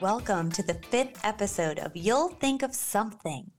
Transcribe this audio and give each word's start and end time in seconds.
Welcome 0.00 0.52
to 0.52 0.62
the 0.62 0.74
fifth 0.74 1.24
episode 1.24 1.78
of 1.78 1.96
You'll 1.96 2.28
Think 2.28 2.62
of 2.62 2.74
Something. 2.74 3.52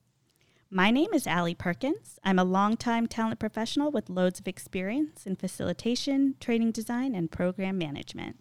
My 0.70 0.92
name 0.92 1.12
is 1.12 1.26
Allie 1.26 1.56
Perkins. 1.56 2.20
I'm 2.24 2.38
a 2.38 2.44
longtime 2.44 3.08
talent 3.08 3.40
professional 3.40 3.90
with 3.90 4.08
loads 4.08 4.40
of 4.40 4.48
experience 4.48 5.26
in 5.26 5.36
facilitation, 5.36 6.36
training 6.40 6.74
design, 6.74 7.16
and 7.16 7.32
program 7.32 7.80
management. 7.80 8.38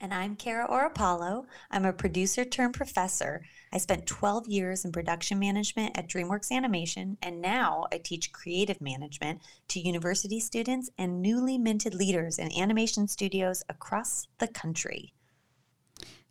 And 0.00 0.14
I'm 0.14 0.36
Kara 0.36 0.68
Orapollo. 0.68 1.46
I'm 1.72 1.84
a 1.84 1.92
producer 1.92 2.44
turned 2.44 2.74
professor. 2.74 3.44
I 3.72 3.78
spent 3.78 4.06
12 4.06 4.46
years 4.46 4.84
in 4.84 4.92
production 4.92 5.40
management 5.40 5.98
at 5.98 6.08
DreamWorks 6.08 6.52
Animation, 6.52 7.18
and 7.20 7.42
now 7.42 7.86
I 7.92 7.98
teach 7.98 8.30
creative 8.30 8.80
management 8.80 9.40
to 9.70 9.80
university 9.80 10.38
students 10.38 10.88
and 10.96 11.20
newly 11.20 11.58
minted 11.58 11.94
leaders 11.94 12.38
in 12.38 12.56
animation 12.56 13.08
studios 13.08 13.64
across 13.68 14.28
the 14.38 14.46
country. 14.46 15.14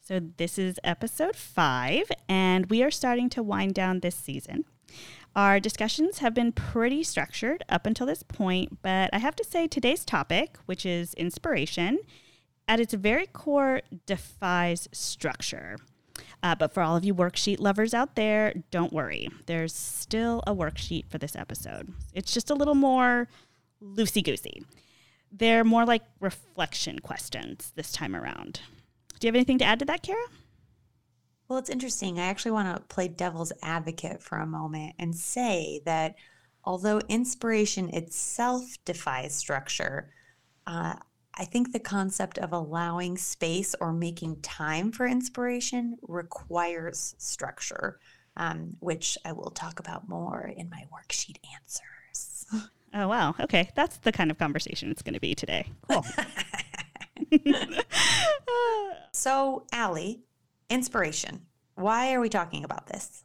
So, 0.04 0.20
this 0.38 0.58
is 0.58 0.80
episode 0.84 1.36
five, 1.36 2.12
and 2.28 2.66
we 2.72 2.82
are 2.82 2.90
starting 2.90 3.30
to 3.30 3.44
wind 3.44 3.76
down 3.76 4.00
this 4.00 4.16
season. 4.16 4.66
Our 5.36 5.60
discussions 5.60 6.18
have 6.18 6.34
been 6.34 6.54
pretty 6.54 7.04
structured 7.04 7.64
up 7.70 7.86
until 7.86 8.08
this 8.08 8.24
point, 8.24 8.80
but 8.82 9.12
I 9.14 9.20
have 9.20 9.36
to 9.36 9.44
say 9.44 9.68
today's 9.68 10.04
topic, 10.04 10.58
which 10.66 10.88
is 10.88 11.14
inspiration, 11.14 12.00
at 12.68 12.80
its 12.80 12.96
very 12.96 13.28
core 13.28 13.82
defies 14.08 14.90
structure. 14.92 15.78
Uh, 16.42 16.56
but 16.56 16.74
for 16.74 16.82
all 16.82 16.96
of 16.96 17.06
you 17.06 17.14
worksheet 17.14 17.60
lovers 17.60 17.94
out 17.94 18.16
there, 18.16 18.56
don't 18.72 18.92
worry. 18.92 19.30
There's 19.46 19.74
still 19.74 20.42
a 20.48 20.56
worksheet 20.56 21.12
for 21.12 21.20
this 21.20 21.36
episode. 21.36 21.94
It's 22.12 22.34
just 22.34 22.50
a 22.50 22.56
little 22.56 22.74
more 22.74 23.28
loosey 23.80 24.24
goosey. 24.24 24.64
They're 25.32 25.64
more 25.64 25.86
like 25.86 26.02
reflection 26.20 26.98
questions 27.00 27.72
this 27.76 27.92
time 27.92 28.16
around. 28.16 28.62
Do 29.22 29.28
you 29.28 29.30
have 29.30 29.36
anything 29.36 29.60
to 29.60 29.66
add 29.66 29.78
to 29.80 29.86
that, 29.86 30.02
Kara? 30.02 30.26
Well, 31.48 31.60
it's 31.60 31.70
interesting. 31.70 32.18
I 32.18 32.26
actually 32.26 32.54
want 32.54 32.76
to 32.76 32.82
play 32.84 33.08
devil's 33.08 33.54
advocate 33.62 34.24
for 34.24 34.40
a 34.40 34.48
moment 34.48 34.96
and 34.98 35.16
say 35.16 35.80
that 35.86 36.16
although 36.64 37.00
inspiration 37.08 37.94
itself 37.94 38.64
defies 38.84 39.36
structure, 39.36 40.10
uh, 40.66 40.96
I 41.36 41.46
think 41.46 41.72
the 41.72 41.80
concept 41.80 42.40
of 42.40 42.52
allowing 42.52 43.16
space 43.16 43.76
or 43.80 43.94
making 43.94 44.42
time 44.42 44.92
for 44.92 45.06
inspiration 45.06 45.98
requires 46.02 47.14
structure, 47.20 48.00
um, 48.38 48.76
which 48.80 49.20
I 49.24 49.34
will 49.34 49.52
talk 49.52 49.80
about 49.80 50.10
more 50.10 50.52
in 50.58 50.68
my 50.72 50.86
worksheet 50.92 51.38
answers. 51.54 52.48
Oh, 52.94 53.08
wow. 53.08 53.34
Okay. 53.40 53.70
That's 53.74 54.00
the 54.00 54.12
kind 54.12 54.32
of 54.32 54.38
conversation 54.38 54.92
it's 54.92 55.02
going 55.02 55.14
to 55.14 55.22
be 55.22 55.34
today. 55.34 55.66
Cool. 55.90 56.06
so, 59.12 59.66
Allie, 59.72 60.22
inspiration. 60.70 61.46
Why 61.76 62.14
are 62.14 62.20
we 62.20 62.30
talking 62.30 62.64
about 62.64 62.88
this? 62.88 63.24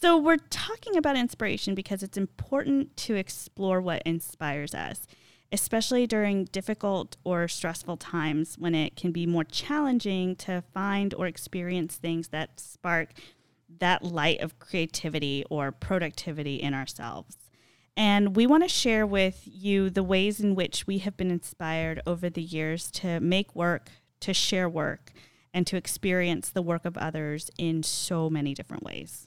So, 0.00 0.16
we're 0.16 0.36
talking 0.36 0.96
about 0.96 1.16
inspiration 1.16 1.74
because 1.74 2.02
it's 2.02 2.18
important 2.18 2.96
to 2.98 3.14
explore 3.14 3.80
what 3.80 4.02
inspires 4.04 4.74
us, 4.74 5.06
especially 5.50 6.06
during 6.06 6.44
difficult 6.44 7.16
or 7.24 7.48
stressful 7.48 7.96
times 7.96 8.56
when 8.58 8.74
it 8.74 8.96
can 8.96 9.12
be 9.12 9.26
more 9.26 9.44
challenging 9.44 10.36
to 10.36 10.62
find 10.74 11.14
or 11.14 11.26
experience 11.26 11.96
things 11.96 12.28
that 12.28 12.60
spark 12.60 13.10
that 13.78 14.02
light 14.02 14.40
of 14.40 14.58
creativity 14.58 15.44
or 15.50 15.72
productivity 15.72 16.56
in 16.56 16.74
ourselves. 16.74 17.36
And 17.96 18.36
we 18.36 18.46
want 18.46 18.62
to 18.62 18.68
share 18.68 19.06
with 19.06 19.42
you 19.44 19.88
the 19.88 20.02
ways 20.02 20.40
in 20.40 20.54
which 20.54 20.86
we 20.86 20.98
have 20.98 21.16
been 21.16 21.30
inspired 21.30 22.02
over 22.06 22.28
the 22.28 22.42
years 22.42 22.90
to 22.92 23.20
make 23.20 23.54
work, 23.54 23.88
to 24.20 24.34
share 24.34 24.68
work, 24.68 25.12
and 25.54 25.66
to 25.66 25.76
experience 25.76 26.50
the 26.50 26.60
work 26.60 26.84
of 26.84 26.98
others 26.98 27.50
in 27.56 27.82
so 27.82 28.28
many 28.28 28.52
different 28.52 28.82
ways. 28.82 29.26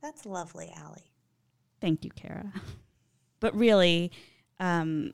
That's 0.00 0.24
lovely, 0.24 0.72
Allie. 0.74 1.12
Thank 1.80 2.04
you, 2.04 2.10
Kara. 2.10 2.52
But 3.40 3.54
really, 3.54 4.10
um, 4.58 5.12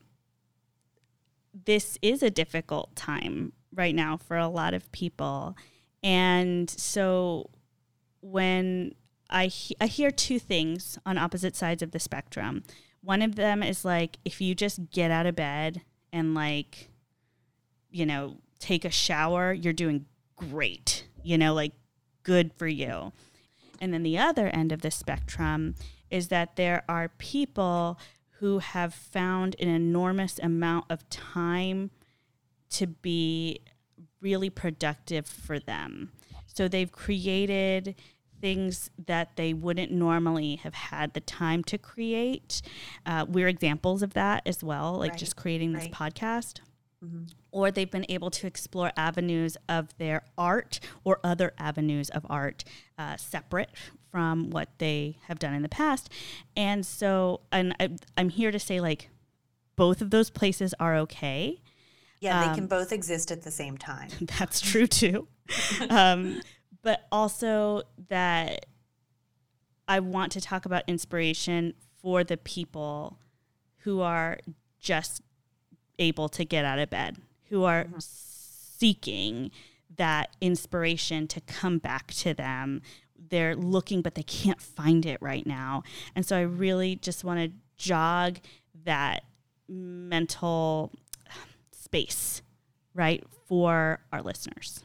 this 1.65 1.97
is 2.01 2.23
a 2.23 2.29
difficult 2.29 2.95
time 2.95 3.51
right 3.73 3.93
now 3.93 4.15
for 4.15 4.37
a 4.37 4.47
lot 4.47 4.73
of 4.73 4.89
people. 4.93 5.57
And 6.01 6.69
so 6.69 7.49
when 8.21 8.95
I, 9.31 9.47
he- 9.47 9.75
I 9.79 9.87
hear 9.87 10.11
two 10.11 10.39
things 10.39 10.99
on 11.05 11.17
opposite 11.17 11.55
sides 11.55 11.81
of 11.81 11.91
the 11.91 11.99
spectrum. 11.99 12.63
One 13.01 13.21
of 13.21 13.35
them 13.35 13.63
is 13.63 13.83
like, 13.85 14.17
if 14.25 14.41
you 14.41 14.53
just 14.53 14.91
get 14.91 15.09
out 15.11 15.25
of 15.25 15.35
bed 15.35 15.81
and, 16.13 16.35
like, 16.35 16.89
you 17.89 18.05
know, 18.05 18.37
take 18.59 18.85
a 18.85 18.91
shower, 18.91 19.53
you're 19.53 19.73
doing 19.73 20.05
great, 20.35 21.07
you 21.23 21.37
know, 21.37 21.53
like, 21.53 21.73
good 22.23 22.53
for 22.53 22.67
you. 22.67 23.11
And 23.79 23.93
then 23.93 24.03
the 24.03 24.17
other 24.19 24.47
end 24.47 24.71
of 24.71 24.81
the 24.81 24.91
spectrum 24.91 25.75
is 26.11 26.27
that 26.27 26.55
there 26.55 26.83
are 26.87 27.09
people 27.17 27.97
who 28.39 28.59
have 28.59 28.93
found 28.93 29.55
an 29.59 29.67
enormous 29.67 30.37
amount 30.39 30.85
of 30.89 31.07
time 31.09 31.89
to 32.69 32.87
be 32.87 33.61
really 34.19 34.49
productive 34.49 35.25
for 35.25 35.57
them. 35.59 36.11
So 36.45 36.67
they've 36.67 36.91
created 36.91 37.95
things 38.41 38.89
that 39.05 39.35
they 39.35 39.53
wouldn't 39.53 39.91
normally 39.91 40.57
have 40.57 40.73
had 40.73 41.13
the 41.13 41.19
time 41.21 41.63
to 41.65 41.77
create. 41.77 42.61
Uh, 43.05 43.25
we're 43.27 43.47
examples 43.47 44.01
of 44.01 44.13
that 44.13 44.41
as 44.45 44.63
well, 44.63 44.93
like 44.97 45.11
Right, 45.11 45.19
just 45.19 45.35
creating 45.35 45.73
this 45.73 45.83
right. 45.83 45.91
podcast. 45.93 46.59
Mm-hmm. 47.03 47.23
Or 47.51 47.71
they've 47.71 47.89
been 47.89 48.05
able 48.09 48.29
to 48.31 48.47
explore 48.47 48.91
avenues 48.95 49.57
of 49.67 49.97
their 49.97 50.23
art 50.37 50.79
or 51.03 51.19
other 51.23 51.53
avenues 51.57 52.09
of 52.09 52.25
art 52.29 52.63
uh, 52.97 53.17
separate 53.17 53.69
from 54.11 54.49
what 54.51 54.69
they 54.77 55.17
have 55.27 55.39
done 55.39 55.53
in 55.53 55.61
the 55.61 55.69
past. 55.69 56.09
And 56.55 56.85
so, 56.85 57.41
and 57.51 57.75
I, 57.79 57.89
I'm 58.17 58.29
here 58.29 58.51
to 58.51 58.59
say, 58.59 58.79
like, 58.79 59.09
both 59.75 60.01
of 60.01 60.11
those 60.11 60.29
places 60.29 60.75
are 60.79 60.95
okay. 60.97 61.61
Yeah, 62.19 62.41
they 62.43 62.49
Um, 62.49 62.55
can 62.55 62.67
both 62.67 62.91
exist 62.91 63.31
at 63.31 63.41
the 63.41 63.51
same 63.51 63.77
time. 63.79 64.09
That's 64.39 64.61
true 64.61 64.85
too. 64.85 65.27
um, 65.89 66.41
but 66.81 67.07
also 67.11 67.83
that 68.09 68.65
I 69.87 69.99
want 69.99 70.31
to 70.33 70.41
talk 70.41 70.65
about 70.65 70.83
inspiration 70.87 71.73
for 72.01 72.23
the 72.23 72.37
people 72.37 73.19
who 73.79 74.01
are 74.01 74.39
just 74.79 75.21
able 75.99 76.29
to 76.29 76.45
get 76.45 76.65
out 76.65 76.79
of 76.79 76.89
bed, 76.89 77.17
who 77.49 77.63
are 77.63 77.85
mm-hmm. 77.85 77.97
seeking 77.99 79.51
that 79.97 80.35
inspiration 80.39 81.27
to 81.27 81.41
come 81.41 81.77
back 81.77 82.13
to 82.13 82.33
them. 82.33 82.81
They're 83.29 83.55
looking, 83.55 84.01
but 84.01 84.15
they 84.15 84.23
can't 84.23 84.61
find 84.61 85.05
it 85.05 85.21
right 85.21 85.45
now. 85.45 85.83
And 86.15 86.25
so 86.25 86.37
I 86.37 86.41
really 86.41 86.95
just 86.95 87.23
want 87.23 87.39
to 87.39 87.51
jog 87.77 88.39
that 88.83 89.23
mental 89.67 90.91
space, 91.71 92.41
right, 92.93 93.23
for 93.47 93.99
our 94.11 94.21
listeners. 94.21 94.83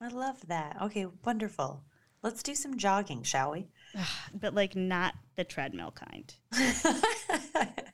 I 0.00 0.08
love 0.08 0.46
that. 0.48 0.76
Okay, 0.82 1.06
wonderful. 1.24 1.84
Let's 2.22 2.42
do 2.42 2.54
some 2.54 2.76
jogging, 2.76 3.22
shall 3.22 3.52
we? 3.52 3.68
But 4.34 4.54
like 4.54 4.76
not 4.76 5.14
the 5.36 5.44
treadmill 5.44 5.92
kind. 5.92 6.34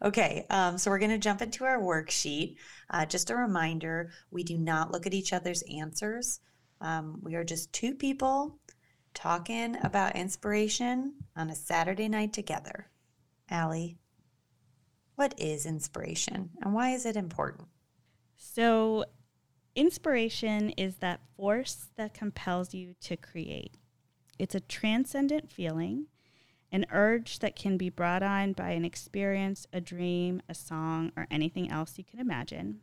Okay, 0.00 0.46
um, 0.50 0.78
so 0.78 0.90
we're 0.90 1.00
going 1.00 1.10
to 1.10 1.18
jump 1.18 1.42
into 1.42 1.64
our 1.64 1.80
worksheet. 1.80 2.56
Uh, 2.90 3.04
just 3.04 3.30
a 3.30 3.36
reminder 3.36 4.12
we 4.30 4.44
do 4.44 4.56
not 4.56 4.92
look 4.92 5.06
at 5.06 5.14
each 5.14 5.32
other's 5.32 5.62
answers. 5.62 6.40
Um, 6.80 7.18
we 7.22 7.34
are 7.34 7.42
just 7.42 7.72
two 7.72 7.94
people 7.94 8.60
talking 9.12 9.76
about 9.82 10.14
inspiration 10.14 11.14
on 11.36 11.50
a 11.50 11.56
Saturday 11.56 12.08
night 12.08 12.32
together. 12.32 12.90
Allie, 13.50 13.98
what 15.16 15.34
is 15.36 15.66
inspiration 15.66 16.50
and 16.62 16.72
why 16.72 16.90
is 16.90 17.04
it 17.04 17.16
important? 17.16 17.66
So, 18.36 19.04
inspiration 19.78 20.70
is 20.70 20.96
that 20.96 21.20
force 21.36 21.86
that 21.96 22.12
compels 22.12 22.74
you 22.74 22.94
to 23.00 23.16
create. 23.16 23.74
It's 24.36 24.56
a 24.56 24.60
transcendent 24.60 25.52
feeling, 25.52 26.06
an 26.72 26.84
urge 26.90 27.38
that 27.38 27.54
can 27.54 27.76
be 27.76 27.88
brought 27.88 28.24
on 28.24 28.54
by 28.54 28.70
an 28.70 28.84
experience, 28.84 29.68
a 29.72 29.80
dream, 29.80 30.42
a 30.48 30.54
song, 30.54 31.12
or 31.16 31.28
anything 31.30 31.70
else 31.70 31.96
you 31.96 32.02
can 32.02 32.18
imagine. 32.18 32.80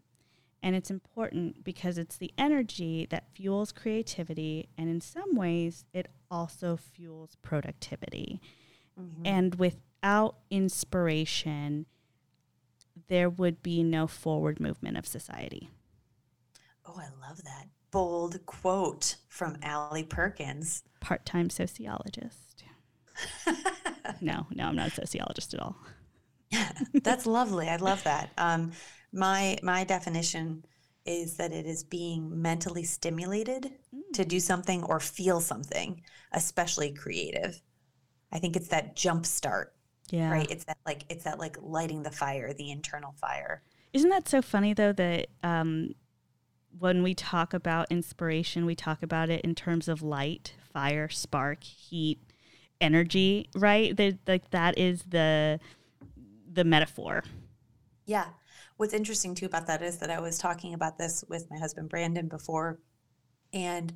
And 0.64 0.74
it's 0.74 0.90
important 0.90 1.66
because 1.66 1.98
it's 1.98 2.16
the 2.16 2.32
energy 2.38 3.06
that 3.10 3.36
fuels 3.36 3.74
creativity, 3.74 4.70
and 4.78 4.90
in 4.90 5.02
some 5.02 5.36
ways, 5.36 5.84
it 5.94 6.08
also 6.32 6.78
fuels 6.78 7.36
productivity. 7.42 8.40
Mm-hmm. 9.00 9.22
And 9.26 9.56
without 9.56 10.38
inspiration, 10.50 11.88
there 13.10 13.30
would 13.30 13.62
be 13.62 13.84
no 13.84 14.08
forward 14.08 14.62
movement 14.62 14.98
of 14.98 15.06
society. 15.06 15.70
Oh, 16.86 17.00
I 17.00 17.28
love 17.28 17.44
that 17.44 17.68
bold 17.92 18.46
quote 18.46 19.16
from 19.30 19.58
Allie 19.64 20.04
Perkins. 20.04 20.84
Part 21.00 21.26
time 21.26 21.50
sociologist. 21.50 22.64
no, 24.22 24.46
no, 24.52 24.66
I'm 24.66 24.76
not 24.76 24.90
a 24.90 24.92
sociologist 24.92 25.54
at 25.54 25.62
all. 25.62 25.78
That's 27.04 27.26
lovely. 27.26 27.70
I 27.70 27.78
love 27.78 28.04
that. 28.04 28.32
Um, 28.38 28.72
my 29.12 29.58
my 29.64 29.84
definition 29.84 30.66
is 31.06 31.38
that 31.38 31.52
it 31.52 31.66
is 31.66 31.84
being 31.84 32.42
mentally 32.42 32.84
stimulated 32.84 33.72
mm. 33.96 34.02
to 34.14 34.26
do 34.26 34.40
something 34.40 34.84
or 34.84 35.00
feel 35.00 35.40
something, 35.40 36.02
especially 36.34 36.92
creative. 36.92 37.62
I 38.32 38.40
think 38.40 38.56
it's 38.56 38.70
that 38.70 38.96
jump 38.96 39.26
start. 39.26 39.74
Yeah. 40.12 40.32
Right. 40.32 40.50
It's 40.52 40.66
that 40.66 40.78
like 40.86 41.06
it's 41.10 41.24
that 41.24 41.40
like 41.40 41.58
lighting 41.62 42.04
the 42.04 42.12
fire, 42.12 42.54
the 42.54 42.72
internal 42.72 43.14
fire. 43.14 43.64
Isn't 43.94 44.10
that 44.10 44.28
so 44.28 44.42
funny 44.42 44.74
though 44.74 44.92
that 44.94 45.28
um, 45.44 45.92
when 46.80 47.04
we 47.04 47.14
talk 47.14 47.54
about 47.54 47.92
inspiration, 47.92 48.66
we 48.66 48.76
talk 48.76 49.04
about 49.04 49.30
it 49.30 49.42
in 49.42 49.56
terms 49.56 49.88
of 49.88 50.02
light, 50.02 50.54
fire, 50.74 51.10
spark, 51.10 51.64
heat, 51.64 52.20
energy, 52.82 53.50
right? 53.56 53.98
Like 54.28 54.50
that 54.52 54.78
is 54.78 55.04
the 55.04 55.60
the 56.52 56.64
metaphor. 56.64 57.24
Yeah. 58.06 58.28
What's 58.78 58.94
interesting 58.94 59.36
too 59.36 59.46
about 59.46 59.68
that 59.68 59.82
is 59.82 59.98
that 59.98 60.10
I 60.10 60.20
was 60.20 60.38
talking 60.38 60.74
about 60.74 60.98
this 60.98 61.24
with 61.30 61.50
my 61.50 61.58
husband 61.58 61.90
Brandon 61.90 62.28
before, 62.28 62.80
and 63.54 63.94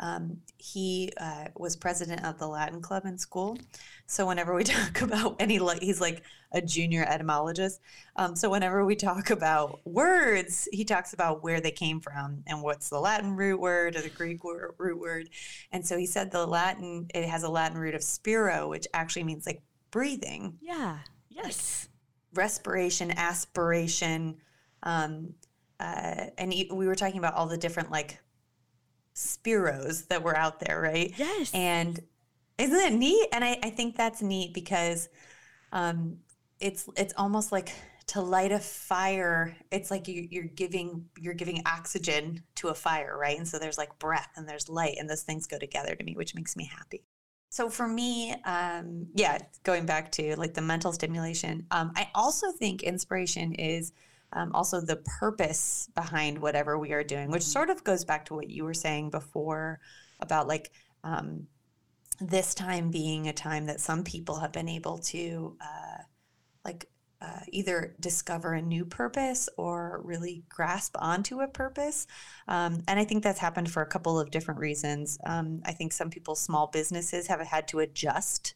um, 0.00 0.38
he 0.56 1.12
uh, 1.20 1.46
was 1.56 1.76
president 1.76 2.24
of 2.24 2.38
the 2.38 2.46
Latin 2.46 2.80
Club 2.80 3.04
in 3.04 3.18
school. 3.18 3.58
So 4.06 4.26
whenever 4.26 4.54
we 4.54 4.64
talk 4.64 5.00
about 5.02 5.36
any, 5.38 5.58
he's 5.80 6.00
like 6.00 6.22
a 6.52 6.62
junior 6.62 7.04
etymologist. 7.04 7.80
Um, 8.16 8.34
so 8.34 8.48
whenever 8.48 8.84
we 8.84 8.96
talk 8.96 9.30
about 9.30 9.80
words, 9.84 10.68
he 10.72 10.84
talks 10.84 11.12
about 11.12 11.42
where 11.42 11.60
they 11.60 11.70
came 11.70 12.00
from 12.00 12.42
and 12.46 12.62
what's 12.62 12.88
the 12.88 12.98
Latin 12.98 13.36
root 13.36 13.60
word 13.60 13.96
or 13.96 14.00
the 14.00 14.08
Greek 14.08 14.44
word, 14.44 14.74
root 14.78 14.98
word. 14.98 15.30
And 15.72 15.86
so 15.86 15.98
he 15.98 16.06
said 16.06 16.30
the 16.30 16.46
Latin 16.46 17.08
it 17.14 17.28
has 17.28 17.42
a 17.42 17.50
Latin 17.50 17.78
root 17.78 17.94
of 17.94 18.02
spiro, 18.02 18.68
which 18.68 18.86
actually 18.94 19.24
means 19.24 19.46
like 19.46 19.62
breathing. 19.90 20.58
Yeah. 20.60 20.98
Yes. 21.28 21.88
Like 22.32 22.38
respiration, 22.38 23.10
aspiration. 23.10 24.36
Um, 24.82 25.34
uh, 25.80 26.26
and 26.38 26.50
we 26.50 26.86
were 26.86 26.94
talking 26.94 27.18
about 27.18 27.34
all 27.34 27.46
the 27.46 27.58
different 27.58 27.90
like 27.90 28.18
Spiros 29.18 30.06
that 30.08 30.22
were 30.22 30.36
out 30.36 30.60
there, 30.60 30.80
right? 30.80 31.12
Yes. 31.16 31.50
And 31.52 32.00
isn't 32.56 32.78
it 32.78 32.92
neat? 32.92 33.28
And 33.32 33.44
I, 33.44 33.58
I 33.62 33.70
think 33.70 33.96
that's 33.96 34.22
neat 34.22 34.54
because 34.54 35.08
um, 35.72 36.18
it's 36.60 36.88
it's 36.96 37.14
almost 37.16 37.50
like 37.50 37.72
to 38.08 38.20
light 38.20 38.52
a 38.52 38.60
fire. 38.60 39.56
It's 39.72 39.90
like 39.90 40.06
you, 40.06 40.26
you're 40.30 40.44
giving 40.44 41.06
you're 41.18 41.34
giving 41.34 41.62
oxygen 41.66 42.42
to 42.56 42.68
a 42.68 42.74
fire, 42.74 43.18
right? 43.18 43.36
And 43.36 43.46
so 43.46 43.58
there's 43.58 43.76
like 43.76 43.98
breath 43.98 44.30
and 44.36 44.48
there's 44.48 44.68
light, 44.68 44.96
and 44.98 45.10
those 45.10 45.22
things 45.22 45.46
go 45.46 45.58
together 45.58 45.96
to 45.96 46.04
me, 46.04 46.14
which 46.16 46.34
makes 46.34 46.56
me 46.56 46.64
happy. 46.64 47.02
So 47.50 47.68
for 47.68 47.88
me, 47.88 48.34
um, 48.44 49.08
yeah, 49.14 49.38
going 49.64 49.84
back 49.84 50.12
to 50.12 50.36
like 50.36 50.54
the 50.54 50.60
mental 50.62 50.92
stimulation, 50.92 51.66
um, 51.70 51.92
I 51.96 52.08
also 52.14 52.52
think 52.52 52.82
inspiration 52.82 53.54
is 53.54 53.92
um, 54.32 54.52
also 54.52 54.80
the 54.80 54.96
purpose 55.20 55.88
behind 55.94 56.38
whatever 56.38 56.78
we 56.78 56.92
are 56.92 57.04
doing, 57.04 57.30
which 57.30 57.42
sort 57.42 57.70
of 57.70 57.84
goes 57.84 58.04
back 58.04 58.24
to 58.26 58.34
what 58.34 58.50
you 58.50 58.64
were 58.64 58.74
saying 58.74 59.10
before 59.10 59.80
about 60.20 60.48
like 60.48 60.70
um, 61.04 61.46
this 62.20 62.54
time 62.54 62.90
being 62.90 63.28
a 63.28 63.32
time 63.32 63.66
that 63.66 63.80
some 63.80 64.04
people 64.04 64.38
have 64.40 64.52
been 64.52 64.68
able 64.68 64.98
to 64.98 65.56
uh, 65.60 66.02
like 66.64 66.86
uh, 67.20 67.40
either 67.48 67.96
discover 67.98 68.52
a 68.52 68.62
new 68.62 68.84
purpose 68.84 69.48
or 69.56 70.00
really 70.04 70.44
grasp 70.48 70.94
onto 71.00 71.40
a 71.40 71.48
purpose. 71.48 72.06
Um, 72.46 72.82
and 72.86 73.00
I 73.00 73.04
think 73.04 73.24
that's 73.24 73.40
happened 73.40 73.70
for 73.70 73.82
a 73.82 73.86
couple 73.86 74.20
of 74.20 74.30
different 74.30 74.60
reasons. 74.60 75.18
Um, 75.26 75.60
I 75.64 75.72
think 75.72 75.92
some 75.92 76.10
people's 76.10 76.40
small 76.40 76.68
businesses 76.68 77.26
have 77.26 77.40
had 77.40 77.66
to 77.68 77.80
adjust 77.80 78.54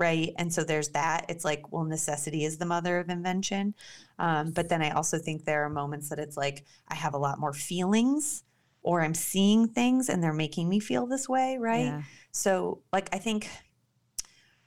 right? 0.00 0.32
And 0.38 0.52
so 0.52 0.64
there's 0.64 0.88
that. 0.88 1.26
It's 1.28 1.44
like, 1.44 1.70
well, 1.70 1.84
necessity 1.84 2.44
is 2.44 2.56
the 2.56 2.64
mother 2.64 2.98
of 2.98 3.10
invention. 3.10 3.74
Um, 4.18 4.50
but 4.50 4.70
then 4.70 4.82
I 4.82 4.90
also 4.90 5.18
think 5.18 5.44
there 5.44 5.62
are 5.64 5.68
moments 5.68 6.08
that 6.08 6.18
it's 6.18 6.38
like 6.38 6.64
I 6.88 6.94
have 6.94 7.12
a 7.12 7.18
lot 7.18 7.38
more 7.38 7.52
feelings 7.52 8.42
or 8.82 9.02
I'm 9.02 9.14
seeing 9.14 9.68
things 9.68 10.08
and 10.08 10.24
they're 10.24 10.32
making 10.32 10.70
me 10.70 10.80
feel 10.80 11.06
this 11.06 11.28
way, 11.28 11.58
right? 11.60 11.84
Yeah. 11.84 12.02
So, 12.32 12.80
like, 12.92 13.10
I 13.14 13.18
think 13.18 13.48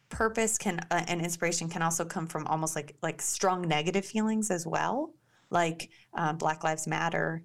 purpose 0.10 0.60
can 0.60 0.80
uh, 0.92 1.04
and 1.08 1.20
inspiration 1.20 1.68
can 1.68 1.82
also 1.82 2.06
come 2.06 2.28
from 2.28 2.46
almost 2.46 2.76
like 2.76 2.96
like 3.02 3.20
strong 3.20 3.68
negative 3.68 4.06
feelings 4.06 4.52
as 4.52 4.68
well, 4.68 5.16
like 5.50 5.90
uh, 6.14 6.34
Black 6.34 6.64
Lives 6.64 6.86
Matter 6.86 7.44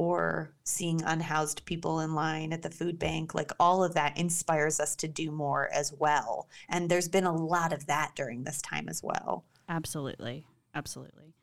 or 0.00 0.50
seeing 0.64 1.02
unhoused 1.02 1.62
people 1.66 2.00
in 2.00 2.14
line 2.14 2.54
at 2.54 2.62
the 2.62 2.70
food 2.70 2.98
bank 2.98 3.34
like 3.34 3.52
all 3.60 3.84
of 3.84 3.92
that 3.92 4.16
inspires 4.16 4.80
us 4.80 4.96
to 4.96 5.06
do 5.06 5.30
more 5.30 5.68
as 5.74 5.92
well. 5.92 6.48
And 6.70 6.88
there's 6.88 7.06
been 7.06 7.24
a 7.24 7.36
lot 7.36 7.70
of 7.70 7.84
that 7.84 8.12
during 8.16 8.44
this 8.44 8.62
time 8.62 8.88
as 8.88 9.02
well. 9.02 9.44
Absolutely. 9.68 10.46
Absolutely. 10.74 11.34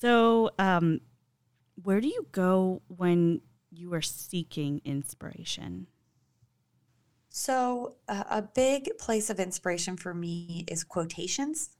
So 0.00 0.50
um, 0.58 1.02
where 1.84 2.00
do 2.00 2.08
you 2.08 2.26
go 2.32 2.82
when 2.88 3.42
you 3.70 3.94
are 3.94 4.02
seeking 4.02 4.80
inspiration? 4.84 5.86
So 7.28 7.94
uh, 8.08 8.24
a 8.28 8.42
big 8.42 8.98
place 8.98 9.30
of 9.30 9.38
inspiration 9.38 9.96
for 9.96 10.14
me 10.14 10.64
is 10.66 10.82
quotations. 10.82 11.70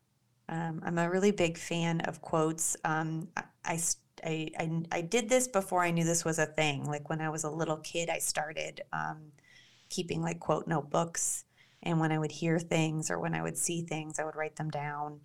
Um, 0.47 0.83
i'm 0.85 0.99
a 0.99 1.11
really 1.11 1.33
big 1.33 1.59
fan 1.59 2.03
of 2.03 2.21
quotes. 2.21 2.77
Um, 2.85 3.27
I, 3.37 3.43
I 3.65 3.81
I, 4.25 4.51
I, 4.59 4.83
I 4.91 5.01
did 5.03 5.29
this 5.29 5.49
before 5.49 5.83
I 5.83 5.91
knew 5.91 6.05
this 6.05 6.25
was 6.25 6.39
a 6.39 6.47
thing. 6.47 6.85
Like 6.85 7.11
when 7.11 7.21
I 7.21 7.29
was 7.29 7.45
a 7.45 7.51
little 7.51 7.77
kid, 7.79 8.09
I 8.09 8.19
started 8.19 8.83
um, 8.93 9.33
keeping 9.91 10.23
like 10.23 10.41
quote 10.41 10.67
notebooks. 10.67 11.45
And 11.83 12.01
when 12.01 12.13
I 12.13 12.19
would 12.19 12.33
hear 12.33 12.59
things 12.59 13.11
or 13.11 13.19
when 13.19 13.35
I 13.35 13.43
would 13.43 13.59
see 13.59 13.83
things, 13.83 14.19
I 14.19 14.25
would 14.25 14.37
write 14.37 14.57
them 14.57 14.71
down. 14.71 15.21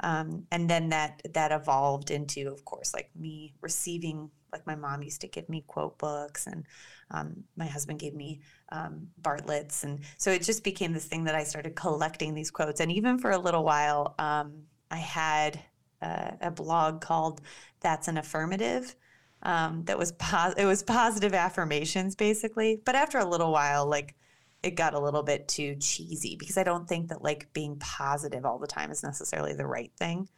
Um, 0.00 0.46
and 0.50 0.70
then 0.70 0.90
that 0.90 1.20
that 1.34 1.52
evolved 1.52 2.10
into, 2.10 2.48
of 2.48 2.64
course, 2.64 2.94
like 2.94 3.10
me 3.14 3.54
receiving. 3.60 4.30
Like 4.52 4.66
my 4.66 4.76
mom 4.76 5.02
used 5.02 5.20
to 5.22 5.28
give 5.28 5.48
me 5.48 5.64
quote 5.66 5.98
books, 5.98 6.46
and 6.46 6.64
um, 7.10 7.44
my 7.56 7.66
husband 7.66 7.98
gave 7.98 8.14
me 8.14 8.40
um, 8.70 9.08
Bartlett's, 9.18 9.84
and 9.84 10.00
so 10.16 10.30
it 10.30 10.42
just 10.42 10.64
became 10.64 10.92
this 10.92 11.04
thing 11.04 11.24
that 11.24 11.34
I 11.34 11.44
started 11.44 11.74
collecting 11.74 12.32
these 12.32 12.50
quotes. 12.50 12.80
And 12.80 12.90
even 12.92 13.18
for 13.18 13.32
a 13.32 13.38
little 13.38 13.64
while, 13.64 14.14
um, 14.18 14.62
I 14.90 14.96
had 14.98 15.60
uh, 16.02 16.32
a 16.40 16.50
blog 16.50 17.00
called 17.00 17.40
"That's 17.80 18.08
an 18.08 18.18
Affirmative." 18.18 18.94
Um, 19.42 19.84
that 19.84 19.98
was 19.98 20.12
pos- 20.12 20.54
it 20.54 20.64
was 20.64 20.82
positive 20.82 21.32
affirmations 21.32 22.16
basically, 22.16 22.80
but 22.84 22.94
after 22.96 23.18
a 23.18 23.24
little 23.24 23.52
while, 23.52 23.86
like 23.86 24.16
it 24.62 24.72
got 24.72 24.94
a 24.94 24.98
little 24.98 25.22
bit 25.22 25.46
too 25.46 25.76
cheesy 25.76 26.36
because 26.36 26.56
I 26.56 26.64
don't 26.64 26.88
think 26.88 27.08
that 27.08 27.22
like 27.22 27.52
being 27.52 27.76
positive 27.76 28.44
all 28.44 28.58
the 28.58 28.66
time 28.66 28.90
is 28.90 29.02
necessarily 29.02 29.54
the 29.54 29.66
right 29.66 29.92
thing. 29.96 30.28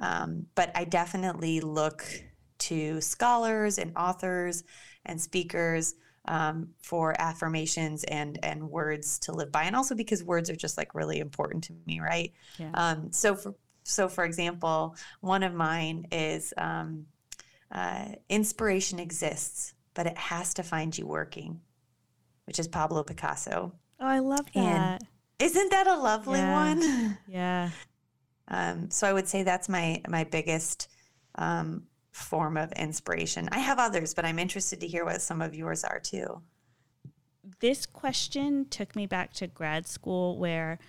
Um, 0.00 0.46
but 0.54 0.72
I 0.74 0.84
definitely 0.84 1.60
look 1.60 2.04
to 2.58 3.00
scholars 3.00 3.78
and 3.78 3.96
authors 3.96 4.64
and 5.06 5.20
speakers 5.20 5.94
um, 6.26 6.68
for 6.82 7.18
affirmations 7.20 8.04
and 8.04 8.38
and 8.42 8.68
words 8.68 9.18
to 9.20 9.32
live 9.32 9.50
by, 9.50 9.64
and 9.64 9.74
also 9.74 9.94
because 9.94 10.22
words 10.22 10.50
are 10.50 10.56
just 10.56 10.76
like 10.76 10.94
really 10.94 11.18
important 11.18 11.64
to 11.64 11.74
me, 11.86 12.00
right? 12.00 12.32
Yeah. 12.58 12.70
Um, 12.74 13.12
so 13.12 13.34
for 13.34 13.54
so, 13.82 14.08
for 14.08 14.24
example, 14.24 14.96
one 15.20 15.42
of 15.42 15.54
mine 15.54 16.06
is 16.12 16.52
um, 16.56 17.06
uh, 17.72 18.06
inspiration 18.28 18.98
exists, 18.98 19.74
but 19.94 20.06
it 20.06 20.16
has 20.16 20.54
to 20.54 20.62
find 20.62 20.96
you 20.96 21.06
working, 21.06 21.60
which 22.46 22.58
is 22.58 22.68
Pablo 22.68 23.02
Picasso. 23.02 23.72
Oh, 24.00 24.06
I 24.06 24.18
love 24.18 24.46
that. 24.54 24.56
And 24.56 25.00
isn't 25.38 25.70
that 25.70 25.86
a 25.86 25.96
lovely 25.96 26.38
yeah. 26.38 26.52
one? 26.52 27.18
Yeah. 27.28 27.70
Um, 28.48 28.90
so 28.90 29.06
I 29.06 29.12
would 29.12 29.28
say 29.28 29.44
that's 29.44 29.68
my 29.68 30.02
my 30.08 30.24
biggest 30.24 30.88
um, 31.36 31.84
form 32.10 32.56
of 32.56 32.72
inspiration. 32.72 33.48
I 33.52 33.60
have 33.60 33.78
others, 33.78 34.12
but 34.12 34.24
I'm 34.24 34.40
interested 34.40 34.80
to 34.80 34.88
hear 34.88 35.04
what 35.04 35.22
some 35.22 35.40
of 35.40 35.54
yours 35.54 35.84
are 35.84 36.00
too. 36.00 36.42
This 37.60 37.86
question 37.86 38.66
took 38.68 38.96
me 38.96 39.06
back 39.06 39.32
to 39.34 39.46
grad 39.46 39.86
school 39.86 40.38
where 40.38 40.80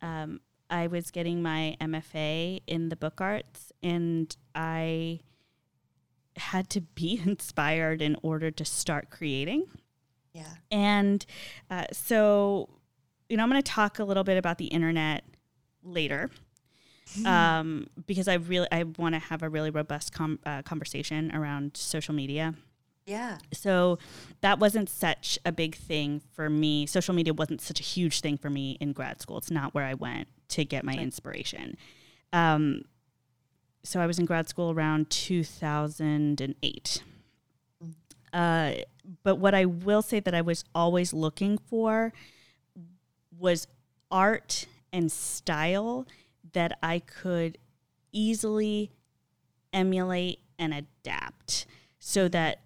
um, 0.00 0.40
I 0.70 0.86
was 0.86 1.10
getting 1.10 1.42
my 1.42 1.76
MFA 1.80 2.62
in 2.66 2.88
the 2.88 2.96
book 2.96 3.20
arts, 3.20 3.72
and 3.82 4.34
I 4.54 5.20
had 6.36 6.70
to 6.70 6.80
be 6.80 7.20
inspired 7.26 8.02
in 8.02 8.16
order 8.22 8.50
to 8.50 8.64
start 8.64 9.10
creating. 9.10 9.64
Yeah. 10.32 10.54
And 10.70 11.24
uh, 11.70 11.86
so, 11.92 12.68
you 13.28 13.36
know, 13.36 13.42
I'm 13.42 13.50
going 13.50 13.62
to 13.62 13.70
talk 13.70 13.98
a 13.98 14.04
little 14.04 14.24
bit 14.24 14.36
about 14.36 14.58
the 14.58 14.66
internet 14.66 15.24
later. 15.82 16.30
Um, 17.24 17.86
because 18.06 18.28
I 18.28 18.34
really 18.34 18.68
I 18.70 18.82
want 18.82 19.14
to 19.14 19.18
have 19.18 19.42
a 19.42 19.48
really 19.48 19.70
robust 19.70 20.12
com- 20.12 20.40
uh, 20.44 20.60
conversation 20.60 21.34
around 21.34 21.74
social 21.74 22.14
media 22.14 22.54
yeah. 23.08 23.38
So 23.54 23.98
that 24.42 24.58
wasn't 24.58 24.90
such 24.90 25.38
a 25.46 25.50
big 25.50 25.74
thing 25.74 26.20
for 26.34 26.50
me. 26.50 26.84
Social 26.84 27.14
media 27.14 27.32
wasn't 27.32 27.62
such 27.62 27.80
a 27.80 27.82
huge 27.82 28.20
thing 28.20 28.36
for 28.36 28.50
me 28.50 28.76
in 28.82 28.92
grad 28.92 29.22
school. 29.22 29.38
It's 29.38 29.50
not 29.50 29.72
where 29.72 29.86
I 29.86 29.94
went 29.94 30.28
to 30.48 30.64
get 30.64 30.84
my 30.84 30.94
inspiration. 30.94 31.76
Um, 32.32 32.82
so 33.82 34.00
I 34.00 34.06
was 34.06 34.18
in 34.18 34.26
grad 34.26 34.48
school 34.48 34.70
around 34.70 35.10
2008. 35.10 37.02
Mm. 37.82 37.94
Uh, 38.32 38.82
but 39.22 39.36
what 39.36 39.54
I 39.54 39.64
will 39.64 40.02
say 40.02 40.20
that 40.20 40.34
I 40.34 40.42
was 40.42 40.64
always 40.74 41.12
looking 41.12 41.58
for 41.58 42.12
was 43.38 43.66
art 44.10 44.66
and 44.92 45.10
style 45.10 46.06
that 46.52 46.78
I 46.82 46.98
could 47.00 47.58
easily 48.12 48.90
emulate 49.72 50.40
and 50.58 50.74
adapt. 50.74 51.66
so 52.00 52.26
that 52.26 52.60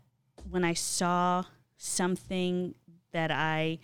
when 0.49 0.62
I 0.62 0.73
saw 0.73 1.45
something 1.77 2.75
that 3.12 3.33
I 3.33 3.79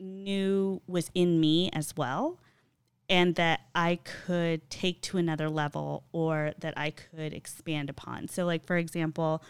knew 0.00 0.82
was 0.86 1.10
in 1.14 1.38
me 1.38 1.70
as 1.72 1.96
well, 1.96 2.39
and 3.10 3.34
that 3.34 3.62
I 3.74 3.98
could 4.04 4.70
take 4.70 5.02
to 5.02 5.18
another 5.18 5.50
level 5.50 6.04
or 6.12 6.52
that 6.60 6.74
I 6.78 6.92
could 6.92 7.34
expand 7.34 7.90
upon. 7.90 8.28
So, 8.28 8.46
like, 8.46 8.64
for 8.64 8.76
example, 8.76 9.42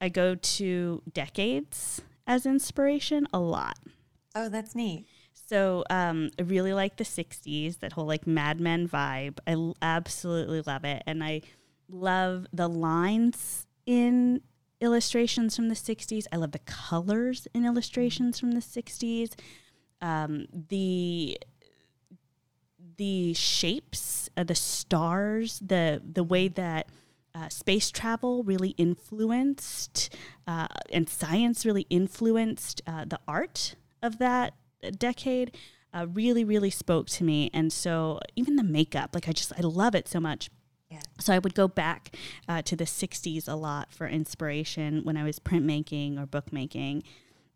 I 0.00 0.10
go 0.10 0.34
to 0.34 1.02
decades 1.12 2.02
as 2.26 2.44
inspiration 2.44 3.26
a 3.32 3.40
lot. 3.40 3.78
Oh, 4.34 4.50
that's 4.50 4.74
neat. 4.74 5.06
So 5.32 5.84
um, 5.88 6.30
I 6.38 6.42
really 6.42 6.74
like 6.74 6.96
the 6.96 7.04
60s, 7.04 7.78
that 7.78 7.92
whole 7.92 8.06
like 8.06 8.26
Mad 8.26 8.60
Men 8.60 8.86
vibe. 8.86 9.38
I 9.46 9.52
l- 9.52 9.76
absolutely 9.80 10.60
love 10.60 10.84
it. 10.84 11.02
And 11.06 11.24
I 11.24 11.42
love 11.88 12.46
the 12.52 12.68
lines 12.68 13.66
in 13.86 14.42
illustrations 14.80 15.56
from 15.56 15.68
the 15.68 15.74
60s. 15.74 16.26
I 16.32 16.36
love 16.36 16.52
the 16.52 16.58
colors 16.58 17.46
in 17.54 17.64
illustrations 17.64 18.38
from 18.38 18.52
the 18.52 18.60
60s. 18.60 19.34
Um, 20.02 20.46
the 20.68 21.38
the 22.96 23.34
shapes, 23.34 24.28
uh, 24.36 24.44
the 24.44 24.54
stars, 24.54 25.60
the 25.60 26.02
the 26.04 26.24
way 26.24 26.48
that 26.48 26.88
uh, 27.34 27.48
space 27.48 27.90
travel 27.90 28.42
really 28.44 28.70
influenced 28.70 30.14
uh, 30.46 30.68
and 30.90 31.08
science 31.08 31.66
really 31.66 31.86
influenced 31.90 32.80
uh, 32.86 33.04
the 33.04 33.20
art 33.28 33.74
of 34.02 34.18
that 34.18 34.54
decade 34.98 35.54
uh, 35.92 36.06
really 36.12 36.44
really 36.44 36.70
spoke 36.70 37.08
to 37.08 37.24
me. 37.24 37.50
And 37.52 37.72
so 37.72 38.20
even 38.36 38.56
the 38.56 38.64
makeup 38.64 39.10
like 39.14 39.28
i 39.28 39.32
just 39.32 39.52
i 39.56 39.60
love 39.60 39.94
it 39.94 40.08
so 40.08 40.20
much. 40.20 40.50
Yeah. 40.88 41.00
so 41.18 41.34
i 41.34 41.40
would 41.40 41.54
go 41.54 41.66
back 41.66 42.16
uh, 42.48 42.62
to 42.62 42.76
the 42.76 42.84
60s 42.84 43.48
a 43.48 43.56
lot 43.56 43.92
for 43.92 44.06
inspiration 44.06 45.00
when 45.02 45.16
i 45.16 45.24
was 45.24 45.38
printmaking 45.40 46.18
or 46.18 46.26
bookmaking. 46.26 47.02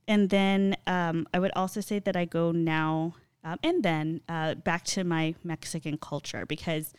And 0.09 0.30
then 0.30 0.76
um, 0.87 1.26
i 1.32 1.38
would 1.38 1.52
also 1.54 1.80
say 1.80 2.00
that 2.00 2.16
i 2.16 2.25
go 2.25 2.50
now 2.50 3.14
um, 3.44 3.59
and 3.62 3.82
then 3.82 4.20
uh, 4.28 4.54
back 4.54 4.85
to 4.85 5.04
my 5.04 5.35
mexican 5.44 5.97
culture 5.97 6.47
because 6.47 6.92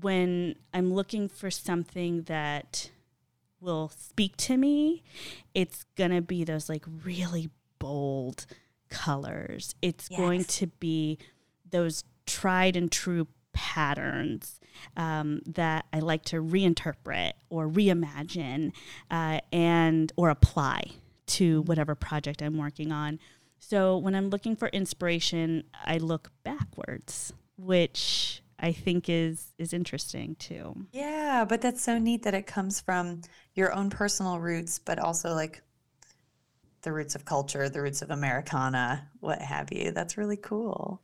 when 0.00 0.54
i'm 0.74 0.92
looking 0.92 1.28
for 1.28 1.50
something 1.50 2.22
that 2.22 2.90
will 3.60 3.90
speak 3.90 4.36
to 4.36 4.56
me 4.56 5.02
it's 5.54 5.84
gonna 5.96 6.22
be 6.22 6.44
those 6.44 6.68
like 6.68 6.84
really 7.04 7.50
bold 7.78 8.46
colors. 8.90 9.74
It's 9.80 10.08
going 10.08 10.44
to 10.44 10.66
be 10.66 11.18
those 11.70 12.04
tried 12.26 12.76
and 12.76 12.92
true 12.92 13.26
patterns 13.52 14.60
um, 14.96 15.40
that 15.46 15.86
I 15.92 16.00
like 16.00 16.24
to 16.26 16.36
reinterpret 16.36 17.32
or 17.48 17.68
reimagine 17.68 18.72
uh, 19.10 19.40
and 19.52 20.12
or 20.16 20.28
apply 20.28 20.92
to 21.26 21.62
whatever 21.62 21.94
project 21.94 22.42
I'm 22.42 22.58
working 22.58 22.92
on. 22.92 23.18
So 23.60 23.98
when 23.98 24.14
I'm 24.14 24.30
looking 24.30 24.56
for 24.56 24.68
inspiration, 24.68 25.64
I 25.84 25.98
look 25.98 26.32
backwards, 26.42 27.32
which 27.56 28.42
I 28.58 28.72
think 28.72 29.08
is 29.08 29.52
is 29.58 29.72
interesting 29.72 30.34
too. 30.36 30.86
Yeah, 30.92 31.44
but 31.48 31.60
that's 31.60 31.82
so 31.82 31.98
neat 31.98 32.24
that 32.24 32.34
it 32.34 32.46
comes 32.46 32.80
from 32.80 33.20
your 33.54 33.72
own 33.72 33.90
personal 33.90 34.40
roots, 34.40 34.78
but 34.78 34.98
also 34.98 35.34
like 35.34 35.62
the 36.82 36.92
roots 36.92 37.14
of 37.14 37.24
culture, 37.24 37.68
the 37.68 37.82
roots 37.82 38.02
of 38.02 38.10
Americana, 38.10 39.08
what 39.20 39.40
have 39.42 39.72
you. 39.72 39.92
That's 39.92 40.16
really 40.16 40.38
cool. 40.38 41.00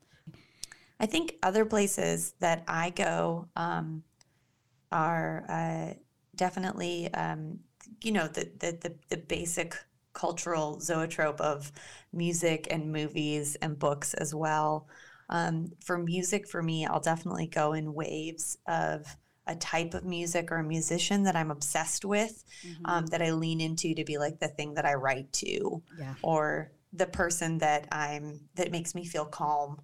I 0.99 1.07
think 1.07 1.37
other 1.43 1.67
places 1.67 2.33
that 2.41 2.65
I 2.67 2.91
go 2.91 3.49
um, 3.55 4.03
are 4.91 5.45
uh, 5.49 5.95
definitely, 6.35 7.13
um, 7.13 7.61
you 8.03 8.13
know, 8.13 8.29
the, 8.29 8.51
the, 8.59 8.79
the, 8.81 8.95
the 9.11 9.17
basic 9.19 9.77
cultural 10.17 10.81
zoetrope 10.81 11.41
of 11.41 11.73
music 12.13 12.69
and 12.73 12.93
movies 12.93 13.57
and 13.63 13.79
books 13.79 14.15
as 14.15 14.35
well. 14.35 14.89
Um, 15.29 15.73
for 15.85 15.99
music, 15.99 16.49
for 16.49 16.63
me, 16.63 16.87
I'll 16.87 17.01
definitely 17.01 17.49
go 17.49 17.75
in 17.75 17.95
waves 17.95 18.59
of 18.67 19.17
a 19.47 19.57
type 19.57 19.95
of 19.95 20.05
music 20.05 20.51
or 20.53 20.57
a 20.59 20.65
musician 20.65 21.25
that 21.25 21.37
I'm 21.37 21.53
obsessed 21.53 22.05
with, 22.05 22.45
um, 22.85 23.07
that 23.09 23.23
I 23.23 23.31
lean 23.33 23.61
into 23.61 23.95
to 23.95 24.05
be 24.05 24.19
like 24.19 24.41
the 24.41 24.49
thing 24.49 24.75
that 24.75 24.87
I 24.87 24.95
write 24.95 25.33
to, 25.35 25.83
Yeah. 25.99 26.15
or 26.23 26.73
the 26.93 27.07
person 27.07 27.59
that 27.59 27.89
I'm 27.93 28.41
that 28.57 28.73
makes 28.73 28.95
me 28.95 29.05
feel 29.05 29.27
calm. 29.27 29.81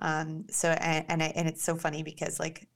Um, 0.00 0.46
so 0.50 0.70
and 0.70 1.06
and, 1.08 1.22
I, 1.22 1.26
and 1.36 1.48
it's 1.48 1.64
so 1.64 1.76
funny 1.76 2.02
because 2.02 2.38
like 2.40 2.68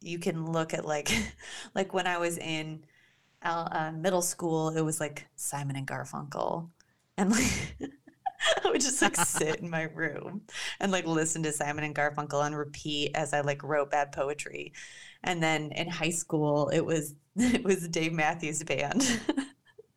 you 0.00 0.18
can 0.18 0.46
look 0.52 0.74
at 0.74 0.86
like 0.86 1.10
like 1.74 1.94
when 1.94 2.06
I 2.08 2.18
was 2.18 2.38
in 2.38 2.84
uh, 3.42 3.92
middle 3.94 4.22
school, 4.22 4.70
it 4.70 4.80
was 4.80 5.00
like 5.00 5.26
Simon 5.36 5.76
and 5.76 5.86
Garfunkel, 5.86 6.68
and 7.16 7.30
like 7.30 7.76
I 8.64 8.70
would 8.70 8.80
just 8.80 9.02
like 9.02 9.16
sit 9.16 9.56
in 9.56 9.70
my 9.70 9.82
room 9.82 10.42
and 10.80 10.92
like 10.92 11.06
listen 11.06 11.42
to 11.42 11.52
Simon 11.52 11.84
and 11.84 11.94
Garfunkel 11.94 12.42
on 12.42 12.54
repeat 12.54 13.12
as 13.14 13.32
I 13.32 13.40
like 13.40 13.62
wrote 13.62 13.90
bad 13.90 14.12
poetry. 14.12 14.72
And 15.24 15.42
then 15.42 15.72
in 15.72 15.88
high 15.88 16.10
school, 16.10 16.68
it 16.68 16.84
was 16.84 17.14
it 17.36 17.64
was 17.64 17.88
Dave 17.88 18.12
Matthews 18.12 18.62
Band. 18.62 19.20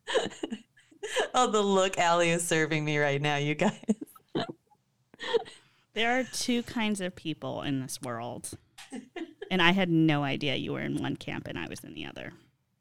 oh, 1.34 1.50
the 1.50 1.62
look 1.62 1.98
Allie 1.98 2.30
is 2.30 2.46
serving 2.46 2.84
me 2.84 2.98
right 2.98 3.20
now, 3.20 3.36
you 3.36 3.54
guys. 3.54 3.78
There 5.94 6.18
are 6.18 6.24
two 6.24 6.62
kinds 6.62 7.00
of 7.00 7.14
people 7.14 7.62
in 7.62 7.80
this 7.80 8.00
world. 8.00 8.50
and 9.50 9.60
I 9.60 9.72
had 9.72 9.90
no 9.90 10.24
idea 10.24 10.56
you 10.56 10.72
were 10.72 10.80
in 10.80 10.96
one 10.96 11.16
camp 11.16 11.46
and 11.46 11.58
I 11.58 11.68
was 11.68 11.80
in 11.80 11.94
the 11.94 12.06
other. 12.06 12.32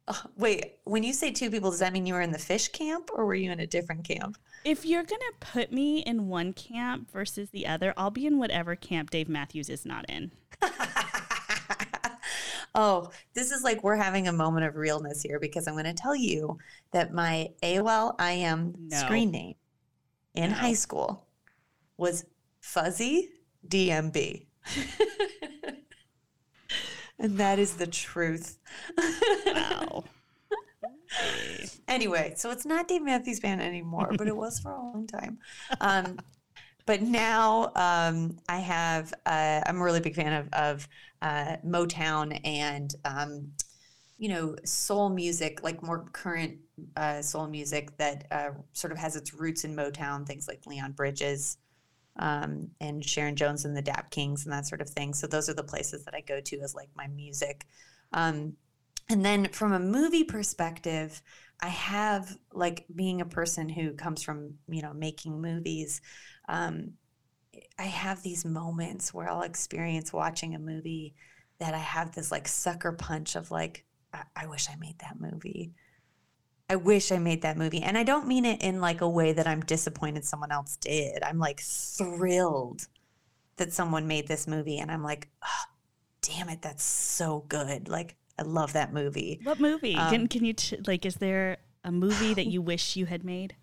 Oh, 0.08 0.22
wait, 0.38 0.78
when 0.84 1.04
you 1.04 1.14
say 1.14 1.32
two 1.32 1.50
people, 1.50 1.72
does 1.72 1.80
that 1.80 1.94
mean 1.94 2.06
you 2.06 2.14
were 2.14 2.22
in 2.22 2.32
the 2.32 2.40
fish 2.40 2.68
camp 2.70 3.10
or 3.14 3.26
were 3.26 3.36
you 3.36 3.52
in 3.52 3.60
a 3.60 3.68
different 3.68 4.04
camp? 4.04 4.38
If 4.64 4.86
you're 4.86 5.04
going 5.04 5.22
to 5.22 5.34
put 5.40 5.72
me 5.72 6.00
in 6.00 6.28
one 6.28 6.54
camp 6.54 7.12
versus 7.12 7.50
the 7.50 7.66
other, 7.68 7.94
I'll 7.98 8.12
be 8.12 8.26
in 8.28 8.38
whatever 8.38 8.76
camp 8.76 9.10
Dave 9.10 9.28
Matthews 9.30 9.70
is 9.70 9.86
not 9.86 10.08
in. 10.10 10.32
oh, 12.76 13.10
this 13.34 13.52
is 13.52 13.64
like 13.64 13.84
we're 13.84 13.96
having 13.96 14.28
a 14.28 14.32
moment 14.34 14.66
of 14.66 14.76
realness 14.76 15.22
here 15.22 15.40
because 15.40 15.68
I'm 15.68 15.74
going 15.74 15.86
to 15.86 15.94
tell 15.94 16.16
you 16.16 16.58
that 16.92 17.14
my 17.14 17.50
AOL 17.64 18.16
IM 18.22 18.76
No. 18.90 18.98
screen 18.98 19.32
name 19.32 19.56
in 20.36 20.52
No. 20.52 20.56
high 20.58 20.74
school 20.74 21.26
was 21.98 22.26
Fuzzy 22.60 23.30
DMB. 23.68 24.46
and 27.22 27.38
that 27.38 27.60
is 27.60 27.76
the 27.76 27.88
truth. 27.88 28.58
Wow. 29.46 30.04
Anyway, 31.90 32.34
so 32.38 32.52
it's 32.52 32.66
not 32.66 32.88
Dave 32.88 33.02
Matthews 33.02 33.42
Band 33.42 33.62
anymore, 33.62 34.12
but 34.18 34.30
it 34.30 34.36
was 34.36 34.60
for 34.60 34.72
a 34.72 34.78
long 34.78 35.06
time. 35.06 35.38
Um, 35.82 36.18
but 36.86 37.02
now 37.02 37.74
um, 37.76 38.38
I 38.48 38.60
have, 38.60 39.14
uh, 39.26 39.62
I'm 39.66 39.82
a 39.82 39.84
really 39.84 40.00
big 40.00 40.16
fan 40.16 40.32
of, 40.32 40.48
of 40.54 40.88
uh, 41.22 41.58
Motown 41.66 42.40
and, 42.46 42.96
um, 43.04 43.52
you 44.18 44.30
know, 44.30 44.56
soul 44.64 45.10
music, 45.10 45.64
like 45.64 45.84
more 45.84 46.06
current 46.14 46.60
uh, 46.96 47.22
soul 47.22 47.48
music 47.48 47.98
that 47.98 48.26
uh, 48.32 48.52
sort 48.72 48.94
of 48.94 48.98
has 48.98 49.18
its 49.18 49.34
roots 49.34 49.66
in 49.66 49.76
Motown, 49.76 50.26
things 50.26 50.48
like 50.48 50.66
Leon 50.66 50.94
Bridges 50.94 51.58
um, 52.18 52.70
and 52.80 53.04
Sharon 53.04 53.36
Jones 53.36 53.66
and 53.66 53.76
the 53.76 53.82
Dap 53.82 54.12
Kings 54.12 54.46
and 54.46 54.54
that 54.54 54.68
sort 54.68 54.82
of 54.82 54.90
thing. 54.90 55.14
So 55.14 55.28
those 55.28 55.50
are 55.50 55.54
the 55.54 55.64
places 55.64 56.06
that 56.06 56.14
I 56.14 56.22
go 56.22 56.40
to 56.42 56.60
as 56.60 56.76
like 56.76 56.90
my 56.96 57.08
music. 57.08 57.66
Um, 58.14 58.54
and 59.10 59.26
then 59.26 59.48
from 59.50 59.74
a 59.74 59.80
movie 59.80 60.24
perspective, 60.24 61.22
I 61.62 61.70
have 61.70 62.38
like 62.54 62.86
being 62.96 63.22
a 63.22 63.26
person 63.26 63.70
who 63.70 63.94
comes 63.94 64.24
from, 64.24 64.56
you 64.68 64.82
know, 64.82 64.94
making 64.94 65.42
movies. 65.42 66.02
Um, 66.48 66.94
I 67.78 67.84
have 67.84 68.24
these 68.24 68.46
moments 68.46 69.14
where 69.14 69.30
I'll 69.30 69.42
experience 69.44 70.14
watching 70.14 70.56
a 70.56 70.60
movie 70.60 71.14
that 71.60 71.74
I 71.74 71.80
have 71.80 72.14
this 72.14 72.32
like 72.32 72.48
sucker 72.48 72.92
punch 72.92 73.36
of 73.36 73.52
like, 73.52 73.86
I, 74.14 74.24
I 74.36 74.48
wish 74.48 74.70
I 74.70 74.76
made 74.78 75.00
that 75.00 75.20
movie. 75.20 75.74
I 76.72 76.78
wish 76.78 77.12
I 77.12 77.18
made 77.18 77.42
that 77.42 77.58
movie. 77.58 77.82
And 77.82 77.98
I 77.98 78.04
don't 78.04 78.28
mean 78.28 78.46
it 78.46 78.62
in 78.62 78.80
like 78.80 79.02
a 79.02 79.10
way 79.10 79.34
that 79.34 79.46
I'm 79.46 79.60
disappointed 79.60 80.24
someone 80.24 80.54
else 80.54 80.78
did. 80.78 81.22
I'm 81.22 81.38
like 81.38 81.60
thrilled 81.60 82.88
that 83.58 83.74
someone 83.74 84.08
made 84.08 84.30
this 84.30 84.48
movie. 84.48 84.78
And 84.78 84.90
I'm 84.90 85.04
like, 85.04 85.28
oh, 85.44 85.64
damn 86.22 86.48
it, 86.48 86.62
that's 86.62 86.86
so 86.86 87.44
good. 87.50 87.90
Like, 87.90 88.16
I 88.40 88.44
love 88.44 88.72
that 88.72 88.94
movie. 88.94 89.42
What 89.44 89.60
movie? 89.60 89.96
Um, 89.96 90.10
can 90.10 90.28
can 90.28 90.46
you 90.46 90.54
t- 90.54 90.80
like 90.88 91.06
is 91.06 91.16
there 91.16 91.58
a 91.84 91.92
movie 91.92 92.34
that 92.36 92.48
you 92.54 92.62
wish 92.62 92.96
you 92.96 93.06
had 93.06 93.26
made? 93.26 93.54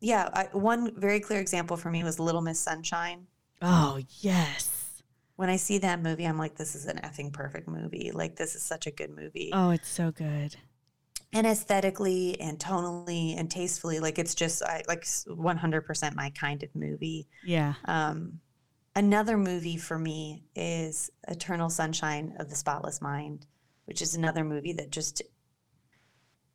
Yeah, 0.00 0.28
I, 0.34 0.48
one 0.52 0.92
very 1.00 1.20
clear 1.20 1.40
example 1.40 1.78
for 1.78 1.90
me 1.90 2.04
was 2.04 2.20
Little 2.20 2.42
Miss 2.42 2.60
Sunshine. 2.60 3.28
Oh, 3.62 3.98
yes. 4.20 5.02
When 5.36 5.48
I 5.48 5.56
see 5.56 5.78
that 5.78 6.02
movie, 6.02 6.26
I'm 6.26 6.36
like, 6.36 6.56
this 6.56 6.74
is 6.74 6.84
an 6.84 6.98
effing 6.98 7.32
perfect 7.32 7.66
movie. 7.66 8.10
Like, 8.12 8.36
this 8.36 8.54
is 8.54 8.62
such 8.62 8.86
a 8.86 8.90
good 8.90 9.16
movie. 9.16 9.50
Oh, 9.54 9.70
it's 9.70 9.88
so 9.88 10.10
good. 10.10 10.56
And 11.32 11.46
aesthetically 11.46 12.40
and 12.40 12.58
tonally 12.58 13.38
and 13.38 13.50
tastefully, 13.50 14.00
like, 14.00 14.18
it's 14.18 14.34
just 14.34 14.62
I, 14.62 14.82
like 14.88 15.04
100% 15.04 16.14
my 16.14 16.30
kind 16.30 16.62
of 16.62 16.74
movie. 16.74 17.28
Yeah. 17.44 17.74
Um, 17.84 18.40
another 18.96 19.36
movie 19.36 19.76
for 19.76 19.98
me 19.98 20.44
is 20.54 21.10
Eternal 21.26 21.68
Sunshine 21.68 22.34
of 22.38 22.48
the 22.48 22.56
Spotless 22.56 23.02
Mind, 23.02 23.46
which 23.84 24.00
is 24.00 24.14
another 24.14 24.42
movie 24.42 24.72
that 24.74 24.90
just 24.90 25.22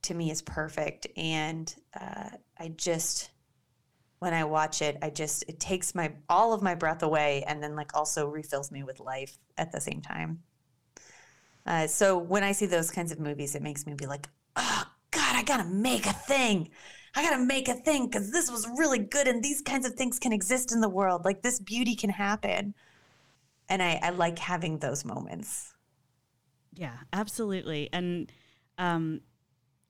to 0.04 0.14
me 0.14 0.32
is 0.32 0.42
perfect. 0.42 1.08
And 1.16 1.74
uh, 2.00 2.30
I 2.60 2.70
just, 2.70 3.30
when 4.20 4.34
I 4.34 4.44
watch 4.44 4.82
it, 4.82 4.98
I 5.04 5.12
just, 5.12 5.44
it 5.48 5.60
takes 5.60 5.94
my, 5.94 6.14
all 6.30 6.52
of 6.52 6.64
my 6.64 6.74
breath 6.74 7.04
away 7.04 7.44
and 7.48 7.62
then 7.62 7.76
like 7.76 7.96
also 7.96 8.28
refills 8.28 8.72
me 8.72 8.84
with 8.84 9.00
life 9.00 9.38
at 9.58 9.72
the 9.72 9.80
same 9.80 10.02
time. 10.02 10.40
Uh, 11.66 11.88
so 11.88 12.18
when 12.18 12.44
I 12.44 12.52
see 12.52 12.66
those 12.66 12.92
kinds 12.92 13.12
of 13.12 13.20
movies, 13.20 13.56
it 13.56 13.62
makes 13.62 13.86
me 13.86 13.94
be 13.94 14.06
like, 14.06 14.28
oh, 14.56 14.84
God, 15.12 15.36
I 15.36 15.44
gotta 15.44 15.66
make 15.66 16.06
a 16.06 16.14
thing. 16.14 16.70
I 17.16 17.22
gotta 17.22 17.44
make 17.44 17.68
a 17.68 17.76
thing 17.76 18.08
because 18.08 18.32
this 18.32 18.50
was 18.50 18.68
really 18.78 19.00
good 19.00 19.28
and 19.28 19.44
these 19.44 19.62
kinds 19.62 19.86
of 19.86 19.94
things 19.94 20.20
can 20.20 20.34
exist 20.34 20.72
in 20.72 20.82
the 20.82 20.90
world. 20.90 21.26
Like 21.26 21.42
this 21.42 21.60
beauty 21.60 21.96
can 21.96 22.10
happen. 22.10 22.74
And 23.70 23.82
I, 23.82 24.00
I 24.02 24.10
like 24.10 24.40
having 24.40 24.80
those 24.80 25.06
moments. 25.06 25.74
Yeah, 26.74 26.98
absolutely. 27.12 27.90
And 27.94 28.32
um, 28.78 29.22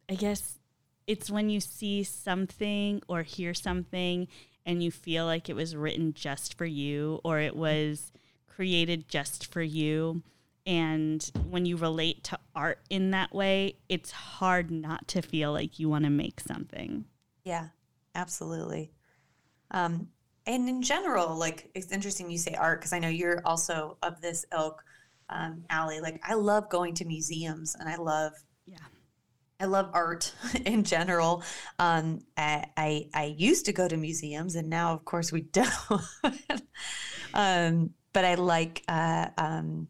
I 0.10 0.16
guess 0.16 0.60
it's 1.08 1.30
when 1.30 1.50
you 1.50 1.60
see 1.60 2.04
something 2.04 3.02
or 3.08 3.24
hear 3.24 3.54
something 3.54 4.28
and 4.66 4.84
you 4.84 4.92
feel 4.92 5.26
like 5.26 5.50
it 5.50 5.56
was 5.56 5.76
written 5.76 6.14
just 6.14 6.58
for 6.58 6.66
you 6.66 7.20
or 7.24 7.40
it 7.40 7.56
was 7.56 8.12
created 8.48 9.08
just 9.08 9.52
for 9.52 9.62
you. 9.62 10.24
And 10.66 11.30
when 11.50 11.66
you 11.66 11.76
relate 11.76 12.24
to 12.26 12.40
art 12.56 12.80
in 12.90 13.12
that 13.12 13.34
way, 13.34 13.78
it's 13.90 14.12
hard 14.12 14.72
not 14.72 15.08
to 15.10 15.22
feel 15.22 15.52
like 15.52 15.80
you 15.80 15.90
want 15.90 16.06
to 16.06 16.10
make 16.10 16.40
something. 16.40 17.06
Yeah, 17.44 17.68
absolutely. 18.16 18.92
Um, 19.72 20.08
and 20.46 20.70
in 20.70 20.82
general, 20.82 21.36
like 21.36 21.70
it's 21.74 21.92
interesting 21.92 22.30
you 22.30 22.38
say 22.38 22.54
art 22.54 22.80
because 22.80 22.94
I 22.94 23.00
know 23.00 23.10
you're 23.10 23.42
also 23.46 23.98
of 24.02 24.22
this 24.22 24.46
ilk, 24.54 24.84
um, 25.30 25.64
Allie. 25.70 26.00
Like 26.02 26.22
I 26.24 26.36
love 26.36 26.70
going 26.70 26.94
to 26.96 27.06
museums 27.06 27.76
and 27.80 27.90
I 27.90 27.96
love 27.96 28.34
Yeah. 28.66 28.78
I 29.60 29.66
love 29.66 29.90
art 29.94 30.34
in 30.66 30.84
general. 30.84 31.44
Um, 31.80 32.20
I, 32.38 32.66
I 32.76 33.10
I 33.14 33.36
used 33.38 33.66
to 33.66 33.74
go 33.74 33.88
to 33.88 33.96
museums, 33.96 34.56
and 34.56 34.70
now, 34.70 34.94
of 34.94 35.06
course, 35.06 35.32
we 35.32 35.42
don't. 35.52 35.68
um, 37.34 37.92
but 38.12 38.26
I 38.26 38.36
like 38.36 38.84
uh, 38.88 39.28
um, 39.38 39.88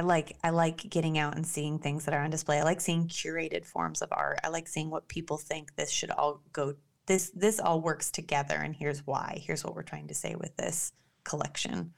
I 0.00 0.02
like 0.02 0.34
I 0.42 0.48
like 0.48 0.88
getting 0.88 1.18
out 1.18 1.36
and 1.36 1.46
seeing 1.46 1.78
things 1.78 2.06
that 2.06 2.14
are 2.14 2.22
on 2.22 2.30
display. 2.30 2.58
I 2.58 2.62
like 2.62 2.80
seeing 2.80 3.06
curated 3.06 3.66
forms 3.66 4.00
of 4.00 4.08
art. 4.12 4.40
I 4.42 4.48
like 4.48 4.66
seeing 4.66 4.88
what 4.88 5.08
people 5.08 5.36
think 5.36 5.76
this 5.76 5.90
should 5.90 6.10
all 6.10 6.40
go. 6.54 6.72
This 7.04 7.30
this 7.34 7.60
all 7.60 7.82
works 7.82 8.10
together, 8.10 8.54
and 8.54 8.74
here's 8.74 9.06
why. 9.06 9.42
Here's 9.44 9.62
what 9.62 9.74
we're 9.74 9.82
trying 9.82 10.08
to 10.08 10.14
say 10.14 10.36
with 10.36 10.56
this 10.56 10.92
collection. 11.24 11.92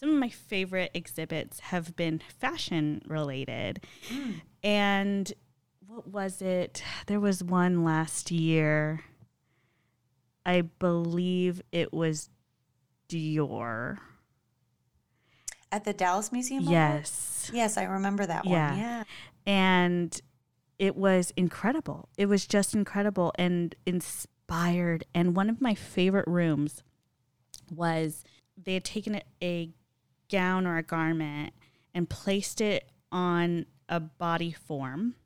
Some 0.00 0.10
of 0.10 0.16
my 0.16 0.30
favorite 0.30 0.90
exhibits 0.94 1.60
have 1.60 1.94
been 1.94 2.20
fashion 2.40 3.02
related. 3.06 3.84
Hmm. 4.08 4.32
And 4.64 5.32
what 5.86 6.08
was 6.08 6.42
it? 6.42 6.82
There 7.06 7.20
was 7.20 7.44
one 7.44 7.84
last 7.84 8.32
year. 8.32 9.04
I 10.44 10.62
believe 10.62 11.62
it 11.70 11.92
was 11.92 12.30
Dior. 13.08 13.98
At 15.74 15.82
the 15.82 15.92
Dallas 15.92 16.30
Museum. 16.30 16.62
Yes. 16.62 17.50
Yes, 17.52 17.76
I 17.76 17.82
remember 17.82 18.24
that 18.24 18.44
Yeah. 18.44 18.70
one. 18.70 18.78
Yeah. 18.78 19.04
And 19.44 20.20
it 20.78 20.94
was 20.94 21.32
incredible. 21.36 22.08
It 22.16 22.26
was 22.26 22.46
just 22.46 22.74
incredible 22.74 23.32
and 23.36 23.74
inspired. 23.84 25.02
And 25.12 25.34
one 25.34 25.50
of 25.50 25.60
my 25.60 25.74
favorite 25.74 26.28
rooms 26.28 26.84
was 27.74 28.22
they 28.56 28.74
had 28.74 28.84
taken 28.84 29.16
a, 29.16 29.22
a 29.42 29.70
gown 30.30 30.64
or 30.64 30.76
a 30.76 30.82
garment 30.84 31.54
and 31.92 32.08
placed 32.08 32.60
it 32.60 32.88
on 33.10 33.66
a 33.88 33.98
body 33.98 34.52
form 34.52 35.16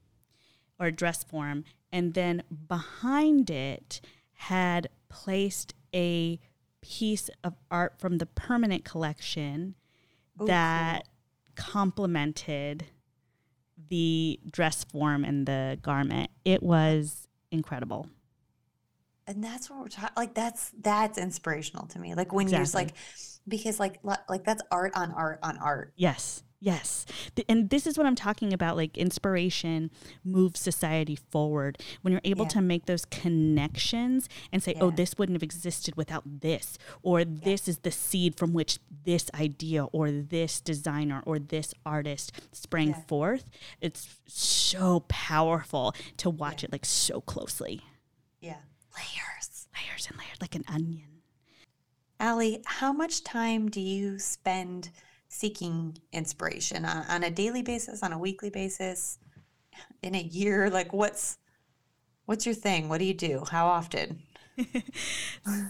or 0.81 0.87
a 0.87 0.93
dress 0.93 1.23
form. 1.25 1.65
And 1.93 2.15
then 2.15 2.43
behind 2.69 3.51
it 3.51 4.01
had 4.33 4.89
placed 5.11 5.75
a 5.95 6.41
piece 6.81 7.29
of 7.45 7.53
art 7.71 7.99
from 7.99 8.17
the 8.17 8.25
permanent 8.27 8.87
collection 8.87 9.75
Ooh, 10.41 10.47
that 10.47 11.09
complemented 11.57 12.87
the 13.91 14.39
dress 14.51 14.85
form 14.85 15.25
and 15.25 15.47
the 15.47 15.79
garment. 15.83 16.31
It 16.45 16.63
was 16.63 17.27
incredible. 17.51 18.09
and 19.27 19.43
that's 19.45 19.69
what 19.69 19.79
we're 19.81 19.89
talking 19.89 20.15
like 20.17 20.35
that's 20.35 20.73
that's 20.81 21.19
inspirational 21.19 21.87
to 21.87 21.99
me 21.99 22.15
like 22.15 22.33
when 22.33 22.49
you're 22.49 22.61
just 22.61 22.75
like 22.75 22.95
because 23.47 23.79
like 23.79 23.99
like 24.29 24.45
that's 24.45 24.63
art 24.71 24.93
on 24.95 25.13
art 25.13 25.39
on 25.43 25.59
art 25.59 25.93
Yes. 25.97 26.43
Yes. 26.61 27.07
Th- 27.37 27.47
And 27.49 27.71
this 27.71 27.87
is 27.87 27.97
what 27.97 28.07
I'm 28.07 28.17
talking 28.17 28.53
about. 28.53 28.77
Like 28.77 28.99
inspiration 28.99 29.91
moves 30.25 30.59
society 30.61 31.15
forward. 31.15 31.79
When 32.03 32.11
you're 32.11 32.21
able 32.25 32.47
Yeah. 32.47 32.49
to 32.51 32.61
make 32.61 32.87
those 32.87 33.05
connections 33.05 34.29
and 34.53 34.61
say, 34.63 34.75
oh, 34.81 34.91
this 34.91 35.17
wouldn't 35.17 35.37
have 35.37 35.43
existed 35.43 35.97
without 35.97 36.25
this, 36.41 36.77
or 37.03 37.25
this 37.25 37.69
is 37.69 37.79
the 37.79 37.93
seed 37.93 38.37
from 38.37 38.53
which 38.55 38.79
this 39.05 39.31
idea 39.35 39.85
or 39.85 40.11
this 40.11 40.61
designer 40.61 41.23
or 41.25 41.39
this 41.39 41.75
artist 41.87 42.33
sprang 42.53 42.89
Yeah. 42.89 43.03
forth, 43.07 43.49
it's 43.81 44.21
so 44.27 45.05
powerful 45.09 45.95
to 46.17 46.29
watch 46.29 46.63
Yeah. 46.63 46.67
it 46.67 46.73
like 46.73 46.85
so 46.85 47.21
closely. 47.21 47.83
yeah 48.41 48.59
layers 48.97 49.69
Layers 49.75 50.09
and 50.09 50.17
layers, 50.19 50.41
like 50.41 50.57
an 50.57 50.65
onion. 50.67 51.23
Allie, 52.19 52.63
how 52.67 52.93
much 52.93 53.23
time 53.23 53.69
do 53.69 53.81
you 53.81 54.19
spend 54.19 54.91
seeking 55.29 55.97
inspiration 56.13 56.85
on, 56.85 57.05
on 57.09 57.25
a 57.25 57.31
daily 57.31 57.63
basis 57.63 58.03
on 58.03 58.13
a 58.13 58.19
weekly 58.19 58.51
basis 58.51 59.19
in 60.03 60.15
a 60.15 60.23
year 60.23 60.71
like 60.71 60.93
what's 60.93 61.39
what's 62.27 62.47
your 62.47 62.55
thing 62.55 62.89
what 62.89 62.99
do 62.99 63.05
you 63.05 63.15
do 63.15 63.45
how 63.51 63.67
often 63.67 64.23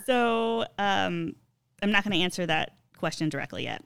So 0.06 0.64
um, 0.78 1.36
I'm 1.82 1.92
not 1.92 2.04
going 2.04 2.16
to 2.16 2.22
answer 2.22 2.46
that 2.46 2.78
question 2.96 3.28
directly 3.28 3.64
yet. 3.64 3.82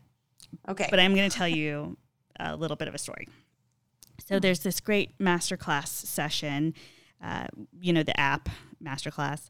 okay 0.69 0.87
but 0.91 1.01
I'm 1.01 1.15
going 1.15 1.29
to 1.29 1.37
tell 1.37 1.49
you 1.49 1.97
a 2.39 2.57
little 2.57 2.77
bit 2.77 2.89
of 2.89 2.95
a 2.95 2.99
story. 2.99 3.29
So 4.27 4.39
there's 4.39 4.61
this 4.61 4.81
great 4.81 5.19
masterclass 5.19 5.89
session, 5.89 6.75
uh, 7.23 7.47
you 7.81 7.93
know, 7.93 8.03
the 8.03 8.19
app 8.19 8.49
masterclass, 8.85 9.49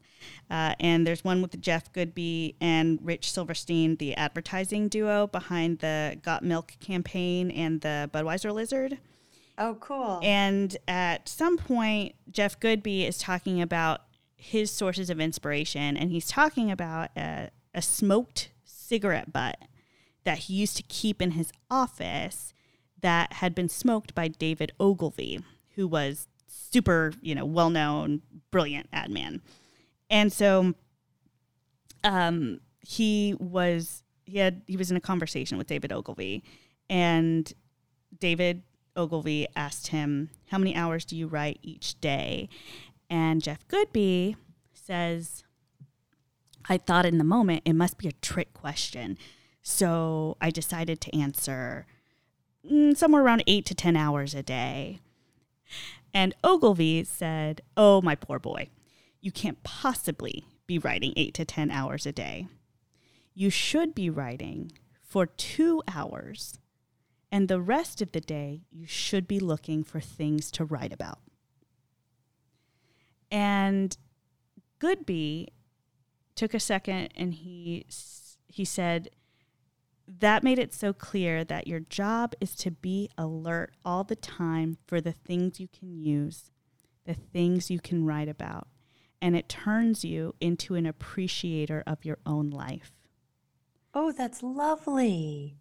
uh, 0.49 0.75
and 0.79 1.05
there's 1.05 1.23
one 1.23 1.41
with 1.41 1.59
Jeff 1.61 1.91
Goodby 1.93 2.55
and 2.61 2.99
Rich 3.01 3.31
Silverstein, 3.31 3.97
the 3.97 4.15
advertising 4.15 4.87
duo 4.87 5.27
behind 5.27 5.79
the 5.79 6.19
Got 6.21 6.43
Milk 6.43 6.73
campaign 6.79 7.51
and 7.51 7.81
the 7.81 8.09
Budweiser 8.13 8.53
Lizard. 8.53 8.97
oh 9.57 9.75
cool 9.79 10.19
And 10.23 10.75
at 10.87 11.27
some 11.29 11.57
point, 11.57 12.15
Jeff 12.31 12.59
Goodby 12.59 13.07
is 13.07 13.17
talking 13.17 13.61
about 13.61 14.01
his 14.35 14.71
sources 14.71 15.09
of 15.09 15.19
inspiration, 15.19 15.95
and 15.95 16.11
he's 16.11 16.27
talking 16.27 16.69
about 16.69 17.09
a, 17.15 17.49
a 17.73 17.81
smoked 17.81 18.51
cigarette 18.65 19.31
butt 19.31 19.57
that 20.23 20.39
he 20.39 20.53
used 20.53 20.77
to 20.77 20.83
keep 20.83 21.21
in 21.21 21.31
his 21.31 21.51
office 21.69 22.53
that 23.01 23.33
had 23.33 23.53
been 23.53 23.69
smoked 23.69 24.15
by 24.15 24.27
David 24.27 24.71
Ogilvy, 24.79 25.41
who 25.75 25.87
was 25.87 26.27
super, 26.71 27.13
you 27.21 27.35
know, 27.35 27.45
well 27.45 27.69
known, 27.69 28.21
brilliant 28.51 28.87
ad 28.93 29.09
man. 29.09 29.41
And 30.09 30.31
so 30.31 30.73
um, 32.03 32.59
he 32.81 33.35
was 33.39 34.03
he 34.25 34.37
had 34.37 34.61
he 34.67 34.77
was 34.77 34.91
in 34.91 34.97
a 34.97 35.01
conversation 35.01 35.57
with 35.57 35.67
David 35.67 35.91
Ogilvy, 35.91 36.43
and 36.89 37.51
David 38.19 38.63
Ogilvy 38.95 39.47
asked 39.55 39.87
him, 39.87 40.29
"How 40.49 40.57
many 40.57 40.75
hours 40.75 41.05
do 41.05 41.15
you 41.15 41.27
write 41.27 41.59
each 41.61 41.99
day?" 41.99 42.49
And 43.09 43.41
Jeff 43.41 43.67
Goodby 43.67 44.35
says, 44.73 45.43
"I 46.69 46.77
thought 46.77 47.05
in 47.05 47.17
the 47.17 47.23
moment 47.23 47.63
it 47.65 47.73
must 47.73 47.97
be 47.97 48.07
a 48.07 48.13
trick 48.13 48.53
question, 48.53 49.17
so 49.61 50.37
I 50.41 50.49
decided 50.49 51.01
to 51.01 51.15
answer 51.15 51.85
mm, 52.69 52.95
somewhere 52.95 53.23
around 53.23 53.43
eight 53.47 53.65
to 53.67 53.75
ten 53.75 53.95
hours 53.95 54.33
a 54.33 54.43
day." 54.43 54.99
And 56.13 56.35
Ogilvy 56.43 57.03
said, 57.03 57.61
"Oh, 57.75 58.01
my 58.01 58.15
poor 58.15 58.39
boy, 58.39 58.69
you 59.19 59.31
can't 59.31 59.63
possibly 59.63 60.45
be 60.67 60.77
writing 60.77 61.13
eight 61.15 61.33
to 61.35 61.45
ten 61.45 61.71
hours 61.71 62.05
a 62.05 62.11
day. 62.11 62.47
You 63.33 63.49
should 63.49 63.95
be 63.95 64.09
writing 64.09 64.71
for 65.01 65.25
two 65.25 65.81
hours." 65.87 66.59
And 67.31 67.47
the 67.47 67.61
rest 67.61 67.99
of 68.01 68.11
the 68.11 68.21
day, 68.21 68.61
you 68.69 68.85
should 68.85 69.27
be 69.27 69.39
looking 69.39 69.83
for 69.83 69.99
things 69.99 70.51
to 70.51 70.65
write 70.65 70.93
about. 70.93 71.19
And 73.31 73.97
Goodby 74.79 75.47
took 76.35 76.53
a 76.53 76.59
second 76.59 77.09
and 77.15 77.33
he 77.33 77.87
he 78.47 78.65
said 78.65 79.09
that 80.07 80.43
made 80.43 80.59
it 80.59 80.73
so 80.73 80.93
clear 80.93 81.43
that 81.43 81.67
your 81.67 81.79
job 81.79 82.33
is 82.41 82.55
to 82.55 82.71
be 82.71 83.09
alert 83.17 83.73
all 83.85 84.03
the 84.03 84.15
time 84.15 84.77
for 84.85 84.99
the 84.99 85.11
things 85.13 85.59
you 85.59 85.67
can 85.67 85.97
use, 85.97 86.51
the 87.05 87.13
things 87.13 87.69
you 87.69 87.79
can 87.79 88.05
write 88.05 88.29
about, 88.29 88.67
and 89.21 89.35
it 89.35 89.47
turns 89.47 90.03
you 90.03 90.35
into 90.41 90.75
an 90.75 90.85
appreciator 90.85 91.83
of 91.87 92.03
your 92.05 92.17
own 92.25 92.49
life. 92.49 92.91
oh 93.93 94.11
that's 94.11 94.41
lovely 94.43 95.57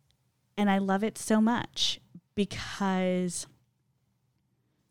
and 0.57 0.71
I 0.71 0.79
love 0.79 1.03
it 1.03 1.19
so 1.19 1.41
much 1.41 2.01
because 2.35 3.47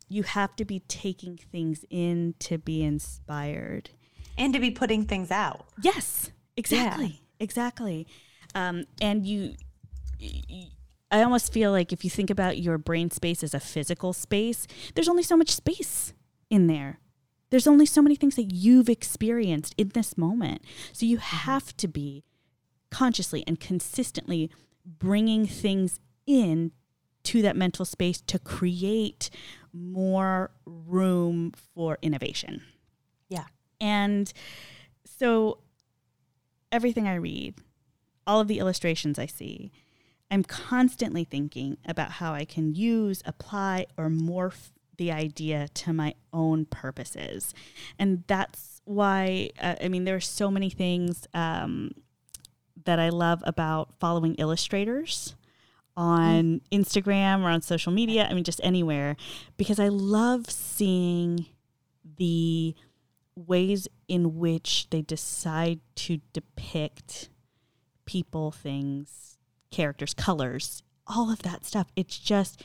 you 0.09 0.23
have 0.23 0.55
to 0.57 0.65
be 0.65 0.79
taking 0.87 1.37
things 1.37 1.85
in 1.89 2.35
to 2.39 2.57
be 2.57 2.83
inspired 2.83 3.91
and 4.37 4.53
to 4.53 4.59
be 4.59 4.71
putting 4.71 5.05
things 5.05 5.31
out. 5.31 5.67
Yes, 5.81 6.31
exactly. 6.57 7.05
Yeah. 7.05 7.11
Exactly. 7.39 8.07
Um, 8.55 8.85
and 9.01 9.25
you, 9.25 9.55
you, 10.19 10.67
I 11.11 11.23
almost 11.23 11.51
feel 11.51 11.71
like 11.71 11.91
if 11.91 12.03
you 12.03 12.09
think 12.09 12.29
about 12.29 12.57
your 12.57 12.77
brain 12.77 13.11
space 13.11 13.43
as 13.43 13.53
a 13.53 13.59
physical 13.59 14.13
space, 14.13 14.67
there's 14.95 15.09
only 15.09 15.23
so 15.23 15.35
much 15.35 15.49
space 15.49 16.13
in 16.49 16.67
there. 16.67 16.99
There's 17.49 17.67
only 17.67 17.85
so 17.85 18.01
many 18.01 18.15
things 18.15 18.35
that 18.35 18.53
you've 18.53 18.89
experienced 18.89 19.75
in 19.77 19.89
this 19.89 20.17
moment. 20.17 20.63
So 20.93 21.05
you 21.05 21.17
mm-hmm. 21.17 21.47
have 21.47 21.75
to 21.77 21.87
be 21.87 22.23
consciously 22.89 23.43
and 23.45 23.59
consistently 23.59 24.49
bringing 24.85 25.45
things 25.45 25.99
in 26.25 26.71
to 27.23 27.41
that 27.41 27.55
mental 27.55 27.85
space 27.85 28.21
to 28.21 28.39
create 28.39 29.29
more 29.73 30.51
room 30.65 31.51
for 31.73 31.97
innovation. 32.01 32.61
Yeah. 33.29 33.45
And 33.79 34.31
so 35.05 35.59
everything 36.71 37.07
I 37.07 37.15
read, 37.15 37.55
all 38.31 38.39
of 38.39 38.47
the 38.47 38.59
illustrations 38.59 39.19
I 39.19 39.25
see, 39.25 39.73
I'm 40.31 40.43
constantly 40.43 41.25
thinking 41.25 41.75
about 41.85 42.11
how 42.11 42.33
I 42.33 42.45
can 42.45 42.73
use, 42.73 43.21
apply, 43.25 43.87
or 43.97 44.07
morph 44.07 44.71
the 44.95 45.11
idea 45.11 45.67
to 45.73 45.91
my 45.91 46.13
own 46.31 46.63
purposes. 46.65 47.53
And 47.99 48.23
that's 48.27 48.81
why, 48.85 49.49
uh, 49.59 49.75
I 49.83 49.89
mean, 49.89 50.05
there 50.05 50.15
are 50.15 50.21
so 50.21 50.49
many 50.49 50.69
things 50.69 51.27
um, 51.33 51.91
that 52.85 52.99
I 52.99 53.09
love 53.09 53.43
about 53.45 53.95
following 53.99 54.35
illustrators 54.35 55.35
on 55.97 56.61
mm. 56.61 56.79
Instagram 56.79 57.41
or 57.41 57.49
on 57.49 57.61
social 57.61 57.91
media. 57.91 58.29
I 58.29 58.33
mean, 58.33 58.45
just 58.45 58.61
anywhere, 58.63 59.17
because 59.57 59.77
I 59.77 59.89
love 59.89 60.49
seeing 60.49 61.47
the 62.17 62.75
ways 63.35 63.89
in 64.07 64.37
which 64.37 64.87
they 64.89 65.01
decide 65.01 65.81
to 65.95 66.21
depict 66.31 67.27
people, 68.05 68.51
things, 68.51 69.37
characters, 69.71 70.13
colors, 70.13 70.83
all 71.07 71.31
of 71.31 71.41
that 71.43 71.65
stuff. 71.65 71.87
It's 71.95 72.17
just 72.17 72.63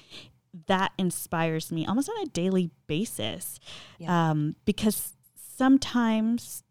that 0.67 0.93
inspires 0.99 1.71
me 1.71 1.87
almost 1.87 2.09
on 2.09 2.23
a 2.23 2.27
daily 2.27 2.71
basis 2.87 3.61
yeah. 3.99 4.31
um, 4.31 4.57
because 4.65 5.15
sometimes, 5.35 6.65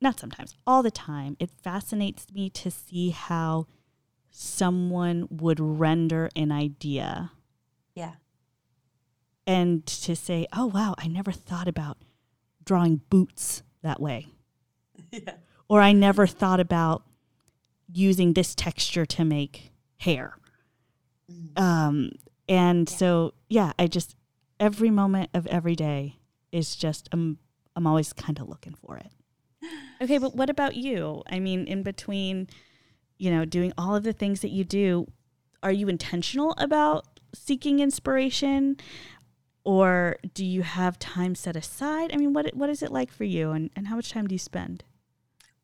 not 0.00 0.18
sometimes, 0.18 0.54
all 0.66 0.82
the 0.82 0.90
time, 0.90 1.36
it 1.38 1.50
fascinates 1.50 2.26
me 2.32 2.48
to 2.50 2.70
see 2.70 3.10
how 3.10 3.66
someone 4.30 5.26
would 5.30 5.60
render 5.60 6.28
an 6.36 6.52
idea. 6.52 7.32
Yeah. 7.94 8.14
And 9.46 9.86
to 9.86 10.14
say, 10.14 10.46
oh, 10.52 10.66
wow, 10.66 10.94
I 10.98 11.08
never 11.08 11.32
thought 11.32 11.68
about 11.68 11.98
drawing 12.64 13.00
boots 13.10 13.62
that 13.82 14.00
way. 14.00 14.28
Yeah. 15.10 15.34
Or 15.70 15.80
I 15.80 15.92
never 15.92 16.26
thought 16.26 16.60
about 16.60 17.02
using 17.92 18.34
this 18.34 18.54
texture 18.54 19.06
to 19.06 19.24
make 19.24 19.72
hair. 19.98 20.36
Mm. 21.30 21.60
Um, 21.60 22.10
and 22.48 22.90
yeah. 22.90 22.96
so, 22.96 23.34
yeah, 23.48 23.72
I 23.78 23.86
just, 23.86 24.16
every 24.58 24.90
moment 24.90 25.30
of 25.34 25.46
every 25.46 25.74
day 25.74 26.16
is 26.52 26.76
just, 26.76 27.08
I'm, 27.12 27.38
I'm 27.76 27.86
always 27.86 28.12
kind 28.12 28.38
of 28.38 28.48
looking 28.48 28.74
for 28.74 28.96
it. 28.96 29.10
Okay, 30.00 30.18
but 30.18 30.36
what 30.36 30.48
about 30.48 30.76
you? 30.76 31.24
I 31.28 31.40
mean, 31.40 31.66
in 31.66 31.82
between, 31.82 32.46
you 33.18 33.32
know, 33.32 33.44
doing 33.44 33.72
all 33.76 33.96
of 33.96 34.04
the 34.04 34.12
things 34.12 34.42
that 34.42 34.50
you 34.50 34.62
do, 34.62 35.08
are 35.60 35.72
you 35.72 35.88
intentional 35.88 36.54
about 36.56 37.18
seeking 37.34 37.80
inspiration? 37.80 38.76
Or 39.64 40.16
do 40.34 40.44
you 40.44 40.62
have 40.62 41.00
time 41.00 41.34
set 41.34 41.56
aside? 41.56 42.12
I 42.14 42.16
mean, 42.16 42.32
what 42.32 42.54
what 42.54 42.70
is 42.70 42.82
it 42.82 42.92
like 42.92 43.10
for 43.10 43.24
you, 43.24 43.50
and, 43.50 43.70
and 43.74 43.88
how 43.88 43.96
much 43.96 44.12
time 44.12 44.26
do 44.26 44.34
you 44.34 44.38
spend? 44.38 44.84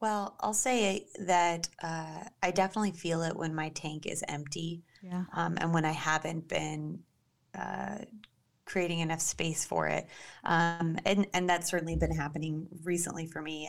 Well, 0.01 0.37
I'll 0.41 0.53
say 0.55 1.07
that 1.21 1.69
uh, 1.83 2.25
I 2.43 2.51
definitely 2.51 2.93
feel 2.93 3.23
it 3.23 3.37
when 3.37 3.55
my 3.55 3.71
tank 3.71 4.07
is 4.07 4.23
empty. 4.29 4.83
Yeah. 5.03 5.25
Um, 5.35 5.57
and 5.61 5.73
when 5.73 5.85
I 5.85 5.93
haven't 5.93 6.49
been 6.49 7.01
uh, 7.57 7.99
creating 8.65 9.01
enough 9.01 9.21
space 9.21 9.65
for 9.65 9.87
it. 9.89 10.07
Um, 10.45 10.99
and, 11.05 11.27
and 11.35 11.49
that's 11.49 11.71
certainly 11.71 11.97
been 11.97 12.15
happening 12.15 12.67
recently 12.83 13.27
for 13.27 13.43
me. 13.43 13.69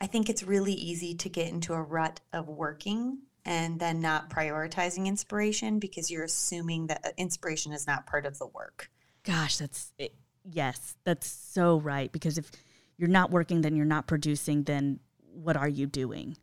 I 0.00 0.06
think 0.06 0.28
it's 0.28 0.42
really 0.42 0.74
easy 0.74 1.14
to 1.14 1.28
get 1.28 1.48
into 1.48 1.72
a 1.72 1.82
rut 1.82 2.20
of 2.32 2.48
working 2.48 3.18
and 3.44 3.78
then 3.78 4.00
not 4.00 4.28
prioritizing 4.28 5.06
inspiration 5.06 5.78
because 5.78 6.10
you're 6.10 6.24
assuming 6.24 6.88
that 6.88 7.00
uh, 7.04 7.10
inspiration 7.16 7.72
is 7.72 7.86
not 7.86 8.06
part 8.06 8.26
of 8.26 8.38
the 8.38 8.46
work. 8.46 8.90
Gosh, 9.22 9.56
that's 9.56 9.92
it. 9.98 10.14
yes, 10.44 10.96
that's 11.04 11.28
so 11.28 11.78
right. 11.80 12.10
Because 12.12 12.38
if 12.38 12.50
you're 12.98 13.08
not 13.08 13.30
working, 13.30 13.60
then 13.62 13.76
you're 13.76 13.86
not 13.86 14.06
producing, 14.06 14.64
then 14.64 15.00
what 15.36 15.56
are 15.56 15.68
you 15.68 15.86
doing? 15.86 16.36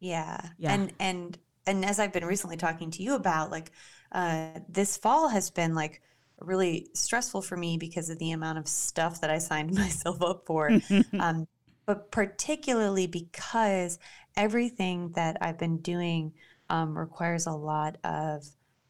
Yeah. 0.00 0.40
yeah. 0.58 0.72
And, 0.72 0.92
and, 0.98 1.38
and 1.66 1.84
as 1.84 1.98
I've 1.98 2.12
been 2.12 2.24
recently 2.24 2.56
talking 2.56 2.90
to 2.92 3.02
you 3.02 3.14
about, 3.14 3.50
like, 3.50 3.70
uh, 4.12 4.60
this 4.68 4.96
fall 4.96 5.28
has 5.28 5.50
been 5.50 5.74
like 5.74 6.02
really 6.40 6.88
stressful 6.94 7.42
for 7.42 7.56
me 7.56 7.76
because 7.76 8.10
of 8.10 8.18
the 8.18 8.32
amount 8.32 8.58
of 8.58 8.66
stuff 8.66 9.20
that 9.20 9.30
I 9.30 9.38
signed 9.38 9.74
myself 9.74 10.22
up 10.22 10.44
for. 10.46 10.70
um, 11.18 11.46
but 11.86 12.10
particularly 12.10 13.06
because 13.06 13.98
everything 14.36 15.12
that 15.12 15.36
I've 15.40 15.58
been 15.58 15.78
doing 15.78 16.32
um, 16.68 16.96
requires 16.96 17.46
a 17.46 17.52
lot 17.52 17.96
of 18.04 18.44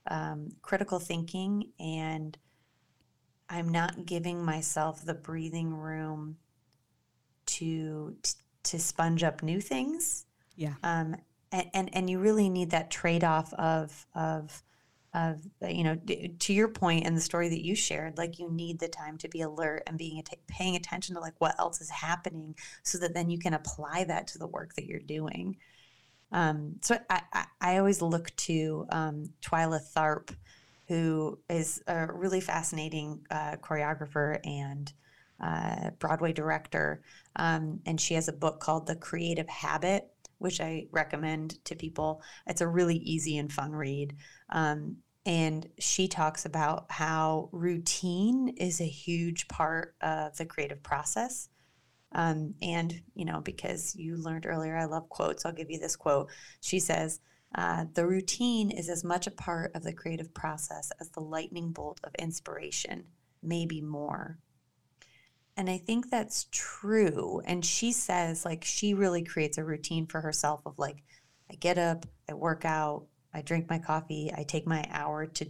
um, 0.06 0.50
critical 0.62 0.98
thinking, 0.98 1.70
and 1.78 2.36
I'm 3.48 3.68
not 3.68 4.06
giving 4.06 4.44
myself 4.44 5.04
the 5.04 5.14
breathing 5.14 5.74
room 5.74 6.36
to 7.46 8.14
to 8.22 8.34
sponge 8.78 9.22
up 9.22 9.42
new 9.42 9.60
things. 9.60 10.26
Yeah. 10.56 10.74
Um, 10.82 11.16
and, 11.52 11.70
and, 11.74 11.90
and 11.94 12.10
you 12.10 12.18
really 12.18 12.48
need 12.48 12.70
that 12.70 12.90
trade 12.90 13.24
off 13.24 13.52
of, 13.54 14.06
of, 14.14 14.62
of, 15.12 15.40
you 15.68 15.82
know, 15.82 15.98
to 16.38 16.52
your 16.52 16.68
point 16.68 17.06
in 17.06 17.14
the 17.14 17.20
story 17.20 17.48
that 17.48 17.64
you 17.64 17.74
shared, 17.74 18.16
like 18.16 18.38
you 18.38 18.50
need 18.50 18.78
the 18.78 18.88
time 18.88 19.18
to 19.18 19.28
be 19.28 19.40
alert 19.40 19.82
and 19.86 19.98
being, 19.98 20.22
paying 20.46 20.76
attention 20.76 21.16
to 21.16 21.20
like 21.20 21.34
what 21.38 21.58
else 21.58 21.80
is 21.80 21.90
happening 21.90 22.54
so 22.84 22.98
that 22.98 23.14
then 23.14 23.30
you 23.30 23.38
can 23.38 23.54
apply 23.54 24.04
that 24.04 24.28
to 24.28 24.38
the 24.38 24.46
work 24.46 24.74
that 24.74 24.86
you're 24.86 25.00
doing. 25.00 25.56
Um, 26.32 26.76
so 26.82 26.96
I, 27.08 27.22
I, 27.32 27.44
I, 27.60 27.78
always 27.78 28.00
look 28.00 28.34
to 28.36 28.86
um, 28.90 29.30
Twyla 29.42 29.80
Tharp, 29.96 30.32
who 30.86 31.40
is 31.48 31.82
a 31.88 32.06
really 32.12 32.40
fascinating 32.40 33.26
uh, 33.32 33.56
choreographer 33.56 34.38
and 34.44 34.92
uh, 35.40 35.90
Broadway 35.98 36.32
director. 36.32 37.02
Um, 37.36 37.80
and 37.86 38.00
she 38.00 38.14
has 38.14 38.28
a 38.28 38.32
book 38.32 38.60
called 38.60 38.86
The 38.86 38.96
Creative 38.96 39.48
Habit, 39.48 40.08
which 40.38 40.60
I 40.60 40.86
recommend 40.90 41.64
to 41.66 41.76
people. 41.76 42.22
It's 42.46 42.60
a 42.60 42.68
really 42.68 42.96
easy 42.96 43.38
and 43.38 43.52
fun 43.52 43.72
read. 43.72 44.16
Um, 44.50 44.96
and 45.26 45.68
she 45.78 46.08
talks 46.08 46.46
about 46.46 46.86
how 46.90 47.50
routine 47.52 48.54
is 48.56 48.80
a 48.80 48.84
huge 48.84 49.48
part 49.48 49.94
of 50.00 50.36
the 50.36 50.46
creative 50.46 50.82
process. 50.82 51.48
Um, 52.12 52.54
and, 52.62 53.02
you 53.14 53.24
know, 53.24 53.40
because 53.40 53.94
you 53.94 54.16
learned 54.16 54.46
earlier, 54.46 54.76
I 54.76 54.86
love 54.86 55.08
quotes. 55.08 55.44
I'll 55.44 55.52
give 55.52 55.70
you 55.70 55.78
this 55.78 55.94
quote. 55.94 56.28
She 56.60 56.80
says, 56.80 57.20
uh, 57.54 57.84
the 57.94 58.06
routine 58.06 58.70
is 58.70 58.88
as 58.88 59.04
much 59.04 59.26
a 59.26 59.32
part 59.32 59.72
of 59.74 59.82
the 59.82 59.92
creative 59.92 60.32
process 60.32 60.90
as 61.00 61.10
the 61.10 61.20
lightning 61.20 61.72
bolt 61.72 62.00
of 62.04 62.14
inspiration, 62.18 63.04
maybe 63.42 63.80
more. 63.80 64.38
And 65.60 65.68
I 65.68 65.76
think 65.76 66.08
that's 66.08 66.46
true. 66.50 67.42
And 67.44 67.62
she 67.62 67.92
says, 67.92 68.46
like, 68.46 68.64
she 68.64 68.94
really 68.94 69.22
creates 69.22 69.58
a 69.58 69.62
routine 69.64 70.06
for 70.06 70.22
herself 70.22 70.62
of 70.64 70.78
like, 70.78 71.02
I 71.50 71.56
get 71.56 71.76
up, 71.76 72.06
I 72.30 72.32
work 72.32 72.64
out, 72.64 73.08
I 73.34 73.42
drink 73.42 73.68
my 73.68 73.78
coffee, 73.78 74.32
I 74.34 74.42
take 74.42 74.66
my 74.66 74.86
hour 74.90 75.26
to 75.26 75.46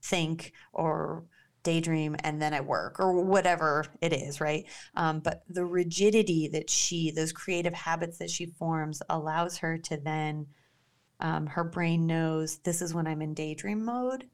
think 0.00 0.52
or 0.72 1.24
daydream, 1.64 2.14
and 2.22 2.40
then 2.40 2.54
I 2.54 2.60
work 2.60 3.00
or 3.00 3.24
whatever 3.24 3.84
it 4.00 4.12
is, 4.12 4.40
right? 4.40 4.64
Um, 4.94 5.18
but 5.18 5.42
the 5.48 5.64
rigidity 5.66 6.46
that 6.52 6.70
she, 6.70 7.10
those 7.10 7.32
creative 7.32 7.74
habits 7.74 8.18
that 8.18 8.30
she 8.30 8.46
forms, 8.60 9.02
allows 9.10 9.56
her 9.56 9.76
to 9.76 9.96
then, 9.96 10.46
um, 11.18 11.48
her 11.48 11.64
brain 11.64 12.06
knows 12.06 12.58
this 12.58 12.80
is 12.80 12.94
when 12.94 13.08
I'm 13.08 13.22
in 13.22 13.34
daydream 13.34 13.84
mode, 13.84 14.28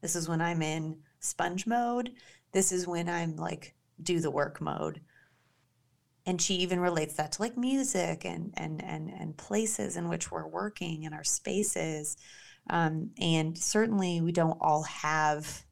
this 0.00 0.16
is 0.16 0.26
when 0.26 0.40
I'm 0.40 0.62
in 0.62 1.00
sponge 1.18 1.66
mode, 1.66 2.12
this 2.52 2.72
is 2.72 2.86
when 2.86 3.10
I'm 3.10 3.36
like 3.36 3.74
do 4.02 4.20
the 4.20 4.30
work 4.30 4.60
mode. 4.60 5.00
And 6.26 6.40
she 6.40 6.54
even 6.56 6.80
relates 6.80 7.14
that 7.14 7.32
to 7.32 7.42
like 7.42 7.56
music 7.56 8.24
and 8.24 8.52
and 8.56 8.82
and 8.84 9.10
and 9.10 9.36
places 9.36 9.96
in 9.96 10.08
which 10.08 10.30
we're 10.30 10.46
working 10.46 11.06
and 11.06 11.14
our 11.14 11.24
spaces. 11.24 12.16
Um, 12.68 13.10
and 13.18 13.56
certainly 13.56 14.20
we 14.20 14.32
don't 14.32 14.58
all 14.60 14.82
have 14.82 15.64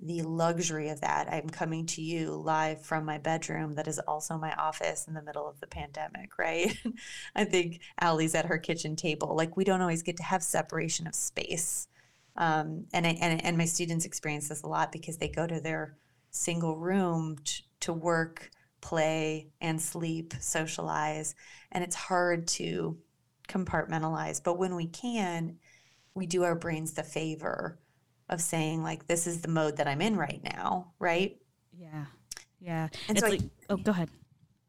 the 0.00 0.22
luxury 0.22 0.90
of 0.90 1.00
that. 1.00 1.28
I'm 1.32 1.48
coming 1.48 1.86
to 1.86 2.02
you 2.02 2.30
live 2.32 2.82
from 2.84 3.04
my 3.04 3.18
bedroom 3.18 3.74
that 3.74 3.88
is 3.88 3.98
also 3.98 4.38
my 4.38 4.52
office 4.54 5.08
in 5.08 5.14
the 5.14 5.22
middle 5.22 5.48
of 5.48 5.58
the 5.58 5.66
pandemic 5.66 6.38
right? 6.38 6.76
I 7.34 7.44
think 7.44 7.80
Allie's 8.00 8.34
at 8.34 8.46
her 8.46 8.58
kitchen 8.58 8.94
table. 8.94 9.34
Like 9.34 9.56
we 9.56 9.64
don't 9.64 9.80
always 9.80 10.02
get 10.02 10.16
to 10.18 10.22
have 10.22 10.42
separation 10.42 11.06
of 11.06 11.14
space. 11.14 11.88
Um, 12.36 12.84
and, 12.92 13.04
I, 13.04 13.18
and 13.20 13.44
and 13.44 13.58
my 13.58 13.64
students 13.64 14.04
experience 14.04 14.48
this 14.48 14.62
a 14.62 14.68
lot 14.68 14.92
because 14.92 15.16
they 15.16 15.28
go 15.28 15.46
to 15.46 15.60
their 15.60 15.96
single 16.38 16.76
room 16.76 17.36
t- 17.44 17.64
to 17.80 17.92
work, 17.92 18.50
play, 18.80 19.48
and 19.60 19.80
sleep, 19.80 20.34
socialize. 20.40 21.34
And 21.72 21.82
it's 21.84 21.96
hard 21.96 22.46
to 22.48 22.98
compartmentalize. 23.48 24.42
But 24.42 24.58
when 24.58 24.74
we 24.76 24.86
can, 24.86 25.58
we 26.14 26.26
do 26.26 26.44
our 26.44 26.54
brains 26.54 26.92
the 26.92 27.02
favor 27.02 27.78
of 28.28 28.40
saying, 28.40 28.82
like, 28.82 29.06
this 29.06 29.26
is 29.26 29.40
the 29.40 29.48
mode 29.48 29.76
that 29.78 29.88
I'm 29.88 30.00
in 30.00 30.16
right 30.16 30.40
now, 30.42 30.92
right? 30.98 31.36
Yeah. 31.76 32.04
Yeah. 32.60 32.88
And 33.08 33.18
it's 33.18 33.26
so 33.26 33.32
I- 33.32 33.50
oh, 33.70 33.76
go 33.76 33.90
ahead. 33.90 34.10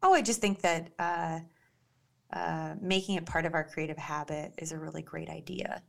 Oh, 0.01 0.13
I 0.13 0.21
just 0.21 0.39
think 0.39 0.62
that 0.62 0.91
uh, 0.97 1.39
uh, 2.32 2.75
making 2.82 3.15
it 3.15 3.25
part 3.25 3.45
of 3.45 3.53
our 3.53 3.63
creative 3.63 3.97
habit 3.97 4.53
is 4.58 4.71
a 4.71 4.77
really 4.77 5.01
great 5.01 5.29
idea. 5.29 5.82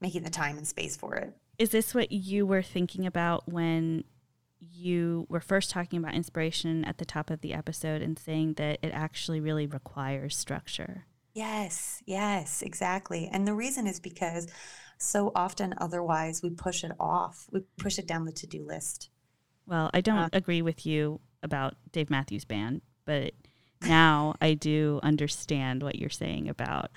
Making 0.00 0.22
the 0.22 0.30
time 0.30 0.56
and 0.56 0.66
space 0.66 0.96
for 0.96 1.14
it. 1.16 1.34
Is 1.58 1.70
this 1.70 1.94
what 1.94 2.10
you 2.12 2.46
were 2.46 2.62
thinking 2.62 3.06
about 3.06 3.48
when 3.48 4.04
you 4.60 5.26
were 5.28 5.40
first 5.40 5.70
talking 5.70 5.98
about 5.98 6.14
inspiration 6.14 6.84
at 6.84 6.98
the 6.98 7.04
top 7.04 7.30
of 7.30 7.40
the 7.40 7.54
episode 7.54 8.02
and 8.02 8.18
saying 8.18 8.54
that 8.54 8.78
it 8.82 8.90
actually 8.92 9.40
really 9.40 9.66
requires 9.66 10.36
structure? 10.36 11.06
Yes, 11.34 12.02
yes, 12.06 12.62
exactly. 12.62 13.28
And 13.32 13.46
the 13.46 13.54
reason 13.54 13.86
is 13.86 14.00
because 14.00 14.48
so 14.98 15.32
often 15.34 15.74
otherwise 15.78 16.42
we 16.42 16.50
push 16.50 16.84
it 16.84 16.92
off, 17.00 17.46
we 17.50 17.60
push 17.78 17.98
it 17.98 18.06
down 18.06 18.24
the 18.26 18.32
to 18.32 18.46
do 18.46 18.64
list. 18.66 19.10
Well, 19.66 19.90
I 19.94 20.00
don't 20.00 20.18
Uh, 20.18 20.28
agree 20.32 20.62
with 20.62 20.84
you 20.84 21.20
about 21.42 21.76
Dave 21.92 22.10
Matthews 22.10 22.44
Band, 22.44 22.82
but 23.04 23.32
now 23.82 24.34
I 24.40 24.54
do 24.54 25.00
understand 25.02 25.82
what 25.82 25.96
you're 25.96 26.10
saying 26.10 26.48
about 26.48 26.90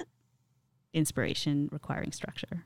inspiration 0.94 1.70
requiring 1.72 2.12
structure. 2.12 2.66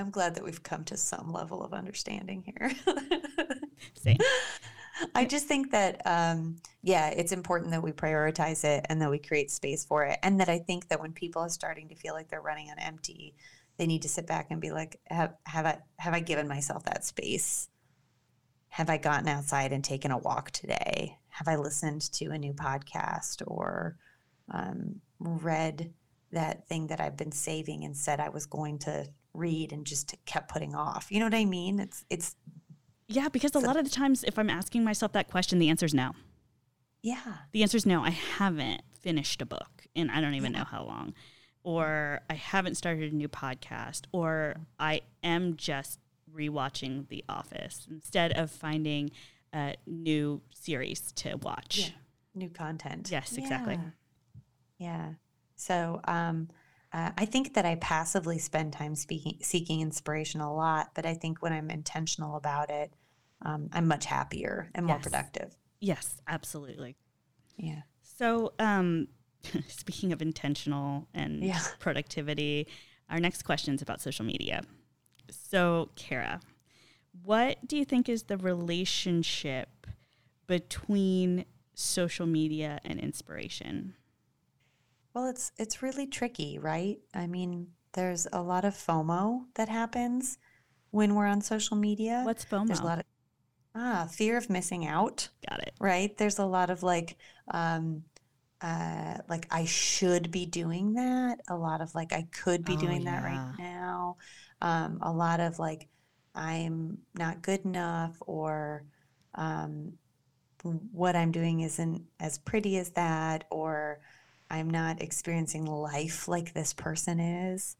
I'm 0.00 0.10
glad 0.10 0.34
that 0.34 0.44
we've 0.44 0.62
come 0.62 0.84
to 0.84 0.96
some 0.96 1.30
level 1.30 1.62
of 1.62 1.74
understanding 1.74 2.42
here. 2.42 2.72
Same. 3.94 4.16
I 5.14 5.26
just 5.26 5.46
think 5.46 5.70
that, 5.72 6.00
um, 6.06 6.56
yeah, 6.82 7.08
it's 7.08 7.32
important 7.32 7.70
that 7.72 7.82
we 7.82 7.92
prioritize 7.92 8.64
it 8.64 8.86
and 8.88 9.00
that 9.02 9.10
we 9.10 9.18
create 9.18 9.50
space 9.50 9.84
for 9.84 10.04
it. 10.04 10.18
And 10.22 10.40
that 10.40 10.48
I 10.48 10.58
think 10.58 10.88
that 10.88 11.00
when 11.00 11.12
people 11.12 11.42
are 11.42 11.50
starting 11.50 11.88
to 11.88 11.94
feel 11.94 12.14
like 12.14 12.28
they're 12.28 12.40
running 12.40 12.70
on 12.70 12.78
empty, 12.78 13.34
they 13.76 13.86
need 13.86 14.00
to 14.02 14.08
sit 14.08 14.26
back 14.26 14.46
and 14.50 14.58
be 14.58 14.70
like, 14.70 14.98
have, 15.10 15.34
have 15.44 15.66
I 15.66 15.78
have 15.98 16.14
I 16.14 16.20
given 16.20 16.48
myself 16.48 16.84
that 16.84 17.04
space? 17.04 17.68
Have 18.68 18.88
I 18.88 18.96
gotten 18.96 19.28
outside 19.28 19.72
and 19.72 19.84
taken 19.84 20.10
a 20.10 20.18
walk 20.18 20.50
today? 20.50 21.18
Have 21.28 21.48
I 21.48 21.56
listened 21.56 22.10
to 22.12 22.30
a 22.30 22.38
new 22.38 22.54
podcast 22.54 23.42
or 23.46 23.96
um, 24.50 25.00
read 25.18 25.92
that 26.32 26.66
thing 26.68 26.86
that 26.86 27.00
I've 27.00 27.16
been 27.16 27.32
saving 27.32 27.84
and 27.84 27.96
said 27.96 28.20
I 28.20 28.30
was 28.30 28.46
going 28.46 28.78
to 28.80 29.06
read 29.34 29.72
and 29.72 29.86
just 29.86 30.14
kept 30.26 30.50
putting 30.50 30.74
off? 30.74 31.06
You 31.10 31.18
know 31.20 31.26
what 31.26 31.34
I 31.34 31.44
mean? 31.44 31.78
It's 31.80 32.04
it's 32.10 32.36
Yeah, 33.08 33.28
because 33.28 33.54
a 33.54 33.58
lot 33.60 33.76
of 33.76 33.84
the 33.84 33.90
times 33.90 34.24
if 34.24 34.38
I'm 34.38 34.50
asking 34.50 34.84
myself 34.84 35.12
that 35.12 35.28
question, 35.28 35.58
the 35.58 35.68
answer 35.68 35.86
is 35.86 35.94
no. 35.94 36.12
yeah. 37.02 37.34
The 37.52 37.62
answer 37.62 37.76
is 37.76 37.86
no. 37.86 38.02
I 38.04 38.10
haven't 38.10 38.82
finished 39.00 39.40
a 39.42 39.46
book 39.46 39.86
and 39.96 40.10
I 40.10 40.20
don't 40.20 40.34
even 40.34 40.52
Yeah. 40.52 40.58
know 40.60 40.64
how 40.64 40.84
long. 40.84 41.14
Or 41.62 42.20
I 42.30 42.34
haven't 42.34 42.76
started 42.76 43.12
a 43.12 43.16
new 43.16 43.28
podcast. 43.28 44.06
Or 44.12 44.56
I 44.78 45.02
am 45.22 45.56
just 45.56 45.98
rewatching 46.34 47.08
The 47.08 47.24
Office 47.28 47.86
instead 47.90 48.32
of 48.32 48.50
finding 48.50 49.10
a 49.52 49.74
new 49.86 50.40
series 50.54 51.12
to 51.12 51.36
watch. 51.36 51.78
Yeah. 51.78 51.94
New 52.34 52.48
content. 52.50 53.10
Yes, 53.10 53.36
exactly. 53.36 53.74
Yeah. 53.74 53.90
Yeah. 54.78 55.08
So 55.56 56.00
um, 56.04 56.48
uh, 56.92 57.10
I 57.16 57.24
think 57.24 57.54
that 57.54 57.64
I 57.64 57.76
passively 57.76 58.38
spend 58.38 58.72
time 58.72 58.94
speaking, 58.96 59.38
seeking 59.42 59.80
inspiration 59.80 60.40
a 60.40 60.52
lot, 60.52 60.90
but 60.94 61.06
I 61.06 61.14
think 61.14 61.40
when 61.40 61.52
I'm 61.52 61.70
intentional 61.70 62.36
about 62.36 62.70
it, 62.70 62.92
um, 63.42 63.68
I'm 63.72 63.86
much 63.86 64.06
happier 64.06 64.70
and 64.74 64.86
more 64.86 64.96
Yes. 64.96 65.04
productive. 65.04 65.56
Yes, 65.80 66.20
absolutely. 66.26 66.96
Yeah. 67.56 67.82
So, 68.02 68.52
um, 68.58 69.08
speaking 69.68 70.12
of 70.12 70.20
intentional 70.20 71.08
and 71.14 71.42
Yeah. 71.42 71.60
productivity, 71.78 72.66
our 73.08 73.20
next 73.20 73.42
question 73.42 73.74
is 73.74 73.82
about 73.82 74.00
social 74.00 74.24
media. 74.24 74.62
So, 75.30 75.90
Kara, 75.96 76.40
what 77.22 77.66
do 77.66 77.76
you 77.76 77.84
think 77.84 78.08
is 78.08 78.24
the 78.24 78.36
relationship 78.36 79.86
between 80.46 81.44
social 81.74 82.26
media 82.26 82.80
and 82.84 82.98
inspiration? 82.98 83.94
Well, 85.14 85.26
it's 85.26 85.52
it's 85.58 85.82
really 85.82 86.06
tricky, 86.06 86.58
right? 86.58 86.98
I 87.14 87.26
mean, 87.26 87.68
there's 87.92 88.26
a 88.32 88.42
lot 88.42 88.64
of 88.64 88.74
FOMO 88.74 89.46
that 89.54 89.68
happens 89.68 90.38
when 90.90 91.14
we're 91.14 91.26
on 91.26 91.40
social 91.40 91.76
media. 91.76 92.22
What's 92.24 92.44
FOMO? 92.44 92.66
There's 92.68 92.80
a 92.80 92.84
lot 92.84 92.98
of 93.00 93.04
ah 93.74 94.08
fear 94.10 94.36
of 94.36 94.50
missing 94.50 94.86
out. 94.86 95.28
Got 95.48 95.60
it. 95.62 95.74
right 95.80 96.16
there's 96.18 96.38
a 96.40 96.44
lot 96.44 96.70
of 96.70 96.82
like 96.82 97.16
um 97.52 98.02
uh 98.60 99.16
like 99.28 99.46
i 99.50 99.64
should 99.64 100.30
be 100.30 100.44
doing 100.44 100.94
that 100.94 101.40
a 101.48 101.56
lot 101.56 101.80
of 101.80 101.94
like 101.94 102.12
i 102.12 102.26
could 102.32 102.64
be 102.64 102.74
Oh, 102.74 102.80
doing 102.80 103.04
that 103.04 103.22
right 103.22 103.52
now 103.58 104.16
um 104.60 104.98
a 105.02 105.10
lot 105.12 105.40
of 105.40 105.58
like 105.58 105.88
i'm 106.34 106.98
not 107.14 107.42
good 107.42 107.64
enough 107.64 108.16
or 108.26 108.84
um 109.36 109.92
what 110.92 111.16
i'm 111.16 111.32
doing 111.32 111.60
isn't 111.60 112.02
as 112.18 112.38
pretty 112.38 112.76
as 112.76 112.90
that 112.90 113.44
or 113.50 114.00
i'm 114.50 114.68
not 114.70 115.02
experiencing 115.02 115.64
life 115.64 116.28
like 116.28 116.52
this 116.52 116.72
person 116.72 117.20
is 117.20 117.76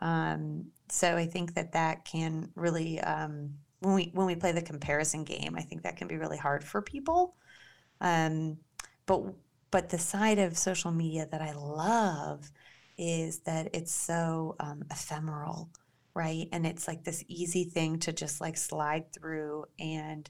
um 0.00 0.66
so 0.88 1.16
i 1.16 1.26
think 1.26 1.54
that 1.54 1.72
that 1.72 2.04
can 2.04 2.50
really 2.54 3.00
um 3.00 3.50
when 3.80 3.94
we 3.94 4.10
when 4.14 4.26
we 4.26 4.34
play 4.34 4.52
the 4.52 4.62
comparison 4.62 5.24
game 5.24 5.54
i 5.56 5.62
think 5.62 5.82
that 5.82 5.96
can 5.96 6.08
be 6.08 6.16
really 6.16 6.38
hard 6.38 6.64
for 6.64 6.82
people 6.82 7.34
um, 8.00 8.58
but 9.06 9.22
but 9.70 9.88
the 9.88 9.98
side 9.98 10.38
of 10.38 10.56
social 10.56 10.90
media 10.90 11.26
that 11.30 11.42
I 11.42 11.52
love 11.52 12.50
is 12.98 13.40
that 13.40 13.68
it's 13.74 13.92
so 13.92 14.56
um, 14.60 14.84
ephemeral, 14.90 15.70
right? 16.14 16.48
And 16.52 16.66
it's 16.66 16.86
like 16.88 17.04
this 17.04 17.24
easy 17.28 17.64
thing 17.64 17.98
to 18.00 18.12
just 18.12 18.40
like 18.40 18.56
slide 18.56 19.12
through 19.12 19.64
and 19.78 20.28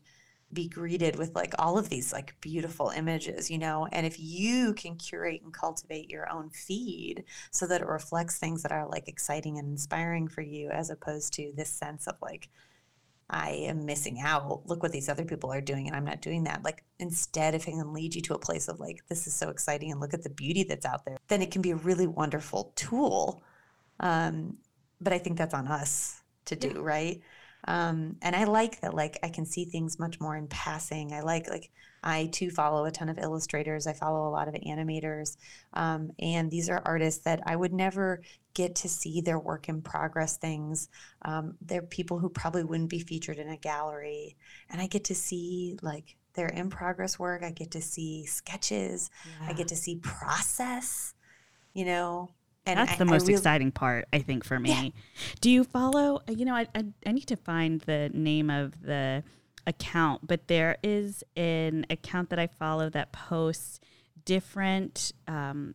be 0.57 0.67
greeted 0.69 1.15
with 1.17 1.37
like 1.37 1.55
all 1.61 1.79
of 1.79 1.89
these 1.89 2.13
like 2.13 2.35
beautiful 2.41 2.89
images, 2.89 3.49
you 3.49 3.59
know. 3.59 3.87
And 3.93 4.05
if 4.05 4.19
you 4.19 4.75
can 4.75 4.97
curate 4.97 5.43
and 5.45 5.53
cultivate 5.53 6.11
your 6.11 6.29
own 6.29 6.51
feed 6.51 7.23
so 7.53 7.67
that 7.69 7.83
it 7.83 7.87
reflects 7.87 8.39
things 8.39 8.65
that 8.65 8.73
are 8.73 8.89
like 8.89 9.07
exciting 9.07 9.59
and 9.59 9.69
inspiring 9.69 10.27
for 10.27 10.43
you, 10.43 10.71
as 10.71 10.91
opposed 10.91 11.33
to 11.35 11.53
this 11.55 11.71
sense 11.71 12.09
of 12.09 12.17
like 12.21 12.49
I 13.29 13.51
am 13.51 13.85
missing 13.87 14.21
out. 14.21 14.67
Look 14.67 14.83
what 14.83 14.93
these 14.93 15.09
other 15.09 15.25
people 15.25 15.53
are 15.53 15.61
doing, 15.61 15.87
and 15.87 15.97
I'm 15.97 16.05
not 16.05 16.21
doing 16.21 16.45
that. 16.45 16.63
Like, 16.65 16.85
instead, 16.99 17.55
if 17.55 17.67
it 17.67 17.73
can 17.73 17.93
lead 17.93 18.15
you 18.15 18.23
to 18.23 18.35
a 18.35 18.39
place 18.39 18.69
of 18.69 18.79
like, 18.79 19.01
this 19.09 19.27
is 19.27 19.35
so 19.35 19.51
exciting, 19.51 19.91
and 19.91 20.01
look 20.01 20.15
at 20.15 20.23
the 20.23 20.31
beauty 20.31 20.63
that's 20.63 20.87
out 20.87 21.05
there, 21.05 21.17
then 21.29 21.43
it 21.43 21.51
can 21.51 21.61
be 21.63 21.73
a 21.73 21.77
really 21.77 22.07
wonderful 22.07 22.73
tool. 22.77 23.43
Um, 23.99 24.59
but 25.01 25.13
I 25.13 25.19
think 25.19 25.39
that's 25.39 25.55
on 25.55 25.67
us 25.67 26.23
to 26.47 26.57
do, 26.57 26.81
right? 26.81 27.21
Um, 27.67 28.17
and 28.23 28.37
I 28.37 28.45
like 28.45 28.81
that, 28.81 28.95
like, 28.95 29.19
I 29.23 29.29
can 29.29 29.45
see 29.45 29.65
things 29.65 29.99
much 29.99 30.21
more 30.21 30.37
in 30.37 30.47
passing. 30.49 31.13
I 31.13 31.21
like, 31.21 31.49
like, 31.49 31.71
I 32.03 32.27
too 32.33 32.51
follow 32.51 32.85
a 32.85 32.91
ton 32.91 33.09
of 33.09 33.19
illustrators, 33.19 33.87
I 33.87 33.93
follow 33.93 34.29
a 34.29 34.31
lot 34.31 34.47
of 34.47 34.55
animators, 34.55 35.37
um, 35.73 36.13
and 36.21 36.51
these 36.51 36.69
are 36.69 36.83
artists 36.85 37.25
that 37.25 37.41
I 37.45 37.57
would 37.57 37.73
never 37.73 38.23
get 38.55 38.77
to 38.77 38.89
see 38.89 39.21
their 39.21 39.39
work 39.39 39.69
in 39.69 39.83
progress 39.83 40.37
things. 40.37 40.89
Um, 41.23 41.55
they're 41.61 41.83
people 41.83 42.19
who 42.19 42.29
probably 42.29 42.65
wouldn't 42.65 42.91
be 42.91 43.01
featured 43.01 43.39
in 43.39 43.49
a 43.49 43.57
gallery. 43.57 44.37
And 44.71 44.81
i 44.81 44.87
get 44.87 45.05
to 45.05 45.15
see 45.15 45.77
like 45.83 46.17
their 46.35 46.49
in 46.49 46.71
progress 46.71 47.19
work. 47.19 47.43
I 47.43 47.51
get 47.51 47.73
to 47.73 47.83
see 47.83 48.25
sketches. 48.25 49.11
I 49.47 49.53
get 49.53 49.69
to 49.69 49.77
see 49.77 49.97
process 49.97 51.15
you 51.77 51.85
know 51.85 52.31
and 52.67 52.79
That's 52.79 52.93
I- 52.93 52.97
the 52.97 53.05
most 53.05 53.23
really- 53.23 53.35
exciting 53.35 53.71
part, 53.73 54.07
I 54.13 54.19
think, 54.19 54.45
for 54.45 54.59
me. 54.59 54.71
Yeah. 54.71 54.89
Do 55.41 55.51
you 55.51 55.65
follow? 55.65 56.21
You 56.29 56.45
know, 56.45 56.55
I, 56.55 56.67
I 56.75 56.85
I 57.07 57.13
need 57.13 57.27
to 57.29 57.37
find 57.37 57.81
the 57.83 58.11
name 58.13 58.51
of 58.51 58.83
the 58.83 59.23
account, 59.67 60.27
but 60.27 60.47
there 60.49 60.77
is 60.83 61.25
an 61.37 61.87
account 61.91 62.31
that 62.31 62.39
I 62.39 62.47
follow 62.47 62.89
that 62.91 63.13
posts 63.13 63.81
different 64.25 65.13
um, 65.29 65.75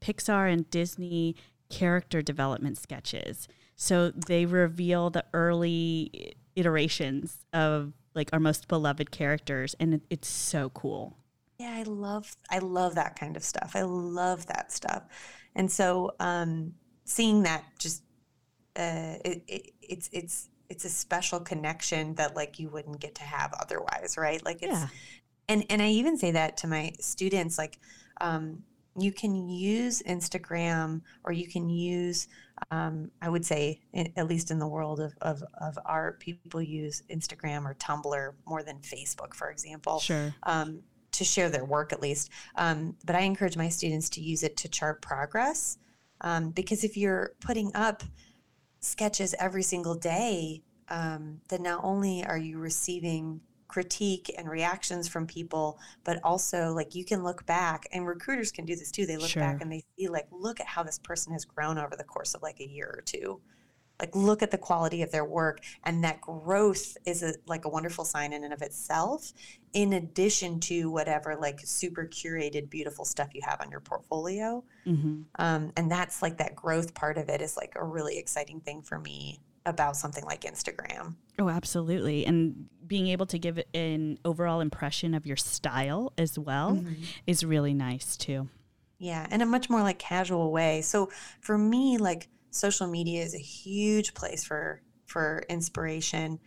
Pixar 0.00 0.52
and 0.52 0.68
Disney 0.70 1.34
character 1.70 2.22
development 2.22 2.78
sketches. 2.78 3.48
So 3.74 4.10
they 4.10 4.46
reveal 4.46 5.10
the 5.10 5.24
early 5.34 6.34
iterations 6.54 7.44
of 7.52 7.92
like 8.14 8.30
our 8.32 8.40
most 8.40 8.68
beloved 8.68 9.10
characters, 9.10 9.74
and 9.80 9.94
it, 9.94 10.02
it's 10.10 10.28
so 10.28 10.70
cool. 10.70 11.16
Yeah, 11.58 11.72
I 11.74 11.82
love 11.84 12.36
I 12.50 12.58
love 12.58 12.94
that 12.94 13.18
kind 13.18 13.36
of 13.36 13.42
stuff. 13.42 13.72
I 13.74 13.82
love 13.82 14.46
that 14.46 14.72
stuff, 14.72 15.02
and 15.56 15.70
so 15.70 16.12
um, 16.20 16.74
seeing 17.04 17.42
that 17.42 17.64
just 17.78 18.02
uh, 18.76 19.16
it, 19.24 19.42
it, 19.48 19.72
it's 19.82 20.08
it's 20.12 20.48
it's 20.68 20.84
a 20.84 20.88
special 20.88 21.40
connection 21.40 22.14
that 22.14 22.36
like 22.36 22.60
you 22.60 22.68
wouldn't 22.68 23.00
get 23.00 23.14
to 23.16 23.22
have 23.22 23.52
otherwise, 23.60 24.16
right? 24.16 24.44
Like 24.44 24.62
it's 24.62 24.72
Yeah. 24.72 24.88
and 25.48 25.64
and 25.70 25.82
I 25.82 25.88
even 25.88 26.16
say 26.16 26.30
that 26.32 26.56
to 26.58 26.68
my 26.68 26.92
students, 27.00 27.58
like 27.58 27.78
um, 28.20 28.62
you 28.98 29.12
can 29.12 29.48
use 29.48 30.02
Instagram 30.02 31.00
or 31.24 31.32
you 31.32 31.48
can 31.48 31.68
use 31.68 32.28
um, 32.70 33.10
I 33.20 33.28
would 33.28 33.44
say, 33.44 33.80
in, 33.92 34.12
at 34.16 34.28
least 34.28 34.50
in 34.50 34.58
the 34.58 34.66
world 34.66 35.00
of, 35.00 35.12
of, 35.20 35.42
of, 35.60 35.78
art, 35.84 36.20
people 36.20 36.62
use 36.62 37.02
Instagram 37.10 37.66
or 37.66 37.74
Tumblr 37.74 38.32
more 38.46 38.62
than 38.62 38.78
Facebook, 38.78 39.34
for 39.34 39.50
example. 39.50 40.00
Sure. 40.00 40.34
Um, 40.44 40.80
to 41.16 41.24
share 41.24 41.48
their 41.48 41.64
work 41.64 41.92
at 41.92 42.02
least. 42.02 42.30
Um, 42.56 42.96
but 43.04 43.16
I 43.16 43.20
encourage 43.20 43.56
my 43.56 43.68
students 43.68 44.08
to 44.10 44.20
use 44.20 44.42
it 44.42 44.56
to 44.58 44.68
chart 44.68 45.02
progress. 45.02 45.78
Um, 46.22 46.50
because 46.50 46.84
if 46.84 46.96
you're 46.96 47.32
putting 47.40 47.70
up 47.74 48.02
sketches 48.80 49.34
every 49.38 49.62
single 49.62 49.94
day, 49.94 50.62
um, 50.88 51.40
then 51.48 51.62
not 51.62 51.84
only 51.84 52.24
are 52.24 52.38
you 52.38 52.58
receiving 52.58 53.40
critique 53.68 54.32
and 54.38 54.48
reactions 54.48 55.08
from 55.08 55.26
people, 55.26 55.78
but 56.04 56.20
also 56.22 56.72
like 56.72 56.94
you 56.94 57.04
can 57.04 57.24
look 57.24 57.44
back 57.46 57.86
and 57.92 58.06
recruiters 58.06 58.52
can 58.52 58.64
do 58.64 58.76
this 58.76 58.90
too. 58.90 59.06
They 59.06 59.16
look 59.16 59.30
sure. 59.30 59.42
back 59.42 59.60
and 59.60 59.70
they 59.70 59.82
see 59.98 60.08
like, 60.08 60.26
look 60.30 60.60
at 60.60 60.66
how 60.66 60.82
this 60.82 60.98
person 60.98 61.32
has 61.32 61.44
grown 61.44 61.76
over 61.76 61.96
the 61.96 62.04
course 62.04 62.34
of 62.34 62.42
like 62.42 62.60
a 62.60 62.68
year 62.68 62.94
or 62.96 63.02
two. 63.02 63.40
Like 64.00 64.14
look 64.14 64.42
at 64.42 64.50
the 64.50 64.58
quality 64.58 65.02
of 65.02 65.10
their 65.10 65.24
work 65.24 65.60
and 65.84 66.04
that 66.04 66.20
growth 66.20 66.96
is 67.06 67.22
a, 67.22 67.34
like 67.46 67.64
a 67.64 67.68
wonderful 67.68 68.04
sign 68.04 68.32
in 68.32 68.44
and 68.44 68.52
of 68.52 68.62
itself 68.62 69.32
in 69.72 69.94
addition 69.94 70.60
to 70.60 70.90
whatever 70.90 71.36
like 71.36 71.60
super 71.64 72.06
curated 72.06 72.68
beautiful 72.70 73.04
stuff 73.04 73.28
you 73.34 73.40
have 73.44 73.60
on 73.60 73.70
your 73.70 73.80
portfolio 73.80 74.62
mm-hmm. 74.86 75.22
um, 75.38 75.72
and 75.76 75.90
that's 75.90 76.22
like 76.22 76.38
that 76.38 76.54
growth 76.54 76.94
part 76.94 77.18
of 77.18 77.28
it 77.28 77.40
is 77.40 77.56
like 77.56 77.72
a 77.76 77.84
really 77.84 78.18
exciting 78.18 78.60
thing 78.60 78.82
for 78.82 78.98
me 78.98 79.40
about 79.66 79.96
something 79.96 80.24
like 80.24 80.42
Instagram. 80.42 81.16
Oh, 81.38 81.48
absolutely. 81.48 82.24
And 82.24 82.68
being 82.86 83.08
able 83.08 83.26
to 83.26 83.38
give 83.38 83.60
an 83.74 84.18
overall 84.24 84.60
impression 84.60 85.12
of 85.12 85.26
your 85.26 85.36
style 85.36 86.12
as 86.16 86.38
well 86.38 86.76
mm-hmm. 86.76 87.02
is 87.26 87.44
really 87.44 87.74
nice 87.74 88.16
too. 88.16 88.48
Yeah, 88.98 89.26
in 89.30 89.42
a 89.42 89.46
much 89.46 89.68
more 89.68 89.82
like 89.82 89.98
casual 89.98 90.52
way. 90.52 90.80
So 90.80 91.10
for 91.40 91.58
me, 91.58 91.98
like 91.98 92.28
social 92.56 92.86
media 92.86 93.22
is 93.22 93.34
a 93.34 93.38
huge 93.38 94.14
place 94.14 94.44
for 94.44 94.82
for 95.06 95.44
inspiration. 95.48 96.38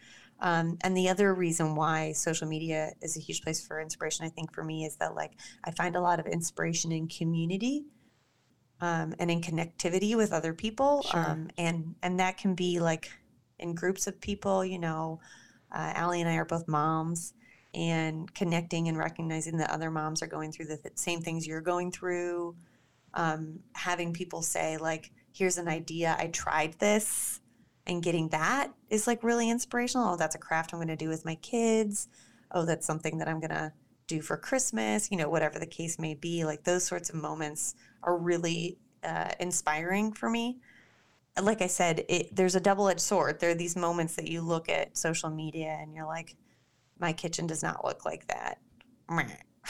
Um, 0.41 0.77
and 0.81 0.95
the 0.95 1.09
other 1.09 1.33
reason 1.33 1.75
why 1.75 2.13
social 2.13 2.47
media 2.47 2.91
is 3.01 3.17
a 3.17 3.19
huge 3.19 3.41
place 3.41 3.65
for 3.65 3.81
inspiration, 3.81 4.25
I 4.25 4.29
think 4.29 4.53
for 4.53 4.63
me, 4.63 4.85
is 4.85 4.95
that 4.97 5.15
like 5.15 5.33
I 5.63 5.71
find 5.71 5.95
a 5.95 6.01
lot 6.01 6.19
of 6.19 6.25
inspiration 6.25 6.91
in 6.91 7.07
community 7.07 7.85
um, 8.81 9.13
and 9.19 9.29
in 9.29 9.41
connectivity 9.41 10.15
with 10.15 10.31
other 10.31 10.53
people. 10.53 11.03
Sure. 11.03 11.19
Um, 11.19 11.49
and 11.57 11.95
and 12.03 12.19
that 12.19 12.37
can 12.37 12.55
be 12.55 12.79
like 12.79 13.11
in 13.59 13.75
groups 13.75 14.07
of 14.07 14.19
people. 14.21 14.63
You 14.63 14.79
know, 14.79 15.19
uh, 15.71 15.91
Allie 15.95 16.21
and 16.21 16.29
I 16.29 16.35
are 16.35 16.45
both 16.45 16.67
moms, 16.67 17.33
and 17.73 18.33
connecting 18.33 18.87
and 18.87 18.97
recognizing 18.97 19.57
that 19.57 19.71
other 19.71 19.91
moms 19.91 20.21
are 20.21 20.27
going 20.27 20.51
through 20.51 20.67
the 20.67 20.77
th- 20.77 20.97
same 20.97 21.21
things 21.21 21.45
you're 21.45 21.61
going 21.61 21.91
through. 21.91 22.55
Um, 23.13 23.59
having 23.73 24.13
people 24.13 24.41
say 24.41 24.77
like, 24.77 25.11
"Here's 25.33 25.57
an 25.57 25.67
idea. 25.67 26.15
I 26.19 26.27
tried 26.27 26.79
this." 26.79 27.41
And 27.87 28.03
getting 28.03 28.29
that 28.29 28.71
is 28.89 29.07
like 29.07 29.23
really 29.23 29.49
inspirational. 29.49 30.13
Oh, 30.13 30.15
that's 30.15 30.35
a 30.35 30.39
craft 30.39 30.73
I'm 30.73 30.79
going 30.79 30.89
to 30.89 30.95
do 30.95 31.09
with 31.09 31.25
my 31.25 31.35
kids. 31.35 32.07
Oh, 32.51 32.63
that's 32.63 32.85
something 32.85 33.17
that 33.17 33.27
I'm 33.27 33.39
going 33.39 33.49
to 33.49 33.73
do 34.09 34.21
for 34.21 34.35
Christmas, 34.35 35.09
you 35.09 35.17
know, 35.17 35.29
whatever 35.29 35.57
the 35.59 35.65
case 35.65 35.97
may 35.97 36.15
be. 36.15 36.43
Like 36.43 36.63
those 36.63 36.83
sorts 36.83 37.09
of 37.09 37.15
moments 37.15 37.75
are 38.03 38.17
really 38.17 38.77
uh, 39.03 39.31
inspiring 39.39 40.11
for 40.11 40.29
me. 40.29 40.57
Like 41.41 41.61
I 41.61 41.67
said, 41.67 42.03
it, 42.09 42.35
there's 42.35 42.55
a 42.55 42.59
double 42.59 42.89
edged 42.89 42.99
sword. 42.99 43.39
There 43.39 43.51
are 43.51 43.55
these 43.55 43.75
moments 43.75 44.15
that 44.17 44.27
you 44.27 44.41
look 44.41 44.67
at 44.67 44.97
social 44.97 45.29
media 45.29 45.77
and 45.79 45.93
you're 45.93 46.07
like, 46.07 46.35
my 46.99 47.13
kitchen 47.13 47.47
does 47.47 47.63
not 47.63 47.85
look 47.85 48.03
like 48.03 48.27
that. 48.27 48.59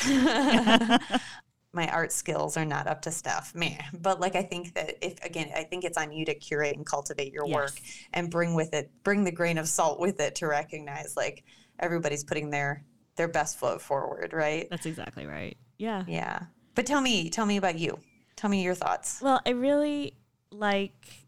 my 1.71 1.87
art 1.89 2.11
skills 2.11 2.57
are 2.57 2.65
not 2.65 2.87
up 2.87 3.01
to 3.03 3.11
stuff, 3.11 3.53
man. 3.53 3.83
But 4.01 4.19
like 4.19 4.35
I 4.35 4.43
think 4.43 4.73
that 4.75 4.95
if 5.05 5.23
again, 5.23 5.51
I 5.55 5.63
think 5.63 5.83
it's 5.83 5.97
on 5.97 6.11
you 6.11 6.25
to 6.25 6.35
curate 6.35 6.75
and 6.75 6.85
cultivate 6.85 7.31
your 7.31 7.45
yes. 7.45 7.55
work 7.55 7.81
and 8.13 8.29
bring 8.29 8.55
with 8.55 8.73
it, 8.73 8.91
bring 9.03 9.23
the 9.23 9.31
grain 9.31 9.57
of 9.57 9.67
salt 9.67 9.99
with 9.99 10.19
it 10.19 10.35
to 10.35 10.47
recognize 10.47 11.15
like 11.15 11.43
everybody's 11.79 12.23
putting 12.23 12.49
their 12.49 12.83
their 13.15 13.27
best 13.27 13.59
foot 13.59 13.81
forward, 13.81 14.33
right? 14.33 14.67
That's 14.69 14.85
exactly 14.85 15.25
right. 15.25 15.57
Yeah. 15.77 16.05
Yeah. 16.07 16.43
But 16.75 16.85
tell 16.85 17.01
me, 17.01 17.29
tell 17.29 17.45
me 17.45 17.57
about 17.57 17.77
you. 17.77 17.99
Tell 18.35 18.49
me 18.49 18.63
your 18.63 18.75
thoughts. 18.75 19.21
Well, 19.21 19.41
I 19.45 19.49
really 19.49 20.13
like 20.51 21.27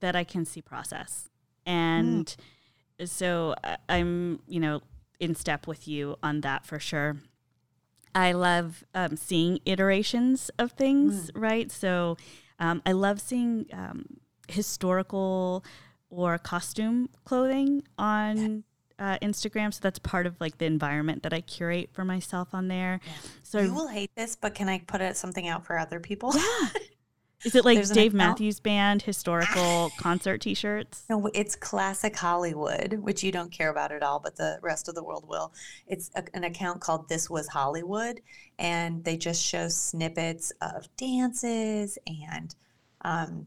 that 0.00 0.14
I 0.14 0.24
can 0.24 0.44
see 0.44 0.60
process. 0.60 1.30
And 1.64 2.36
mm. 2.98 3.08
so 3.08 3.54
I'm, 3.88 4.40
you 4.46 4.60
know, 4.60 4.82
in 5.18 5.34
step 5.34 5.66
with 5.66 5.88
you 5.88 6.16
on 6.22 6.42
that 6.42 6.66
for 6.66 6.78
sure. 6.78 7.16
I 8.14 8.32
love 8.32 8.84
um, 8.94 9.16
seeing 9.16 9.60
iterations 9.64 10.50
of 10.58 10.72
things, 10.72 11.30
mm. 11.30 11.40
right? 11.40 11.70
So 11.70 12.16
um, 12.58 12.82
I 12.84 12.92
love 12.92 13.20
seeing 13.20 13.66
um, 13.72 14.04
historical 14.48 15.64
or 16.10 16.38
costume 16.38 17.08
clothing 17.24 17.82
on 17.96 18.64
uh, 18.98 19.18
Instagram. 19.22 19.72
So 19.72 19.80
that's 19.82 19.98
part 19.98 20.26
of 20.26 20.40
like 20.40 20.58
the 20.58 20.66
environment 20.66 21.22
that 21.22 21.32
I 21.32 21.40
curate 21.40 21.90
for 21.92 22.04
myself 22.04 22.48
on 22.52 22.68
there. 22.68 23.00
Yeah. 23.04 23.12
So 23.42 23.60
you 23.60 23.74
will 23.74 23.88
hate 23.88 24.10
this, 24.14 24.36
but 24.36 24.54
can 24.54 24.68
I 24.68 24.80
put 24.80 25.00
it, 25.00 25.16
something 25.16 25.48
out 25.48 25.64
for 25.64 25.78
other 25.78 26.00
people? 26.00 26.32
Yeah. 26.34 26.68
Is 27.44 27.54
it 27.54 27.64
like 27.64 27.76
There's 27.76 27.90
Dave 27.90 28.12
Matthews 28.12 28.60
Band 28.60 29.02
historical 29.02 29.90
concert 29.98 30.42
T-shirts? 30.42 31.04
No, 31.08 31.30
it's 31.32 31.56
classic 31.56 32.16
Hollywood, 32.16 32.94
which 32.94 33.22
you 33.22 33.32
don't 33.32 33.50
care 33.50 33.70
about 33.70 33.92
at 33.92 34.02
all, 34.02 34.20
but 34.20 34.36
the 34.36 34.58
rest 34.62 34.88
of 34.88 34.94
the 34.94 35.02
world 35.02 35.26
will. 35.26 35.52
It's 35.86 36.10
a, 36.14 36.24
an 36.34 36.44
account 36.44 36.80
called 36.80 37.08
This 37.08 37.30
Was 37.30 37.48
Hollywood, 37.48 38.20
and 38.58 39.02
they 39.04 39.16
just 39.16 39.42
show 39.42 39.68
snippets 39.68 40.52
of 40.60 40.88
dances 40.96 41.98
and 42.06 42.54
um, 43.02 43.46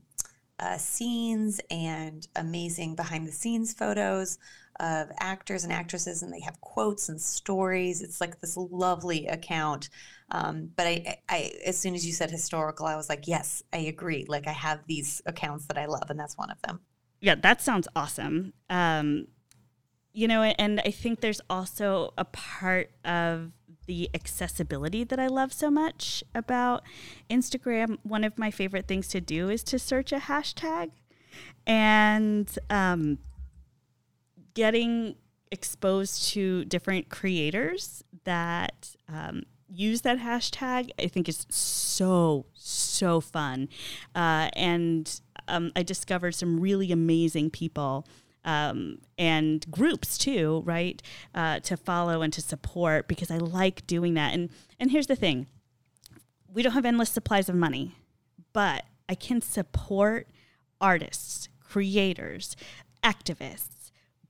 uh, 0.59 0.77
scenes 0.77 1.61
and 1.69 2.27
amazing 2.35 2.95
behind 2.95 3.27
the 3.27 3.31
scenes 3.31 3.73
photos 3.73 4.39
of 4.79 5.09
actors 5.19 5.63
and 5.63 5.73
actresses, 5.73 6.23
and 6.23 6.33
they 6.33 6.41
have 6.41 6.59
quotes 6.61 7.09
and 7.09 7.19
stories. 7.21 8.01
It's 8.01 8.19
like 8.19 8.39
this 8.39 8.57
lovely 8.57 9.27
account. 9.27 9.89
Um, 10.31 10.71
but 10.75 10.87
I, 10.87 11.17
I, 11.29 11.51
as 11.65 11.77
soon 11.77 11.95
as 11.95 12.05
you 12.05 12.13
said 12.13 12.31
historical, 12.31 12.85
I 12.85 12.95
was 12.95 13.09
like, 13.09 13.27
yes, 13.27 13.63
I 13.71 13.77
agree. 13.77 14.25
Like 14.27 14.47
I 14.47 14.51
have 14.51 14.79
these 14.87 15.21
accounts 15.25 15.65
that 15.67 15.77
I 15.77 15.85
love, 15.85 16.09
and 16.09 16.19
that's 16.19 16.37
one 16.37 16.49
of 16.49 16.61
them. 16.61 16.79
Yeah, 17.21 17.35
that 17.35 17.61
sounds 17.61 17.87
awesome. 17.95 18.53
Um, 18.69 19.27
you 20.11 20.27
know, 20.27 20.43
and 20.43 20.79
I 20.81 20.91
think 20.91 21.21
there's 21.21 21.41
also 21.49 22.13
a 22.17 22.25
part 22.25 22.91
of 23.03 23.51
the 23.85 24.09
accessibility 24.13 25.03
that 25.03 25.19
I 25.19 25.27
love 25.27 25.51
so 25.51 25.69
much 25.69 26.23
about 26.33 26.83
Instagram. 27.29 27.97
One 28.03 28.23
of 28.23 28.37
my 28.37 28.51
favorite 28.51 28.87
things 28.87 29.07
to 29.09 29.21
do 29.21 29.49
is 29.49 29.63
to 29.65 29.79
search 29.79 30.11
a 30.11 30.17
hashtag. 30.17 30.91
And 31.65 32.49
um, 32.69 33.17
getting 34.53 35.15
exposed 35.51 36.29
to 36.29 36.65
different 36.65 37.09
creators 37.09 38.03
that 38.23 38.95
um, 39.07 39.43
use 39.69 40.01
that 40.01 40.19
hashtag, 40.19 40.89
I 40.99 41.07
think 41.07 41.29
is 41.29 41.45
so, 41.49 42.45
so 42.53 43.21
fun. 43.21 43.69
Uh, 44.15 44.49
and 44.53 45.21
um, 45.47 45.71
I 45.75 45.83
discovered 45.83 46.33
some 46.35 46.59
really 46.59 46.91
amazing 46.91 47.49
people. 47.49 48.07
Um, 48.45 48.97
and 49.17 49.65
groups 49.71 50.17
too, 50.17 50.63
right? 50.65 51.01
Uh, 51.33 51.61
to 51.61 51.77
follow 51.77 52.21
and 52.21 52.33
to 52.33 52.41
support 52.41 53.07
because 53.07 53.31
I 53.31 53.37
like 53.37 53.87
doing 53.87 54.15
that. 54.15 54.33
And 54.33 54.49
and 54.81 54.91
here's 54.91 55.07
the 55.07 55.15
thing: 55.15 55.47
we 56.53 56.61
don't 56.61 56.73
have 56.73 56.83
endless 56.83 57.09
supplies 57.09 57.47
of 57.47 57.55
money, 57.55 57.95
but 58.51 58.83
I 59.07 59.15
can 59.15 59.39
support 59.39 60.27
artists, 60.81 61.47
creators, 61.61 62.57
activists, 63.01 63.72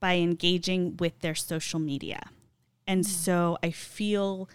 by 0.04 0.18
engaging 0.18 0.98
with 0.98 1.18
their 1.22 1.34
social 1.34 1.80
media. 1.80 2.30
And 2.86 3.06
mm. 3.06 3.08
so 3.08 3.58
I 3.64 3.72
feel 3.72 4.50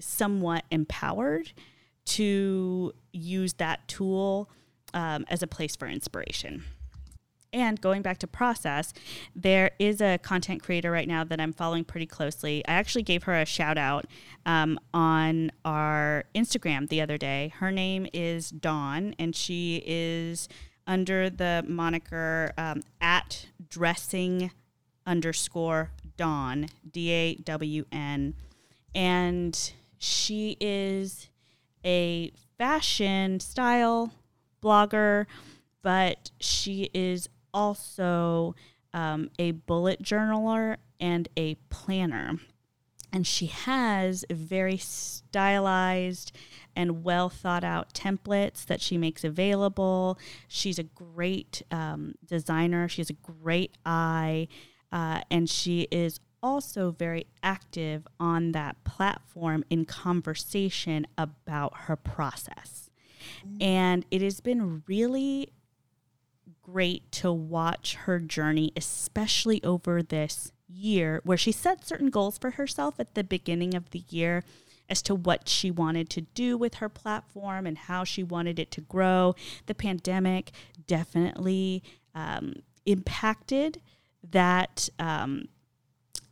somewhat 0.00 0.64
empowered 0.72 1.52
to 2.06 2.92
use 3.12 3.52
that 3.54 3.86
tool 3.86 4.50
um, 4.92 5.24
as 5.28 5.40
a 5.44 5.46
place 5.46 5.76
for 5.76 5.86
inspiration. 5.86 6.64
And 7.52 7.80
going 7.80 8.02
back 8.02 8.18
to 8.18 8.26
process, 8.26 8.92
there 9.36 9.70
is 9.78 10.00
a 10.00 10.18
content 10.18 10.64
creator 10.64 10.90
right 10.90 11.06
now 11.06 11.22
that 11.22 11.40
I'm 11.40 11.52
following 11.52 11.84
pretty 11.84 12.06
closely. 12.06 12.64
I 12.66 12.72
actually 12.72 13.04
gave 13.04 13.22
her 13.22 13.40
a 13.40 13.44
shout 13.44 13.78
out 13.78 14.06
um, 14.46 14.80
on 14.92 15.52
our 15.64 16.24
Instagram 16.34 16.88
the 16.88 17.00
other 17.00 17.18
day. 17.18 17.52
Her 17.58 17.70
name 17.70 18.08
is 18.12 18.50
Dawn, 18.50 19.14
and 19.16 19.34
she 19.36 19.80
is 19.86 20.48
under 20.86 21.28
the 21.28 21.64
moniker 21.66 22.52
um, 22.56 22.82
at 23.00 23.46
dressing 23.68 24.50
underscore 25.06 25.90
Dawn, 26.16 26.68
D 26.90 27.10
A 27.10 27.34
W 27.36 27.84
N. 27.92 28.34
And 28.94 29.72
she 29.98 30.56
is 30.60 31.28
a 31.84 32.32
fashion 32.58 33.40
style 33.40 34.12
blogger, 34.62 35.26
but 35.82 36.30
she 36.40 36.90
is 36.94 37.28
also 37.52 38.54
um, 38.94 39.30
a 39.38 39.50
bullet 39.52 40.02
journaler 40.02 40.76
and 40.98 41.28
a 41.36 41.56
planner. 41.68 42.38
and 43.12 43.26
she 43.26 43.46
has 43.46 44.24
very 44.30 44.76
stylized 44.76 46.32
and 46.76 47.02
well 47.02 47.28
thought 47.28 47.64
out 47.64 47.92
templates 47.94 48.66
that 48.66 48.80
she 48.80 48.98
makes 48.98 49.24
available. 49.24 50.18
She's 50.46 50.78
a 50.78 50.84
great 50.84 51.62
um, 51.70 52.14
designer, 52.24 52.88
she 52.88 53.00
has 53.00 53.10
a 53.10 53.14
great 53.14 53.76
eye, 53.84 54.48
uh, 54.92 55.22
and 55.30 55.48
she 55.48 55.88
is 55.90 56.20
also 56.42 56.92
very 56.92 57.26
active 57.42 58.06
on 58.20 58.52
that 58.52 58.84
platform 58.84 59.64
in 59.70 59.84
conversation 59.84 61.06
about 61.18 61.72
her 61.86 61.96
process. 61.96 62.90
And 63.60 64.06
it 64.10 64.22
has 64.22 64.40
been 64.40 64.84
really 64.86 65.50
great 66.62 67.10
to 67.12 67.32
watch 67.32 67.94
her 67.94 68.18
journey, 68.18 68.72
especially 68.76 69.62
over 69.64 70.02
this 70.02 70.52
year, 70.68 71.20
where 71.24 71.38
she 71.38 71.52
set 71.52 71.86
certain 71.86 72.10
goals 72.10 72.38
for 72.38 72.50
herself 72.50 72.98
at 72.98 73.14
the 73.14 73.24
beginning 73.24 73.74
of 73.74 73.90
the 73.90 74.04
year 74.08 74.44
as 74.88 75.02
to 75.02 75.14
what 75.14 75.48
she 75.48 75.70
wanted 75.70 76.08
to 76.10 76.20
do 76.20 76.56
with 76.56 76.74
her 76.76 76.88
platform 76.88 77.66
and 77.66 77.76
how 77.76 78.04
she 78.04 78.22
wanted 78.22 78.58
it 78.58 78.70
to 78.72 78.80
grow. 78.80 79.34
The 79.66 79.74
pandemic 79.74 80.52
definitely 80.86 81.82
um, 82.14 82.54
impacted 82.84 83.80
that 84.30 84.88
um, 84.98 85.48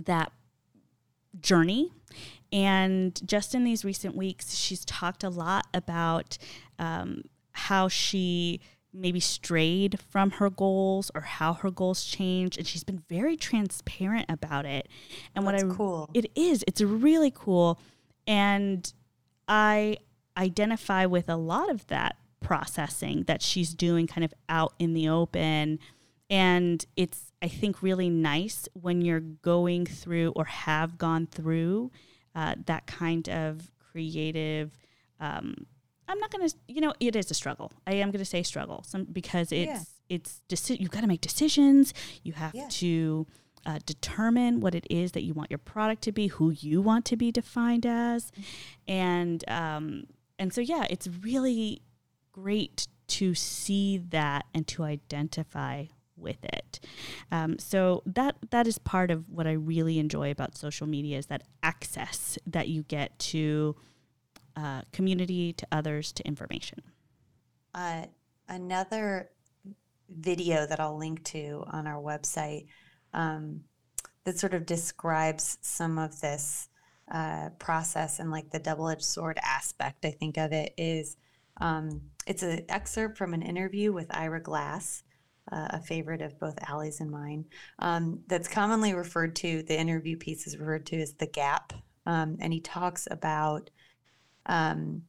that 0.04 0.32
journey. 1.40 1.92
And 2.52 3.20
just 3.26 3.54
in 3.54 3.64
these 3.64 3.84
recent 3.84 4.14
weeks, 4.14 4.54
she's 4.54 4.84
talked 4.84 5.24
a 5.24 5.28
lot 5.28 5.66
about 5.74 6.38
um, 6.78 7.22
how 7.52 7.88
she 7.88 8.60
maybe 8.92 9.18
strayed 9.18 9.98
from 10.08 10.32
her 10.32 10.48
goals 10.48 11.10
or 11.14 11.22
how 11.22 11.52
her 11.52 11.70
goals 11.70 12.04
changed 12.04 12.56
and 12.56 12.66
she's 12.66 12.84
been 12.84 13.02
very 13.08 13.36
transparent 13.36 14.24
about 14.28 14.64
it 14.64 14.88
and 15.34 15.44
That's 15.44 15.64
what 15.64 15.72
i 15.72 15.74
cool 15.74 16.08
it 16.14 16.30
is 16.36 16.64
it's 16.68 16.80
really 16.80 17.32
cool 17.34 17.80
and 18.26 18.92
i 19.48 19.96
identify 20.36 21.06
with 21.06 21.28
a 21.28 21.36
lot 21.36 21.70
of 21.70 21.86
that 21.88 22.16
processing 22.40 23.22
that 23.24 23.40
she's 23.40 23.74
doing 23.74 24.06
kind 24.06 24.24
of 24.24 24.34
out 24.48 24.74
in 24.78 24.92
the 24.94 25.08
open 25.08 25.78
and 26.28 26.86
it's 26.96 27.32
i 27.42 27.48
think 27.48 27.82
really 27.82 28.10
nice 28.10 28.68
when 28.74 29.00
you're 29.00 29.20
going 29.20 29.86
through 29.86 30.32
or 30.36 30.44
have 30.44 30.98
gone 30.98 31.26
through 31.26 31.90
uh, 32.34 32.54
that 32.66 32.86
kind 32.86 33.28
of 33.28 33.70
creative 33.78 34.76
um, 35.20 35.66
I'm 36.08 36.18
not 36.18 36.30
going 36.30 36.48
to, 36.48 36.54
you 36.68 36.80
know, 36.80 36.92
it 37.00 37.16
is 37.16 37.30
a 37.30 37.34
struggle. 37.34 37.72
I 37.86 37.94
am 37.94 38.10
going 38.10 38.18
to 38.18 38.24
say 38.24 38.42
struggle 38.42 38.82
some, 38.86 39.04
because 39.04 39.52
it's, 39.52 39.66
yeah. 39.66 39.80
it's, 40.16 40.42
deci- 40.48 40.80
you've 40.80 40.90
got 40.90 41.00
to 41.00 41.06
make 41.06 41.20
decisions. 41.20 41.94
You 42.22 42.34
have 42.34 42.54
yeah. 42.54 42.68
to 42.68 43.26
uh, 43.66 43.78
determine 43.86 44.60
what 44.60 44.74
it 44.74 44.86
is 44.90 45.12
that 45.12 45.22
you 45.22 45.34
want 45.34 45.50
your 45.50 45.58
product 45.58 46.02
to 46.02 46.12
be, 46.12 46.28
who 46.28 46.50
you 46.50 46.80
want 46.80 47.04
to 47.06 47.16
be 47.16 47.32
defined 47.32 47.86
as. 47.86 48.32
And, 48.86 49.42
um, 49.48 50.04
and 50.38 50.52
so, 50.52 50.60
yeah, 50.60 50.86
it's 50.90 51.08
really 51.22 51.82
great 52.32 52.88
to 53.06 53.34
see 53.34 53.98
that 53.98 54.46
and 54.54 54.66
to 54.68 54.82
identify 54.82 55.86
with 56.16 56.44
it. 56.44 56.80
Um, 57.30 57.58
so 57.58 58.02
that 58.06 58.36
that 58.50 58.66
is 58.66 58.78
part 58.78 59.10
of 59.10 59.28
what 59.28 59.46
I 59.46 59.52
really 59.52 59.98
enjoy 59.98 60.30
about 60.30 60.56
social 60.56 60.86
media 60.86 61.18
is 61.18 61.26
that 61.26 61.42
access 61.62 62.38
that 62.46 62.68
you 62.68 62.82
get 62.84 63.18
to 63.18 63.76
uh, 64.56 64.82
community, 64.92 65.52
to 65.54 65.66
others, 65.72 66.12
to 66.12 66.26
information. 66.26 66.82
Uh, 67.74 68.06
another 68.48 69.30
video 70.08 70.66
that 70.66 70.78
I'll 70.78 70.96
link 70.96 71.24
to 71.24 71.64
on 71.66 71.86
our 71.86 72.00
website 72.00 72.66
um, 73.14 73.60
that 74.24 74.38
sort 74.38 74.54
of 74.54 74.66
describes 74.66 75.58
some 75.62 75.98
of 75.98 76.20
this 76.20 76.68
uh, 77.10 77.50
process 77.58 78.18
and 78.18 78.30
like 78.30 78.50
the 78.50 78.58
double 78.58 78.88
edged 78.88 79.04
sword 79.04 79.38
aspect, 79.42 80.04
I 80.04 80.10
think, 80.10 80.36
of 80.36 80.52
it 80.52 80.74
is 80.76 81.16
um, 81.60 82.00
it's 82.26 82.42
an 82.42 82.64
excerpt 82.68 83.16
from 83.16 83.34
an 83.34 83.42
interview 83.42 83.92
with 83.92 84.14
Ira 84.14 84.40
Glass. 84.40 85.02
Uh, 85.52 85.68
a 85.70 85.80
favorite 85.80 86.22
of 86.22 86.40
both 86.40 86.58
Allie's 86.66 87.02
and 87.02 87.10
mine, 87.10 87.44
um, 87.78 88.20
that's 88.28 88.48
commonly 88.48 88.94
referred 88.94 89.36
to, 89.36 89.62
the 89.64 89.78
interview 89.78 90.16
piece 90.16 90.46
is 90.46 90.56
referred 90.56 90.86
to 90.86 90.96
as 90.96 91.12
the 91.12 91.26
gap. 91.26 91.74
Um, 92.06 92.38
and 92.40 92.50
he 92.50 92.60
talks 92.60 93.06
about 93.10 93.68
um, 94.46 95.02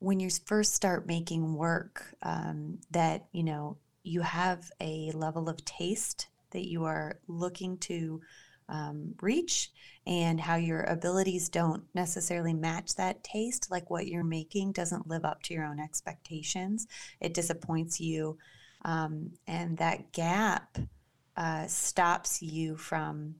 when 0.00 0.18
you 0.18 0.30
first 0.46 0.74
start 0.74 1.06
making 1.06 1.54
work 1.54 2.16
um, 2.22 2.78
that 2.90 3.26
you 3.32 3.44
know 3.44 3.76
you 4.02 4.22
have 4.22 4.70
a 4.80 5.12
level 5.12 5.48
of 5.48 5.64
taste 5.64 6.26
that 6.50 6.68
you 6.68 6.84
are 6.84 7.18
looking 7.28 7.78
to 7.78 8.20
um, 8.68 9.14
reach 9.20 9.70
and 10.06 10.40
how 10.40 10.54
your 10.54 10.82
abilities 10.84 11.48
don't 11.48 11.82
necessarily 11.94 12.54
match 12.54 12.94
that 12.94 13.24
taste 13.24 13.68
like 13.70 13.90
what 13.90 14.06
you're 14.06 14.22
making 14.22 14.70
doesn't 14.72 15.08
live 15.08 15.24
up 15.24 15.42
to 15.42 15.54
your 15.54 15.64
own 15.64 15.80
expectations 15.80 16.86
it 17.20 17.34
disappoints 17.34 18.00
you 18.00 18.38
um, 18.84 19.32
and 19.48 19.76
that 19.78 20.12
gap 20.12 20.78
uh, 21.36 21.66
stops 21.66 22.42
you 22.42 22.76
from 22.76 23.34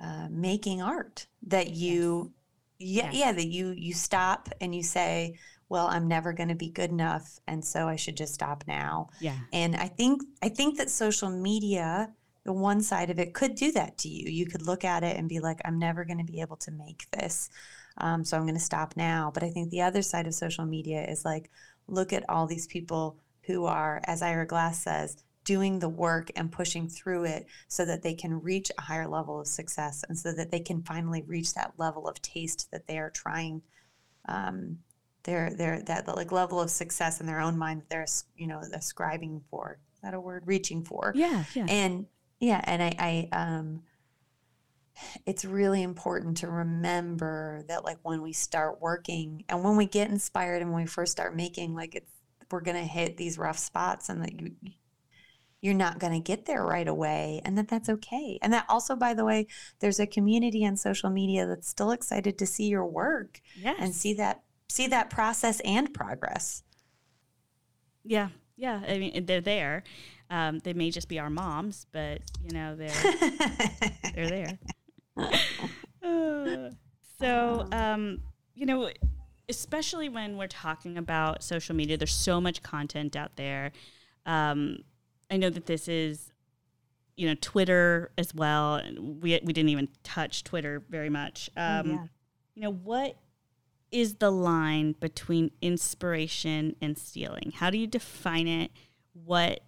uh, 0.00 0.28
making 0.30 0.82
art 0.82 1.26
that 1.42 1.70
you 1.70 2.32
yeah, 2.78 3.10
yeah, 3.12 3.32
that 3.32 3.46
you 3.46 3.70
you 3.70 3.92
stop 3.92 4.48
and 4.60 4.74
you 4.74 4.82
say, 4.82 5.38
well, 5.68 5.88
I'm 5.88 6.06
never 6.06 6.32
going 6.32 6.48
to 6.48 6.54
be 6.54 6.70
good 6.70 6.90
enough, 6.90 7.40
and 7.46 7.64
so 7.64 7.88
I 7.88 7.96
should 7.96 8.16
just 8.16 8.34
stop 8.34 8.64
now. 8.66 9.10
Yeah. 9.20 9.36
And 9.52 9.76
I 9.76 9.88
think 9.88 10.22
I 10.42 10.48
think 10.48 10.78
that 10.78 10.90
social 10.90 11.28
media, 11.28 12.12
the 12.44 12.52
one 12.52 12.80
side 12.80 13.10
of 13.10 13.18
it, 13.18 13.34
could 13.34 13.54
do 13.54 13.72
that 13.72 13.98
to 13.98 14.08
you. 14.08 14.30
You 14.30 14.46
could 14.46 14.62
look 14.62 14.84
at 14.84 15.04
it 15.04 15.16
and 15.16 15.28
be 15.28 15.40
like, 15.40 15.60
I'm 15.64 15.78
never 15.78 16.04
going 16.04 16.24
to 16.24 16.32
be 16.32 16.40
able 16.40 16.56
to 16.58 16.70
make 16.70 17.06
this, 17.10 17.50
um, 17.98 18.24
so 18.24 18.36
I'm 18.36 18.44
going 18.44 18.54
to 18.54 18.60
stop 18.60 18.96
now. 18.96 19.30
But 19.32 19.42
I 19.42 19.50
think 19.50 19.70
the 19.70 19.82
other 19.82 20.02
side 20.02 20.26
of 20.26 20.34
social 20.34 20.64
media 20.64 21.04
is 21.04 21.24
like, 21.24 21.50
look 21.86 22.12
at 22.12 22.28
all 22.28 22.46
these 22.46 22.66
people 22.66 23.18
who 23.42 23.64
are, 23.64 24.00
as 24.04 24.22
Ira 24.22 24.46
Glass 24.46 24.82
says, 24.82 25.22
doing 25.44 25.78
the 25.78 25.88
work 25.88 26.30
and 26.36 26.52
pushing 26.52 26.88
through 26.88 27.24
it 27.24 27.46
so 27.68 27.82
that 27.86 28.02
they 28.02 28.12
can 28.12 28.42
reach 28.42 28.70
a 28.76 28.82
higher 28.82 29.08
level 29.08 29.40
of 29.40 29.46
success 29.46 30.04
and 30.06 30.18
so 30.18 30.30
that 30.30 30.50
they 30.50 30.60
can 30.60 30.82
finally 30.82 31.22
reach 31.26 31.54
that 31.54 31.72
level 31.78 32.06
of 32.06 32.20
taste 32.20 32.68
that 32.70 32.86
they 32.86 32.98
are 32.98 33.08
trying 33.08 33.62
um, 34.28 34.76
their 35.22 35.50
their 35.54 35.82
that 35.82 36.06
like 36.06 36.32
level 36.32 36.60
of 36.60 36.70
success 36.70 37.20
in 37.20 37.26
their 37.26 37.40
own 37.40 37.56
mind 37.56 37.80
that 37.80 37.88
they're 37.88 38.06
you 38.36 38.46
know 38.46 38.60
ascribing 38.74 39.42
for 39.50 39.78
is 39.94 40.00
that 40.02 40.14
a 40.14 40.20
word 40.20 40.42
reaching 40.46 40.84
for 40.84 41.12
yeah 41.14 41.44
yeah 41.54 41.66
and 41.68 42.06
yeah 42.40 42.60
and 42.64 42.82
i 42.82 42.94
i 42.98 43.28
um 43.36 43.82
it's 45.26 45.44
really 45.44 45.82
important 45.82 46.38
to 46.38 46.48
remember 46.48 47.62
that 47.68 47.84
like 47.84 47.98
when 48.02 48.20
we 48.20 48.32
start 48.32 48.80
working 48.80 49.44
and 49.48 49.62
when 49.62 49.76
we 49.76 49.86
get 49.86 50.10
inspired 50.10 50.60
and 50.60 50.72
when 50.72 50.82
we 50.82 50.86
first 50.86 51.12
start 51.12 51.36
making 51.36 51.74
like 51.74 51.94
it's 51.94 52.10
we're 52.50 52.60
going 52.60 52.76
to 52.76 52.82
hit 52.82 53.16
these 53.16 53.38
rough 53.38 53.58
spots 53.58 54.08
and 54.08 54.22
that 54.22 54.40
you 54.40 54.52
you're 55.60 55.74
not 55.74 55.98
going 55.98 56.12
to 56.12 56.20
get 56.20 56.46
there 56.46 56.64
right 56.64 56.86
away 56.86 57.42
and 57.44 57.58
that 57.58 57.66
that's 57.66 57.88
okay. 57.88 58.38
And 58.40 58.52
that 58.52 58.64
also 58.68 58.94
by 58.94 59.12
the 59.12 59.24
way 59.24 59.48
there's 59.80 59.98
a 59.98 60.06
community 60.06 60.64
on 60.64 60.76
social 60.76 61.10
media 61.10 61.46
that's 61.46 61.68
still 61.68 61.90
excited 61.90 62.38
to 62.38 62.46
see 62.46 62.68
your 62.68 62.86
work 62.86 63.40
yes. 63.56 63.76
and 63.80 63.94
see 63.94 64.14
that 64.14 64.42
see 64.68 64.86
that 64.86 65.10
process 65.10 65.60
and 65.60 65.92
progress. 65.92 66.62
Yeah 68.04 68.28
yeah 68.58 68.82
i 68.86 68.98
mean 68.98 69.24
they're 69.24 69.40
there 69.40 69.84
um, 70.30 70.58
they 70.60 70.72
may 70.72 70.90
just 70.90 71.08
be 71.08 71.18
our 71.18 71.30
moms 71.30 71.86
but 71.92 72.20
you 72.42 72.50
know 72.52 72.76
they're 72.76 72.88
they're 74.14 74.28
there 74.28 74.58
uh, 76.02 76.70
so 77.20 77.66
um, 77.72 78.20
you 78.54 78.66
know 78.66 78.90
especially 79.48 80.08
when 80.08 80.36
we're 80.36 80.46
talking 80.46 80.98
about 80.98 81.42
social 81.42 81.74
media 81.74 81.96
there's 81.96 82.12
so 82.12 82.40
much 82.40 82.62
content 82.62 83.16
out 83.16 83.34
there 83.36 83.72
um, 84.26 84.80
I 85.30 85.36
know 85.36 85.50
that 85.50 85.66
this 85.66 85.88
is, 85.88 86.32
you 87.16 87.26
know, 87.26 87.34
Twitter 87.40 88.12
as 88.16 88.34
well. 88.34 88.80
We 89.00 89.40
we 89.42 89.52
didn't 89.52 89.70
even 89.70 89.88
touch 90.02 90.44
Twitter 90.44 90.82
very 90.88 91.10
much. 91.10 91.50
Oh, 91.56 91.80
um, 91.80 91.90
yeah. 91.90 92.04
You 92.54 92.62
know, 92.62 92.72
what 92.72 93.16
is 93.90 94.16
the 94.16 94.30
line 94.30 94.94
between 95.00 95.50
inspiration 95.62 96.76
and 96.80 96.98
stealing? 96.98 97.52
How 97.54 97.70
do 97.70 97.78
you 97.78 97.86
define 97.86 98.46
it? 98.46 98.70
What 99.12 99.60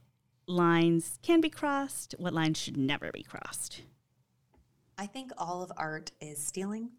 lines 0.51 1.19
can 1.23 1.41
be 1.41 1.51
crossed? 1.51 2.15
What 2.19 2.35
lines 2.35 2.59
should 2.59 2.77
never 2.77 3.11
be 3.13 3.23
crossed? 3.23 3.83
I 4.99 5.07
think 5.07 5.33
all 5.39 5.63
of 5.63 5.73
art 5.77 6.11
is 6.21 6.45
stealing. 6.45 6.91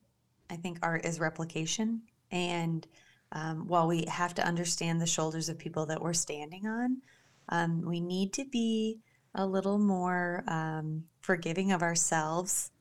I 0.50 0.56
think 0.56 0.80
art 0.82 1.06
is 1.06 1.20
replication. 1.20 2.02
And 2.32 2.88
um, 3.32 3.68
while 3.68 3.88
we 3.88 4.06
have 4.08 4.34
to 4.36 4.46
understand 4.46 5.00
the 5.00 5.06
shoulders 5.06 5.50
of 5.50 5.58
people 5.58 5.86
that 5.86 6.02
we're 6.02 6.14
standing 6.14 6.66
on, 6.66 7.02
um, 7.50 7.82
we 7.82 8.00
need 8.00 8.34
to 8.34 8.46
be 8.46 9.00
a 9.36 9.46
little 9.46 9.78
more 9.78 10.44
um, 10.48 11.04
forgiving 11.22 11.72
of 11.72 11.82
ourselves 11.82 12.72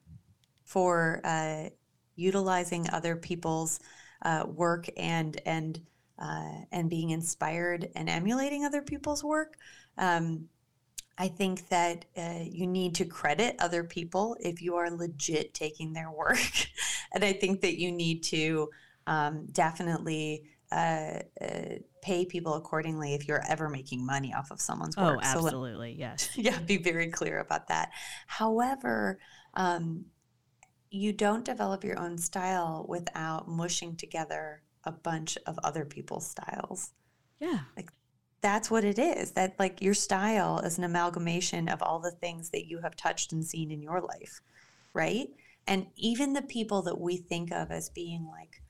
for 0.64 1.21
uh, 1.25 1.68
utilizing 2.16 2.89
other 2.91 3.16
people's 3.16 3.81
uh, 4.23 4.45
work 4.47 4.87
and 4.97 5.41
and 5.47 5.81
uh, 6.18 6.64
and 6.71 6.91
being 6.91 7.11
inspired 7.11 7.89
and 7.95 8.09
emulating 8.09 8.64
other 8.64 8.83
people's 8.83 9.25
work. 9.25 9.57
Um, 9.97 10.49
I 11.21 11.29
think 11.29 11.68
that 11.68 12.07
uh, 12.16 12.45
you 12.51 12.66
need 12.66 12.95
to 12.95 13.05
credit 13.05 13.55
other 13.59 13.85
people 13.85 14.39
if 14.41 14.62
you 14.62 14.77
are 14.77 14.91
legit 14.91 15.53
taking 15.53 15.93
their 15.93 16.11
work. 16.11 16.41
and 17.12 17.23
I 17.23 17.35
think 17.35 17.61
that 17.61 17.79
you 17.79 17.93
need 17.93 18.23
to 18.25 18.71
um, 19.07 19.45
definitely 19.53 20.45
uh, 20.73 21.18
uh, 21.39 21.75
pay 22.01 22.25
people 22.25 22.55
accordingly 22.55 23.12
if 23.12 23.29
you're 23.29 23.45
ever 23.47 23.68
making 23.68 24.07
money 24.07 24.33
off 24.33 24.51
of 24.51 24.62
someone's 24.62 24.97
Oh, 24.97 25.12
work. 25.12 25.25
So 25.27 25.41
let- 25.41 25.53
absolutely. 25.53 25.93
yes. 25.93 26.31
yeah, 26.37 26.59
be 26.61 26.79
very 26.79 27.11
clear 27.11 27.41
about 27.41 27.68
that. 27.68 27.91
However, 28.27 29.18
um, 29.53 30.07
you 30.91 31.12
don't 31.12 31.45
develop 31.45 31.85
your 31.85 31.99
own 31.99 32.16
style 32.16 32.87
without 32.89 33.47
mushing 33.47 33.95
together 33.95 34.62
a 34.85 34.93
bunch 34.93 35.37
of 35.47 35.59
other 35.62 35.85
people's 35.85 36.31
styles. 36.31 36.93
Yeah. 37.41 37.59
That's 38.41 38.70
what 38.70 38.84
it 38.84 38.99
is. 38.99 39.32
That 39.32 39.55
like 39.59 39.82
your 39.82 39.95
style 39.95 40.59
is 40.61 40.78
an 40.78 40.84
amalgamation 40.84 41.68
of 41.68 41.82
all 41.82 41.99
the 41.99 42.11
things 42.11 42.51
that 42.51 42.66
you 42.66 42.78
have 42.80 42.97
touched 42.97 43.32
and 43.32 43.45
seen 43.45 43.70
in 43.70 43.82
your 43.82 44.01
life, 44.01 44.41
right? 44.95 45.28
And 45.66 45.86
even 45.97 46.32
the 46.32 46.43
people 46.43 46.82
that 46.82 46.99
we 46.99 47.18
think 47.18 47.53
of 47.53 47.70
as 47.70 47.91
being 47.91 48.26
like 48.26 48.62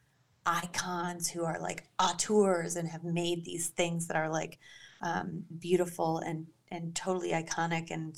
icons 0.47 1.31
who 1.31 1.45
are 1.45 1.61
like 1.61 1.85
auteurs 1.99 2.77
and 2.77 2.89
have 2.89 3.05
made 3.05 3.45
these 3.45 3.69
things 3.69 4.09
that 4.09 4.17
are 4.17 4.29
like 4.29 4.59
um, 5.03 5.45
beautiful 5.59 6.19
and 6.19 6.47
and 6.73 6.95
totally 6.95 7.31
iconic 7.31 7.91
and 7.91 8.17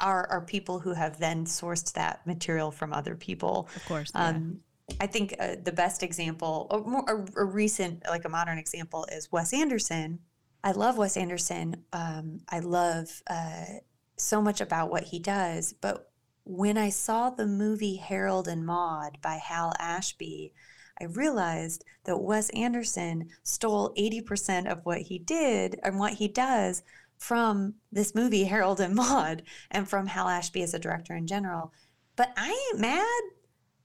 are 0.00 0.26
are 0.30 0.40
people 0.40 0.78
who 0.80 0.92
have 0.92 1.18
then 1.18 1.44
sourced 1.44 1.92
that 1.92 2.26
material 2.26 2.70
from 2.70 2.92
other 2.92 3.14
people. 3.14 3.68
Of 3.76 3.84
course. 3.86 4.12
Yeah. 4.14 4.28
Um, 4.28 4.60
I 5.00 5.06
think 5.06 5.36
uh, 5.38 5.56
the 5.62 5.72
best 5.72 6.02
example, 6.02 6.66
or 6.70 6.82
more, 6.82 7.04
a, 7.08 7.42
a 7.42 7.44
recent, 7.44 8.02
like 8.08 8.24
a 8.24 8.28
modern 8.28 8.58
example, 8.58 9.06
is 9.12 9.30
Wes 9.30 9.52
Anderson. 9.52 10.18
I 10.62 10.72
love 10.72 10.98
Wes 10.98 11.16
Anderson. 11.16 11.84
Um, 11.92 12.40
I 12.48 12.60
love 12.60 13.22
uh, 13.28 13.64
so 14.16 14.42
much 14.42 14.60
about 14.60 14.90
what 14.90 15.04
he 15.04 15.18
does. 15.18 15.72
But 15.72 16.10
when 16.44 16.76
I 16.76 16.90
saw 16.90 17.30
the 17.30 17.46
movie 17.46 17.96
Harold 17.96 18.48
and 18.48 18.66
Maude 18.66 19.18
by 19.22 19.36
Hal 19.36 19.72
Ashby, 19.78 20.52
I 21.00 21.04
realized 21.04 21.84
that 22.04 22.18
Wes 22.18 22.50
Anderson 22.50 23.30
stole 23.42 23.94
80% 23.94 24.70
of 24.70 24.84
what 24.84 25.02
he 25.02 25.18
did 25.18 25.78
and 25.82 25.98
what 25.98 26.14
he 26.14 26.28
does 26.28 26.82
from 27.16 27.74
this 27.92 28.14
movie, 28.14 28.44
Harold 28.44 28.80
and 28.80 28.94
Maude, 28.94 29.42
and 29.70 29.88
from 29.88 30.06
Hal 30.06 30.28
Ashby 30.28 30.62
as 30.62 30.74
a 30.74 30.78
director 30.78 31.14
in 31.14 31.26
general. 31.26 31.72
But 32.16 32.32
I 32.36 32.48
ain't 32.72 32.80
mad. 32.80 33.22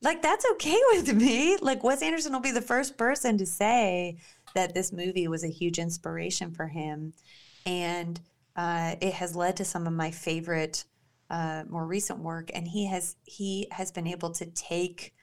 Like, 0.02 0.22
that's 0.22 0.46
okay 0.54 0.80
with 0.92 1.14
me. 1.14 1.58
Like, 1.62 1.84
Wes 1.84 2.02
Anderson 2.02 2.34
will 2.34 2.42
be 2.42 2.52
the 2.52 2.62
first 2.62 2.98
person 2.98 3.38
to 3.38 3.46
say 3.46 4.18
that 4.56 4.74
this 4.74 4.92
movie 4.92 5.28
was 5.28 5.44
a 5.44 5.50
huge 5.50 5.78
inspiration 5.80 6.52
for 6.52 6.68
him. 6.68 7.14
And 7.66 8.20
uh, 8.56 8.96
it 9.00 9.14
has 9.14 9.36
led 9.36 9.58
to 9.58 9.66
some 9.66 9.86
of 9.88 9.94
my 9.94 10.12
favorite, 10.12 10.86
uh, 11.30 11.64
more 11.70 11.86
recent 11.86 12.20
work. 12.20 12.50
And 12.54 12.68
he 12.68 12.88
has 12.88 13.16
he 13.24 13.68
has 13.72 13.92
been 13.92 14.08
able 14.08 14.32
to 14.32 14.46
take 14.48 15.14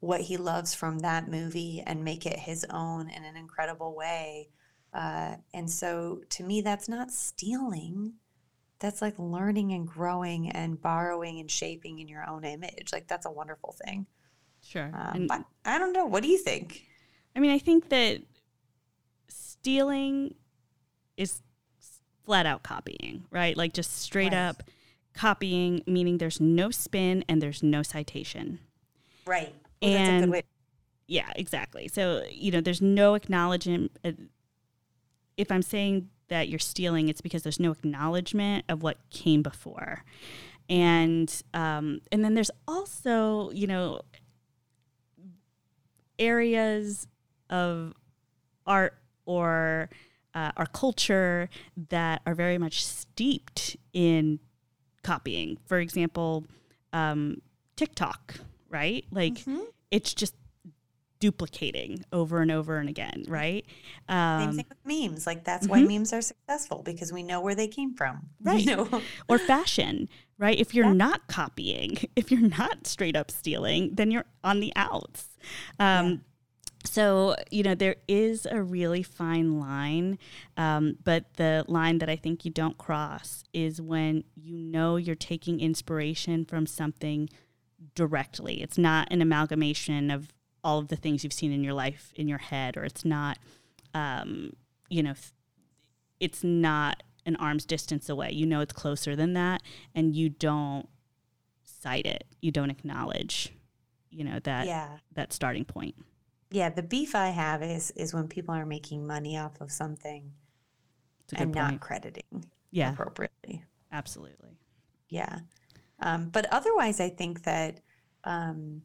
what 0.00 0.22
he 0.22 0.36
loves 0.36 0.74
from 0.74 1.00
that 1.00 1.28
movie 1.28 1.82
and 1.86 2.02
make 2.04 2.24
it 2.26 2.38
his 2.38 2.64
own 2.70 3.10
in 3.10 3.24
an 3.24 3.36
incredible 3.36 3.94
way. 3.94 4.48
Uh, 4.94 5.36
and 5.54 5.70
so 5.70 6.22
to 6.30 6.42
me, 6.42 6.62
that's 6.62 6.88
not 6.88 7.10
stealing. 7.10 8.14
That's 8.78 9.02
like 9.02 9.18
learning 9.18 9.72
and 9.72 9.86
growing 9.86 10.50
and 10.50 10.80
borrowing 10.80 11.38
and 11.38 11.50
shaping 11.50 11.98
in 11.98 12.08
your 12.08 12.26
own 12.28 12.44
image. 12.44 12.88
Like 12.92 13.06
that's 13.08 13.26
a 13.26 13.30
wonderful 13.30 13.76
thing. 13.84 14.06
sure. 14.62 14.90
Um, 14.94 15.12
And- 15.16 15.28
but 15.28 15.44
I 15.64 15.78
don't 15.78 15.92
know. 15.92 16.06
What 16.06 16.22
do 16.22 16.28
you 16.30 16.38
think? 16.38 16.86
I 17.36 17.40
mean, 17.40 17.50
I 17.50 17.58
think 17.58 17.88
that 17.90 18.22
stealing 19.60 20.34
is 21.16 21.42
flat 22.24 22.46
out 22.46 22.62
copying, 22.62 23.24
right? 23.30 23.56
Like 23.56 23.72
just 23.74 23.98
straight 23.98 24.32
Right. 24.32 24.48
up 24.48 24.62
copying, 25.12 25.82
meaning 25.86 26.18
there's 26.18 26.40
no 26.40 26.70
spin 26.70 27.24
and 27.28 27.42
there's 27.42 27.62
no 27.62 27.82
citation. 27.82 28.60
Right. 29.26 29.54
Well, 29.82 29.92
that's 29.92 30.08
a 30.08 30.12
good 30.12 30.22
And- 30.22 30.32
way. 30.32 30.42
Yeah, 31.06 31.32
exactly. 31.34 31.88
So, 31.88 32.24
you 32.30 32.52
know, 32.52 32.60
there's 32.60 32.80
no 32.80 33.14
acknowledgement. 33.14 33.90
uh, 34.04 34.12
If 35.36 35.50
I'm 35.50 35.62
saying 35.62 36.08
that 36.28 36.48
you're 36.48 36.58
stealing, 36.60 37.08
it's 37.08 37.20
because 37.20 37.42
there's 37.42 37.58
no 37.58 37.72
acknowledgement 37.72 38.64
of 38.68 38.82
what 38.82 38.98
came 39.10 39.42
before. 39.42 40.04
And 40.68 41.28
um, 41.52 42.00
and 42.12 42.24
then 42.24 42.34
there's 42.34 42.50
also, 42.68 43.50
you 43.50 43.66
know, 43.66 44.02
areas 46.18 47.08
of 47.48 47.94
art 48.66 48.99
or 49.30 49.88
uh, 50.34 50.50
our 50.56 50.66
culture 50.66 51.48
that 51.88 52.20
are 52.26 52.34
very 52.34 52.58
much 52.58 52.84
steeped 52.84 53.76
in 53.92 54.40
copying. 55.04 55.56
For 55.66 55.78
example, 55.78 56.44
um, 56.92 57.40
TikTok, 57.76 58.34
right? 58.68 59.04
Like 59.12 59.34
Mhm. 59.34 59.66
it's 59.92 60.12
just 60.14 60.34
duplicating 61.20 62.02
over 62.12 62.40
and 62.40 62.50
over 62.50 62.78
and 62.78 62.88
again, 62.88 63.24
right? 63.28 63.64
Same 64.08 64.48
Um, 64.48 64.56
thing 64.56 64.66
with 64.68 64.78
memes. 64.84 65.26
Like 65.26 65.44
that's 65.44 65.68
why 65.68 65.80
mhm. 65.82 65.88
memes 65.98 66.12
are 66.12 66.22
successful 66.22 66.82
because 66.82 67.12
we 67.12 67.22
know 67.22 67.40
where 67.40 67.54
they 67.54 67.68
came 67.68 67.94
from. 67.94 68.30
Right. 68.40 68.64
You 68.64 68.76
know? 68.76 69.02
or 69.28 69.38
fashion, 69.38 70.08
right? 70.38 70.58
If 70.58 70.74
you're 70.74 70.86
Yeah. 70.86 70.94
not 70.94 71.26
copying, 71.28 71.98
if 72.16 72.30
you're 72.32 72.48
not 72.48 72.86
straight 72.86 73.16
up 73.16 73.30
stealing, 73.30 73.94
then 73.94 74.10
you're 74.10 74.24
on 74.42 74.60
the 74.60 74.72
outs. 74.76 75.28
Um, 75.78 76.24
So, 76.84 77.36
you 77.50 77.62
know, 77.62 77.74
there 77.74 77.96
is 78.08 78.46
a 78.50 78.62
really 78.62 79.02
fine 79.02 79.60
line, 79.60 80.18
um, 80.56 80.96
but 81.04 81.34
the 81.34 81.64
line 81.68 81.98
that 81.98 82.08
I 82.08 82.16
think 82.16 82.44
you 82.44 82.50
don't 82.50 82.78
cross 82.78 83.44
is 83.52 83.82
when 83.82 84.24
you 84.34 84.56
know 84.56 84.96
you're 84.96 85.14
taking 85.14 85.60
inspiration 85.60 86.44
from 86.44 86.66
something 86.66 87.28
directly. 87.94 88.62
It's 88.62 88.78
not 88.78 89.08
an 89.10 89.20
amalgamation 89.20 90.10
of 90.10 90.32
all 90.64 90.78
of 90.78 90.88
the 90.88 90.96
things 90.96 91.22
you've 91.22 91.32
seen 91.32 91.52
in 91.52 91.62
your 91.62 91.74
life 91.74 92.12
in 92.16 92.28
your 92.28 92.38
head, 92.38 92.76
or 92.76 92.84
it's 92.84 93.04
not, 93.04 93.38
um, 93.94 94.54
you 94.88 95.02
know, 95.02 95.14
it's 96.18 96.42
not 96.42 97.02
an 97.26 97.36
arm's 97.36 97.64
distance 97.64 98.08
away. 98.08 98.30
You 98.32 98.46
know 98.46 98.60
it's 98.60 98.72
closer 98.72 99.14
than 99.14 99.34
that, 99.34 99.62
and 99.94 100.14
you 100.14 100.30
don't 100.30 100.88
cite 101.62 102.06
it. 102.06 102.24
You 102.40 102.50
don't 102.50 102.70
acknowledge, 102.70 103.52
you 104.10 104.24
know, 104.24 104.38
that 104.40 104.66
yeah. 104.66 104.88
that 105.14 105.32
starting 105.32 105.64
point. 105.64 105.94
Yeah. 106.50 106.68
The 106.70 106.82
beef 106.82 107.14
I 107.14 107.28
have 107.28 107.62
is 107.62 107.90
is 107.92 108.14
when 108.14 108.28
people 108.28 108.54
are 108.54 108.66
making 108.66 109.06
money 109.06 109.36
off 109.38 109.60
of 109.60 109.70
something 109.72 110.32
It's 111.24 111.32
a 111.32 111.36
good 111.36 111.48
and 111.48 111.54
point. 111.54 111.56
not 111.72 111.80
crediting 111.80 112.44
yeah, 112.70 112.92
appropriately. 112.92 113.64
absolutely. 113.92 114.58
Yeah. 115.08 115.40
Um, 116.00 116.30
but 116.30 116.46
otherwise, 116.52 117.00
I 117.00 117.10
think 117.10 117.44
that 117.44 117.80
um, 118.24 118.82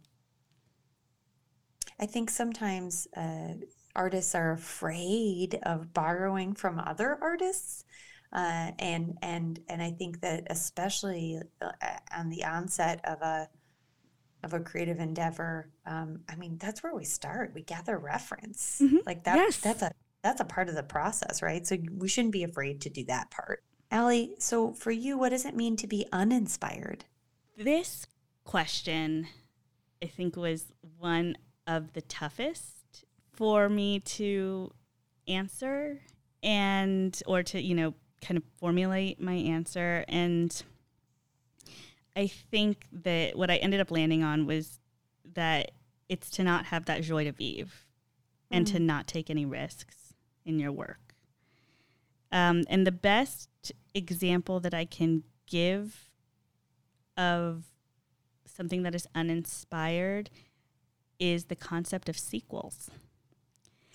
I 1.99 2.05
think 2.05 2.29
sometimes 2.29 3.07
uh, 3.15 3.53
artists 3.95 4.35
are 4.35 4.51
afraid 4.51 5.59
of 5.63 5.93
borrowing 5.93 6.53
from 6.53 6.79
other 6.79 7.17
artists. 7.21 7.85
Uh, 8.33 8.71
and 8.79 9.17
and 9.21 9.59
and 9.69 9.81
I 9.81 9.91
think 9.91 10.19
that 10.21 10.43
especially 10.49 11.39
uh, 11.61 11.71
on 12.13 12.29
the 12.29 12.43
onset 12.43 12.99
of 13.05 13.21
a 13.21 13.47
of 14.45 14.53
a 14.53 14.59
creative 14.61 14.99
endeavor, 14.99 15.69
um, 15.85 16.21
I 16.29 16.35
mean 16.35 16.57
that's 16.57 16.81
where 16.83 16.95
we 16.95 17.03
start. 17.03 17.51
We 17.53 17.63
gather 17.63 17.97
reference, 17.97 18.79
Mhm. 18.81 19.05
like 19.05 19.23
that. 19.25 19.35
Yes. 19.35 19.57
That's 19.59 19.81
a 19.81 19.91
that's 20.21 20.39
a 20.39 20.45
part 20.45 20.69
of 20.69 20.75
the 20.75 20.83
process, 20.83 21.41
right? 21.41 21.67
So 21.67 21.77
we 21.91 22.07
shouldn't 22.07 22.31
be 22.31 22.43
afraid 22.43 22.81
to 22.81 22.89
do 22.89 23.03
that 23.05 23.29
part. 23.29 23.63
Allie, 23.91 24.35
so 24.39 24.73
for 24.73 24.89
you, 24.91 25.17
what 25.17 25.29
does 25.29 25.45
it 25.45 25.55
mean 25.55 25.75
to 25.77 25.85
be 25.87 26.07
uninspired? 26.11 27.05
This 27.57 28.07
question, 28.43 29.27
I 30.01 30.07
think, 30.07 30.35
was 30.35 30.65
one 30.97 31.37
of 31.67 31.93
the 31.93 32.01
toughest 32.01 33.05
for 33.33 33.69
me 33.69 33.99
to 33.99 34.71
answer 35.27 36.01
and, 36.41 37.21
or 37.27 37.43
to, 37.43 37.61
you 37.61 37.75
know, 37.75 37.93
kind 38.21 38.37
of 38.37 38.43
formulate 38.59 39.21
my 39.21 39.33
answer. 39.33 40.05
And 40.07 40.63
I 42.15 42.27
think 42.27 42.85
that 42.91 43.37
what 43.37 43.51
I 43.51 43.57
ended 43.57 43.81
up 43.81 43.91
landing 43.91 44.23
on 44.23 44.45
was 44.45 44.79
that 45.33 45.71
it's 46.07 46.29
to 46.31 46.43
not 46.43 46.65
have 46.65 46.85
that 46.85 47.01
joie 47.01 47.25
de 47.25 47.31
vivre 47.31 47.71
and 48.51 48.65
to 48.67 48.79
not 48.79 49.07
take 49.07 49.29
any 49.29 49.45
risks 49.45 50.13
in 50.45 50.59
your 50.59 50.71
work. 50.71 51.13
Um, 52.31 52.63
and 52.69 52.87
the 52.87 52.91
best 52.91 53.49
example 53.93 54.59
that 54.61 54.73
I 54.73 54.85
can 54.85 55.23
give 55.47 56.11
of 57.17 57.65
something 58.45 58.83
that 58.83 58.95
is 58.95 59.07
uninspired 59.15 60.29
is 61.19 61.45
the 61.45 61.55
concept 61.55 62.07
of 62.07 62.17
sequels. 62.17 62.89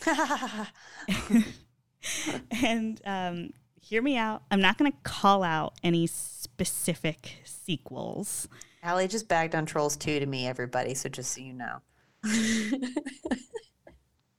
and 2.62 3.00
um, 3.04 3.50
hear 3.80 4.02
me 4.02 4.16
out. 4.16 4.42
I'm 4.50 4.60
not 4.60 4.78
going 4.78 4.92
to 4.92 4.98
call 5.02 5.42
out 5.42 5.74
any 5.82 6.06
specific 6.06 7.38
sequels. 7.44 8.48
Allie 8.82 9.08
just 9.08 9.28
bagged 9.28 9.54
on 9.54 9.66
Trolls 9.66 9.96
2 9.96 10.20
to 10.20 10.26
me, 10.26 10.46
everybody, 10.46 10.94
so 10.94 11.08
just 11.08 11.32
so 11.32 11.40
you 11.40 11.52
know. 11.52 11.80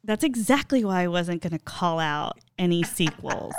That's 0.03 0.23
exactly 0.23 0.83
why 0.83 1.03
I 1.03 1.07
wasn't 1.07 1.41
going 1.41 1.51
to 1.51 1.59
call 1.59 1.99
out 1.99 2.39
any 2.57 2.83
sequels. 2.83 3.53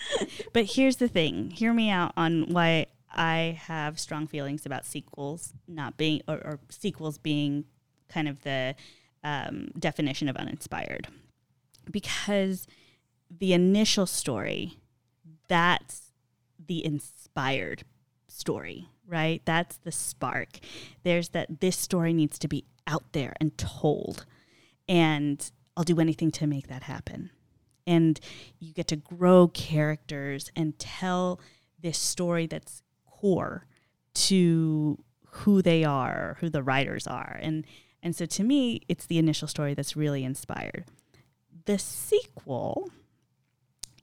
but 0.52 0.64
here's 0.64 0.96
the 0.96 1.08
thing 1.08 1.50
hear 1.50 1.72
me 1.72 1.90
out 1.90 2.12
on 2.16 2.52
why 2.52 2.86
I 3.10 3.58
have 3.62 3.98
strong 3.98 4.26
feelings 4.26 4.64
about 4.64 4.86
sequels 4.86 5.54
not 5.66 5.96
being, 5.96 6.22
or, 6.28 6.36
or 6.36 6.60
sequels 6.68 7.18
being 7.18 7.64
kind 8.08 8.28
of 8.28 8.42
the 8.42 8.74
um, 9.24 9.68
definition 9.78 10.28
of 10.28 10.36
uninspired. 10.36 11.08
Because 11.90 12.66
the 13.30 13.52
initial 13.52 14.06
story, 14.06 14.78
that's 15.48 16.12
the 16.64 16.84
inspired 16.84 17.84
story, 18.28 18.88
right? 19.06 19.42
That's 19.44 19.76
the 19.78 19.92
spark. 19.92 20.58
There's 21.02 21.30
that 21.30 21.60
this 21.60 21.76
story 21.76 22.12
needs 22.12 22.38
to 22.40 22.48
be 22.48 22.64
out 22.86 23.12
there 23.12 23.34
and 23.40 23.56
told. 23.58 24.26
And 24.88 25.50
I'll 25.76 25.84
do 25.84 26.00
anything 26.00 26.30
to 26.32 26.46
make 26.46 26.68
that 26.68 26.84
happen. 26.84 27.30
And 27.86 28.20
you 28.58 28.72
get 28.72 28.88
to 28.88 28.96
grow 28.96 29.48
characters 29.48 30.50
and 30.54 30.78
tell 30.78 31.40
this 31.80 31.98
story 31.98 32.46
that's 32.46 32.82
core 33.06 33.66
to 34.14 34.98
who 35.30 35.62
they 35.62 35.84
are, 35.84 36.36
who 36.40 36.50
the 36.50 36.62
writers 36.62 37.06
are. 37.06 37.38
And 37.40 37.64
and 38.02 38.14
so 38.14 38.26
to 38.26 38.44
me, 38.44 38.82
it's 38.88 39.06
the 39.06 39.18
initial 39.18 39.48
story 39.48 39.74
that's 39.74 39.96
really 39.96 40.22
inspired. 40.22 40.84
The 41.64 41.78
sequel 41.78 42.90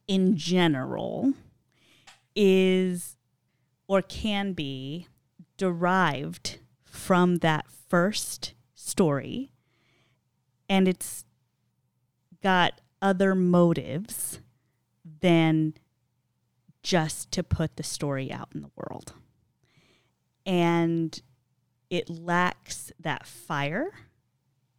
in 0.08 0.36
general 0.36 1.32
is 2.34 3.16
or 3.88 4.02
can 4.02 4.52
be 4.52 5.06
derived 5.56 6.58
from 6.84 7.36
that 7.38 7.66
first 7.88 8.54
story 8.74 9.50
and 10.68 10.88
it's 10.88 11.24
got 12.42 12.80
other 13.00 13.34
motives 13.34 14.40
than 15.20 15.74
just 16.82 17.30
to 17.32 17.42
put 17.42 17.76
the 17.76 17.82
story 17.82 18.32
out 18.32 18.48
in 18.54 18.62
the 18.62 18.70
world. 18.76 19.12
And 20.44 21.20
it 21.90 22.08
lacks 22.08 22.92
that 23.00 23.26
fire 23.26 23.92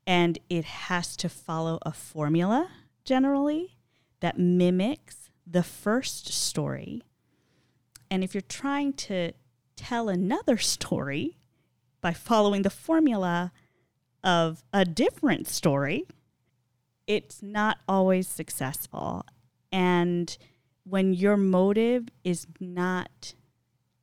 and 0.05 0.39
it 0.49 0.63
has 0.63 1.17
to 1.17 1.29
follow 1.29 1.79
a 1.81 1.91
formula 1.91 2.69
generally 3.03 3.76
that 4.19 4.37
mimics 4.37 5.29
the 5.45 5.63
first 5.63 6.31
story. 6.31 7.03
And 8.09 8.23
if 8.23 8.33
you're 8.33 8.41
trying 8.41 8.93
to 8.93 9.33
tell 9.75 10.09
another 10.09 10.57
story 10.75 11.37
by 12.01 12.13
following 12.13 12.61
the 12.61 12.69
formula 12.69 13.51
of 14.23 14.63
a 14.73 14.85
different 14.85 15.47
story, 15.47 16.05
it's 17.05 17.41
not 17.41 17.77
always 17.87 18.27
successful. 18.27 19.25
And 19.71 20.37
when 20.83 21.13
your 21.13 21.37
motive 21.37 22.09
is 22.23 22.47
not 22.59 23.33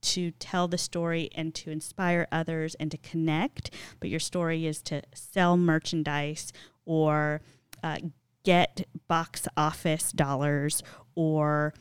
to 0.03 0.31
tell 0.33 0.69
the 0.69 0.79
story 0.79 1.31
and 1.35 1.55
to 1.55 1.71
inspire 1.71 2.29
others 2.31 2.75
and 2.77 2.91
to 2.91 2.99
connect, 2.99 3.71
but 4.01 4.11
your 4.11 4.21
story 4.21 4.67
is 4.67 4.83
to 4.83 5.03
sell 5.15 5.57
merchandise 5.57 6.53
or 6.85 7.41
uh, 7.83 7.99
get 8.45 8.87
box 9.09 9.49
office 9.57 10.13
dollars 10.13 10.83
or 11.15 11.75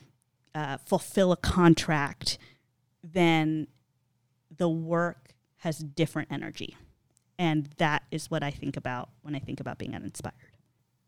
uh, 0.55 0.77
fulfill 0.77 1.31
a 1.31 1.37
contract, 1.37 2.37
then 3.03 3.67
the 4.55 4.69
work 4.69 5.33
has 5.57 5.79
different 5.79 6.31
energy. 6.31 6.75
And 7.37 7.69
that 7.77 8.03
is 8.11 8.29
what 8.29 8.43
I 8.43 8.51
think 8.51 8.77
about 8.77 9.09
when 9.21 9.35
I 9.35 9.39
think 9.39 9.59
about 9.59 9.77
being 9.77 9.95
uninspired. 9.95 10.33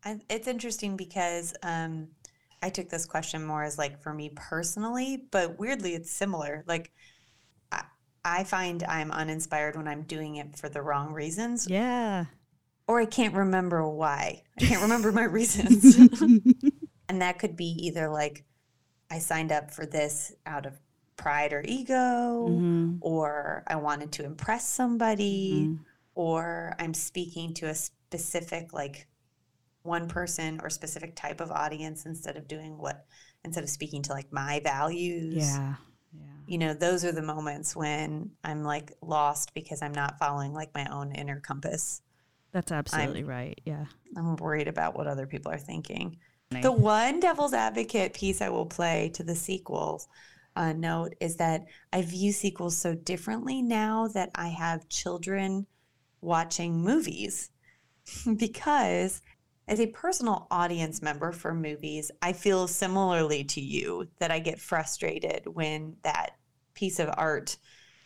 I, 0.04 0.20
it's 0.28 0.48
interesting 0.48 0.96
because 0.96 1.54
um, 1.62 2.08
I 2.62 2.70
took 2.70 2.88
this 2.88 3.06
question 3.06 3.44
more 3.44 3.62
as 3.62 3.78
like 3.78 4.02
for 4.02 4.12
me 4.12 4.32
personally, 4.34 5.24
but 5.30 5.58
weirdly, 5.58 5.94
it's 5.94 6.10
similar. 6.10 6.64
Like, 6.66 6.90
I, 7.70 7.84
I 8.24 8.44
find 8.44 8.82
I'm 8.84 9.10
uninspired 9.10 9.76
when 9.76 9.88
I'm 9.88 10.02
doing 10.02 10.36
it 10.36 10.56
for 10.56 10.68
the 10.68 10.82
wrong 10.82 11.12
reasons. 11.12 11.68
Yeah. 11.68 12.26
Or 12.88 13.00
I 13.00 13.06
can't 13.06 13.34
remember 13.34 13.88
why. 13.88 14.42
I 14.60 14.64
can't 14.64 14.82
remember 14.82 15.10
my 15.10 15.24
reasons. 15.24 15.96
and 17.08 17.20
that 17.22 17.38
could 17.38 17.56
be 17.56 17.76
either 17.86 18.08
like 18.08 18.44
I 19.10 19.18
signed 19.18 19.52
up 19.52 19.70
for 19.70 19.86
this 19.86 20.32
out 20.46 20.66
of 20.66 20.78
pride 21.16 21.52
or 21.52 21.62
ego, 21.66 22.46
mm-hmm. 22.48 22.96
or 23.00 23.64
I 23.66 23.76
wanted 23.76 24.12
to 24.12 24.24
impress 24.24 24.68
somebody, 24.68 25.62
mm-hmm. 25.62 25.82
or 26.14 26.74
I'm 26.78 26.94
speaking 26.94 27.54
to 27.54 27.66
a 27.66 27.74
specific 27.74 28.72
like 28.72 29.08
one 29.82 30.08
person 30.08 30.60
or 30.62 30.68
specific 30.68 31.16
type 31.16 31.40
of 31.40 31.50
audience 31.50 32.06
instead 32.06 32.36
of 32.36 32.48
doing 32.48 32.76
what 32.76 33.06
instead 33.44 33.64
of 33.64 33.70
speaking 33.70 34.02
to 34.02 34.12
like 34.12 34.32
my 34.32 34.60
values. 34.62 35.36
Yeah. 35.36 35.74
Yeah. 36.12 36.26
You 36.46 36.58
know, 36.58 36.74
those 36.74 37.04
are 37.04 37.12
the 37.12 37.22
moments 37.22 37.76
when 37.76 38.30
I'm 38.42 38.62
like 38.64 38.92
lost 39.02 39.54
because 39.54 39.82
I'm 39.82 39.92
not 39.92 40.18
following 40.18 40.52
like 40.52 40.70
my 40.74 40.86
own 40.90 41.12
inner 41.12 41.40
compass. 41.40 42.02
That's 42.52 42.72
absolutely 42.72 43.20
I'm, 43.20 43.26
right. 43.26 43.60
Yeah. 43.64 43.84
I'm 44.16 44.36
worried 44.36 44.68
about 44.68 44.96
what 44.96 45.06
other 45.06 45.26
people 45.26 45.52
are 45.52 45.58
thinking. 45.58 46.18
The 46.50 46.72
one 46.72 47.18
devil's 47.20 47.52
advocate 47.52 48.14
piece 48.14 48.40
I 48.40 48.48
will 48.48 48.66
play 48.66 49.10
to 49.14 49.24
the 49.24 49.34
sequels 49.34 50.08
uh, 50.54 50.72
note 50.72 51.14
is 51.20 51.36
that 51.36 51.66
I 51.92 52.02
view 52.02 52.32
sequels 52.32 52.76
so 52.76 52.94
differently 52.94 53.62
now 53.62 54.08
that 54.08 54.30
I 54.34 54.48
have 54.48 54.88
children 54.88 55.66
watching 56.20 56.80
movies 56.80 57.50
because 58.36 59.22
as 59.68 59.80
a 59.80 59.88
personal 59.88 60.46
audience 60.50 61.02
member 61.02 61.32
for 61.32 61.52
movies, 61.52 62.10
I 62.22 62.32
feel 62.32 62.68
similarly 62.68 63.42
to 63.44 63.60
you 63.60 64.08
that 64.18 64.30
I 64.30 64.38
get 64.38 64.60
frustrated 64.60 65.42
when 65.46 65.96
that 66.04 66.36
piece 66.74 67.00
of 67.00 67.10
art 67.16 67.56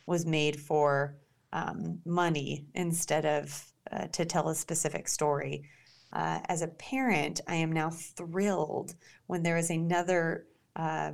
was 0.07 0.25
made 0.25 0.59
for 0.59 1.17
um, 1.53 2.01
money 2.07 2.67
instead 2.75 3.27
of 3.27 3.73
uh, 3.93 4.07
to 4.09 4.25
tell 4.25 4.49
a 4.49 4.55
specific 4.55 5.09
story. 5.09 5.65
Uh, 6.13 6.41
as 6.47 6.63
a 6.63 6.69
parent, 6.69 7.41
I 7.47 7.57
am 7.57 7.73
now 7.73 7.91
thrilled 7.91 8.95
when 9.27 9.43
there 9.43 9.57
is 9.57 9.71
another 9.71 10.47
uh, 10.77 11.13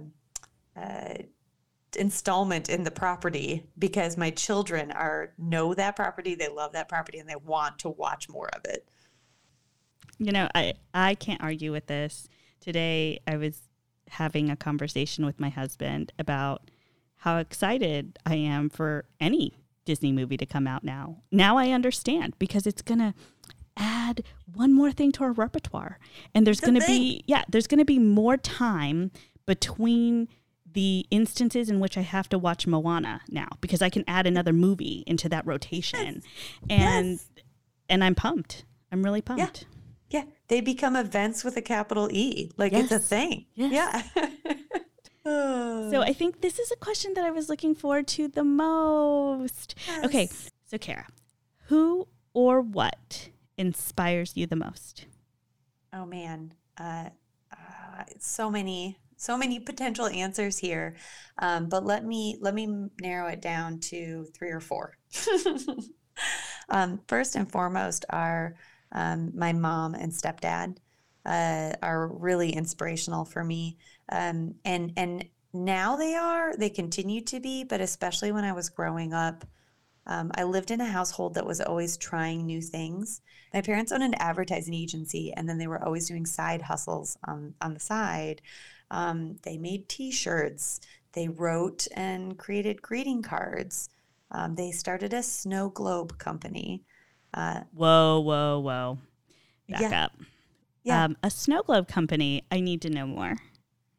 uh 0.77 1.15
installment 1.97 2.69
in 2.69 2.85
the 2.85 2.91
property 2.91 3.67
because 3.79 4.17
my 4.17 4.31
children 4.31 4.91
are 4.93 5.33
know 5.39 5.75
that 5.75 5.97
property, 5.97 6.35
they 6.35 6.49
love 6.49 6.73
that 6.73 6.89
property, 6.89 7.19
and 7.19 7.29
they 7.29 7.37
want 7.37 7.79
to 7.81 7.89
watch 7.89 8.29
more 8.29 8.49
of 8.55 8.63
it. 8.65 8.89
You 10.19 10.33
know, 10.33 10.49
I 10.55 10.75
I 10.95 11.15
can't 11.15 11.43
argue 11.43 11.73
with 11.73 11.87
this. 11.87 12.29
Today 12.61 13.21
I 13.27 13.37
was 13.37 13.61
having 14.09 14.51
a 14.51 14.57
conversation 14.57 15.27
with 15.27 15.41
my 15.41 15.49
husband 15.49 16.13
about 16.19 16.71
how 17.17 17.39
excited 17.39 18.19
I 18.25 18.37
am 18.37 18.71
for 18.71 19.05
any 19.21 19.57
Disney 19.87 20.13
movie 20.13 20.37
to 20.37 20.45
come 20.45 20.67
out 20.67 20.85
now. 20.85 21.23
Now 21.33 21.57
I 21.57 21.71
understand 21.71 22.35
because 22.39 22.67
it's 22.67 22.83
going 22.83 22.99
to 22.99 23.15
add 23.77 24.23
one 24.53 24.73
more 24.73 24.93
thing 24.93 25.13
to 25.13 25.25
our 25.25 25.33
repertoire. 25.33 25.99
And 26.35 26.47
there's 26.47 26.61
going 26.61 26.79
to 26.79 26.87
be 26.87 27.25
yeah, 27.27 27.45
there's 27.49 27.67
going 27.67 27.79
to 27.79 27.87
be 27.87 27.99
more 27.99 28.37
time 28.37 29.11
between 29.47 30.29
the 30.71 31.07
instances 31.11 31.71
in 31.71 31.81
which 31.81 31.97
I 31.97 32.03
have 32.03 32.29
to 32.29 32.39
watch 32.39 32.67
Moana 32.67 33.23
now 33.29 33.49
because 33.63 33.81
I 33.81 33.89
can 33.89 34.05
add 34.07 34.27
another 34.27 34.53
movie 34.53 35.05
into 35.07 35.29
that 35.31 35.47
rotation. 35.47 36.23
Yes. 36.69 36.81
And 36.81 37.11
yes. 37.13 37.27
and 37.89 38.05
I'm 38.05 38.15
pumped. 38.15 38.65
I'm 38.93 39.03
really 39.03 39.23
pumped. 39.23 39.41
Yeah. 39.41 39.69
Yeah, 40.09 40.23
they 40.47 40.61
become 40.61 40.95
events 40.95 41.43
with 41.43 41.57
a 41.57 41.63
capital 41.63 42.09
E. 42.13 42.53
Like 42.57 42.73
yes. 42.73 42.85
it's 42.85 42.93
a 42.93 42.99
thing. 43.01 43.47
Yeah. 43.55 44.03
so 45.27 46.03
I 46.03 46.13
think 46.19 46.41
this 46.41 46.59
is 46.59 46.71
a 46.71 46.77
question 46.77 47.15
that 47.15 47.25
I 47.25 47.31
was 47.31 47.49
looking 47.49 47.75
forward 47.75 48.07
to 48.09 48.29
the 48.29 48.45
most. 48.45 49.75
Yes. 49.87 50.05
Okay, 50.05 50.29
so 50.67 50.79
Kara, 50.79 51.07
who 51.67 52.09
or 52.33 52.61
what 52.61 53.31
inspires 53.57 54.37
you 54.37 54.47
the 54.47 54.57
most? 54.57 55.07
Oh 55.93 56.07
man, 56.07 56.55
uh, 56.79 57.11
uh, 57.53 58.05
so 58.19 58.51
many, 58.51 58.99
so 59.17 59.37
many 59.37 59.59
potential 59.59 60.07
answers 60.07 60.59
here. 60.59 60.97
Um, 61.39 61.69
but 61.69 61.85
let 61.85 62.05
me 62.05 62.37
let 62.41 62.55
me 62.55 62.89
narrow 63.01 63.29
it 63.29 63.41
down 63.41 63.81
to 63.81 64.27
three 64.35 64.51
or 64.51 64.61
four. 64.61 64.97
um, 66.69 67.01
first 67.09 67.37
and 67.37 67.51
foremost 67.51 68.05
are 68.11 68.57
um, 68.93 69.33
my 69.35 69.53
mom 69.53 69.95
and 69.95 70.13
stepdad 70.13 70.77
uh, 71.27 71.73
are 71.83 72.09
really 72.09 72.51
inspirational 72.51 73.25
for 73.25 73.43
me, 73.43 73.77
um, 74.11 74.55
and 74.65 74.93
and 74.97 75.25
now 75.53 75.97
they 75.97 76.15
are. 76.15 76.57
They 76.57 76.71
continue 76.71 77.21
to 77.23 77.41
be, 77.41 77.65
but 77.65 77.81
especially 77.81 78.33
when 78.33 78.45
I 78.45 78.53
was 78.53 78.69
growing 78.69 79.13
up. 79.13 79.45
Um, 80.09 80.31
I 80.37 80.45
lived 80.45 80.71
in 80.71 80.81
a 80.81 80.85
household 80.85 81.35
that 81.35 81.47
was 81.47 81.61
always 81.61 81.97
trying 81.97 82.47
new 82.47 82.61
things. 82.61 83.23
My 83.53 83.61
parents 83.61 83.91
owned 83.91 84.05
an 84.05 84.15
advertising 84.15 84.75
agency, 84.75 85.33
and 85.33 85.49
then 85.49 85.59
they 85.59 85.67
were 85.67 85.83
always 85.83 86.07
doing 86.07 86.27
side 86.27 86.63
hustles 86.63 87.17
on, 87.25 87.55
on 87.61 87.75
the 87.75 87.81
side. 87.81 88.41
Um, 88.91 89.37
they 89.43 89.59
made 89.59 89.89
t 89.89 90.13
shirts, 90.13 90.81
they 91.13 91.29
wrote 91.29 91.89
and 91.97 92.39
created 92.39 92.83
greeting 92.83 93.23
cards. 93.23 93.89
Um, 94.31 94.55
they 94.55 94.71
started 94.71 95.15
a 95.15 95.23
snow 95.23 95.71
globe 95.71 96.19
company. 96.19 96.85
Uh, 97.33 97.61
whoa, 97.73 98.21
whoa, 98.21 98.61
whoa. 98.61 98.99
Back 99.69 99.81
yeah. 99.81 100.05
up. 100.05 100.13
Yeah. 100.85 101.05
Um, 101.05 101.17
a 101.23 101.31
snow 101.31 101.63
globe 101.63 101.89
company, 101.89 102.45
I 102.53 102.61
need 102.61 102.83
to 102.83 102.91
know 102.91 103.07
more. 103.07 103.37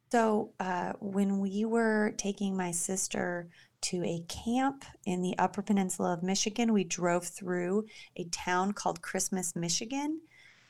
So, 0.09 0.53
uh, 0.59 0.93
when 0.99 1.39
we 1.39 1.65
were 1.65 2.13
taking 2.17 2.55
my 2.55 2.71
sister 2.71 3.49
to 3.81 4.03
a 4.05 4.23
camp 4.29 4.85
in 5.05 5.21
the 5.21 5.37
Upper 5.37 5.61
Peninsula 5.61 6.13
of 6.13 6.23
Michigan, 6.23 6.71
we 6.71 6.85
drove 6.85 7.25
through 7.25 7.85
a 8.15 8.23
town 8.25 8.71
called 8.71 9.01
Christmas, 9.01 9.55
Michigan. 9.55 10.21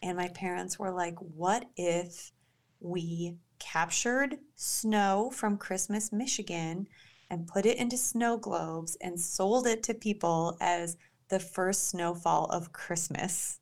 And 0.01 0.17
my 0.17 0.29
parents 0.29 0.79
were 0.79 0.91
like, 0.91 1.15
What 1.19 1.65
if 1.75 2.31
we 2.79 3.35
captured 3.59 4.39
snow 4.55 5.31
from 5.33 5.57
Christmas, 5.57 6.11
Michigan, 6.11 6.87
and 7.29 7.47
put 7.47 7.67
it 7.67 7.77
into 7.77 7.97
snow 7.97 8.37
globes 8.37 8.97
and 9.01 9.19
sold 9.19 9.67
it 9.67 9.83
to 9.83 9.93
people 9.93 10.57
as 10.59 10.97
the 11.29 11.39
first 11.39 11.89
snowfall 11.89 12.45
of 12.45 12.73
Christmas? 12.73 13.59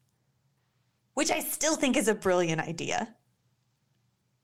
Which 1.16 1.32
I 1.32 1.42
still 1.42 1.76
think 1.76 1.98
is 1.98 2.08
a 2.08 2.16
brilliant 2.16 2.62
idea. 2.62 3.16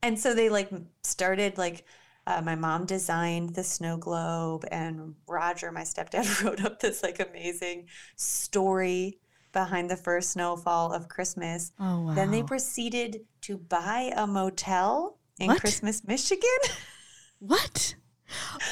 And 0.03 0.19
so 0.19 0.33
they 0.33 0.49
like 0.49 0.71
started 1.03 1.57
like 1.57 1.85
uh, 2.27 2.41
my 2.43 2.55
mom 2.55 2.85
designed 2.85 3.55
the 3.55 3.63
snow 3.63 3.97
globe 3.97 4.65
and 4.71 5.15
roger 5.27 5.71
my 5.71 5.81
stepdad 5.81 6.43
wrote 6.43 6.63
up 6.63 6.79
this 6.79 7.01
like 7.03 7.19
amazing 7.19 7.87
story 8.15 9.17
behind 9.53 9.89
the 9.89 9.97
first 9.97 10.31
snowfall 10.31 10.93
of 10.93 11.07
christmas 11.09 11.71
Oh 11.79 12.01
wow. 12.01 12.13
then 12.13 12.29
they 12.31 12.43
proceeded 12.43 13.21
to 13.41 13.57
buy 13.57 14.11
a 14.15 14.27
motel 14.27 15.17
in 15.39 15.47
What? 15.49 15.59
christmas 15.59 16.03
michigan 16.05 16.59
what? 17.39 17.95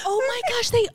Oh 0.05 0.21
my 0.27 0.41
gosh! 0.49 0.69
They 0.69 0.87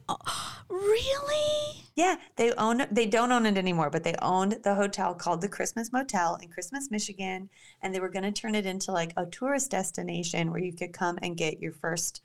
really? 0.69 1.85
yeah 1.97 2.17
they 2.37 2.53
own 2.55 2.83
they 2.91 3.07
don't 3.07 3.31
own 3.31 3.47
it 3.47 3.57
anymore 3.57 3.89
but 3.89 4.03
they 4.03 4.15
owned 4.21 4.59
the 4.65 4.75
hotel 4.75 5.15
called 5.15 5.41
the 5.41 5.49
christmas 5.49 5.93
motel 5.93 6.37
in 6.43 6.49
christmas 6.49 6.91
michigan 6.91 7.49
and 7.83 7.95
they 7.95 8.01
were 8.01 8.09
going 8.09 8.25
to 8.25 8.33
turn 8.33 8.55
it 8.55 8.67
into 8.67 8.91
like 8.91 9.13
a 9.17 9.27
tourist 9.27 9.71
destination 9.71 10.51
where 10.51 10.61
you 10.61 10.73
could 10.73 10.93
come 10.93 11.19
and 11.23 11.37
get 11.37 11.61
your 11.61 11.71
first 11.71 12.23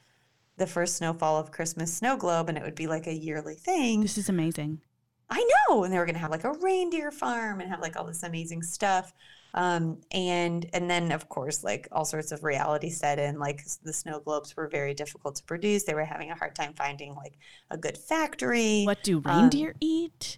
the 0.58 0.66
first 0.66 0.96
snowfall 0.96 1.38
of 1.38 1.52
christmas 1.52 1.94
snow 1.94 2.18
globe 2.18 2.50
and 2.50 2.58
it 2.58 2.64
would 2.64 2.74
be 2.74 2.88
like 2.88 3.06
a 3.06 3.14
yearly 3.14 3.56
thing 3.56 4.02
This 4.02 4.18
is 4.18 4.30
amazing. 4.30 4.82
I 5.30 5.48
know. 5.70 5.84
And 5.84 5.94
they 5.94 5.98
were 5.98 6.06
going 6.06 6.16
to 6.16 6.22
have 6.22 6.32
like 6.32 6.44
a 6.44 6.54
reindeer 6.54 7.12
farm 7.12 7.62
and 7.62 7.70
have 7.70 7.82
like 7.82 7.96
all 7.96 8.06
this 8.06 8.24
amazing 8.24 8.64
stuff. 8.64 9.14
Um, 9.54 10.02
and 10.12 10.66
and 10.74 10.89
then 10.89 11.12
of 11.12 11.28
course 11.30 11.64
like 11.64 11.88
all 11.91 12.06
sorts 12.06 12.32
of 12.32 12.43
reality 12.43 12.89
set 12.89 13.20
in. 13.20 13.39
Like 13.39 13.64
the 13.84 13.93
snow 13.93 14.20
globes 14.20 14.56
were 14.56 14.68
very 14.68 14.93
difficult 14.93 15.36
to 15.38 15.43
produce. 15.43 15.84
They 15.84 15.95
were 15.95 16.06
having 16.06 16.32
a 16.32 16.36
hard 16.36 16.56
time 16.56 16.74
finding 16.74 17.16
like 17.16 17.38
a 17.72 17.78
good 17.78 17.97
factory. 17.97 18.84
What 18.86 19.04
do 19.04 19.22
Um, 19.26 19.52
reindeer 19.52 19.76
eat? 19.82 20.38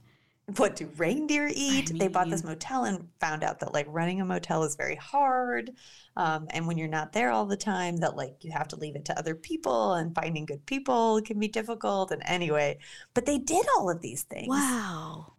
What 0.57 0.75
do 0.75 0.87
reindeer 0.97 1.49
eat? 1.53 1.93
they 1.97 2.07
bought 2.09 2.29
this 2.29 2.43
motel 2.43 2.83
and 2.83 3.07
found 3.19 3.43
out 3.43 3.59
that 3.59 3.73
like 3.73 3.85
running 3.89 4.19
a 4.21 4.25
motel 4.25 4.63
is 4.63 4.75
very 4.75 4.95
hard. 4.95 5.71
Um, 6.17 6.47
and 6.49 6.67
when 6.67 6.77
you're 6.77 6.87
not 6.89 7.13
there 7.13 7.31
all 7.31 7.45
the 7.45 7.55
time, 7.57 7.97
that 7.97 8.17
like 8.17 8.43
you 8.43 8.51
have 8.51 8.67
to 8.69 8.75
leave 8.75 8.95
it 8.95 9.05
to 9.05 9.17
other 9.17 9.35
people 9.35 9.93
and 9.93 10.13
finding 10.13 10.45
good 10.45 10.65
people 10.65 11.21
can 11.21 11.39
be 11.39 11.47
difficult. 11.47 12.11
And 12.11 12.21
anyway, 12.25 12.79
but 13.13 13.25
they 13.25 13.37
did 13.37 13.65
all 13.77 13.89
of 13.89 14.01
these 14.01 14.23
things. 14.23 14.49
Wow. 14.49 15.33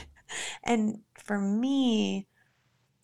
and 0.64 1.00
for 1.18 1.38
me 1.38 2.26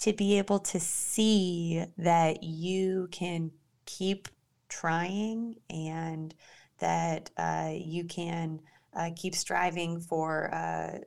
to 0.01 0.13
be 0.13 0.39
able 0.39 0.59
to 0.59 0.81
see 0.81 1.85
that 1.99 2.43
you 2.43 3.09
can 3.11 3.51
keep 3.87 4.29
trying 4.69 5.57
and 5.69 6.35
that 6.79 7.31
uh, 7.37 7.71
you 7.75 8.05
can 8.05 8.61
uh, 8.97 9.11
keep 9.15 9.35
striving 9.35 10.01
for 10.01 10.53
uh, 10.55 10.99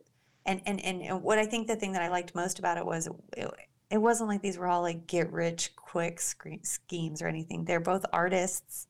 and, 0.46 0.62
and 0.66 0.82
and 0.82 1.24
what 1.24 1.40
I 1.40 1.46
think 1.46 1.68
the 1.68 1.76
thing 1.76 1.94
that 1.94 2.02
I 2.02 2.10
liked 2.10 2.36
most 2.36 2.60
about 2.60 2.78
it 2.78 2.86
was 2.86 3.08
it, 3.38 3.50
it 3.90 3.98
wasn't 3.98 4.30
like 4.30 4.42
these 4.42 4.58
were 4.58 4.68
all 4.68 4.82
like 4.82 5.08
get 5.08 5.32
rich 5.32 5.76
quick 5.76 6.20
scre- 6.20 6.64
schemes 6.64 7.22
or 7.22 7.28
anything. 7.28 7.64
They're 7.64 7.80
both 7.80 8.06
artists 8.12 8.88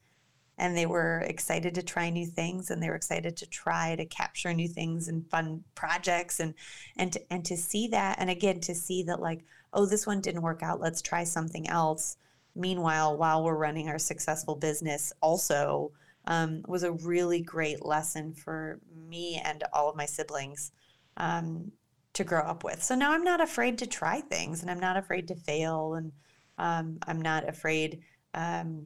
and 0.57 0.75
they 0.75 0.85
were 0.85 1.19
excited 1.19 1.75
to 1.75 1.83
try 1.83 2.09
new 2.09 2.25
things 2.25 2.69
and 2.69 2.81
they 2.81 2.89
were 2.89 2.95
excited 2.95 3.37
to 3.37 3.45
try 3.47 3.95
to 3.95 4.05
capture 4.05 4.53
new 4.53 4.67
things 4.67 5.07
and 5.07 5.29
fun 5.29 5.63
projects 5.75 6.39
and 6.39 6.53
and 6.97 7.13
to, 7.13 7.21
and 7.31 7.45
to 7.45 7.57
see 7.57 7.87
that 7.87 8.17
and 8.19 8.29
again 8.29 8.59
to 8.61 8.73
see 8.73 9.03
that 9.03 9.19
like 9.19 9.43
oh 9.73 9.85
this 9.85 10.07
one 10.07 10.21
didn't 10.21 10.41
work 10.41 10.63
out 10.63 10.79
let's 10.79 11.01
try 11.01 11.23
something 11.23 11.67
else. 11.69 12.17
Meanwhile 12.55 13.17
while 13.17 13.43
we're 13.43 13.57
running 13.57 13.89
our 13.89 13.99
successful 13.99 14.55
business 14.55 15.11
also 15.21 15.91
um, 16.25 16.63
was 16.67 16.83
a 16.83 16.91
really 16.91 17.41
great 17.41 17.83
lesson 17.85 18.33
for 18.33 18.79
me 19.07 19.41
and 19.43 19.63
all 19.73 19.89
of 19.89 19.95
my 19.95 20.05
siblings 20.05 20.71
um, 21.17 21.71
to 22.13 22.23
grow 22.23 22.41
up 22.41 22.63
with. 22.63 22.81
So 22.83 22.95
now 22.95 23.11
i'm 23.11 23.23
not 23.23 23.41
afraid 23.41 23.77
to 23.79 23.87
try 23.87 24.21
things 24.21 24.61
and 24.61 24.71
i'm 24.71 24.79
not 24.79 24.97
afraid 24.97 25.27
to 25.29 25.35
fail 25.35 25.95
and 25.95 26.11
um, 26.57 26.99
i'm 27.07 27.21
not 27.21 27.47
afraid 27.49 28.01
um, 28.33 28.85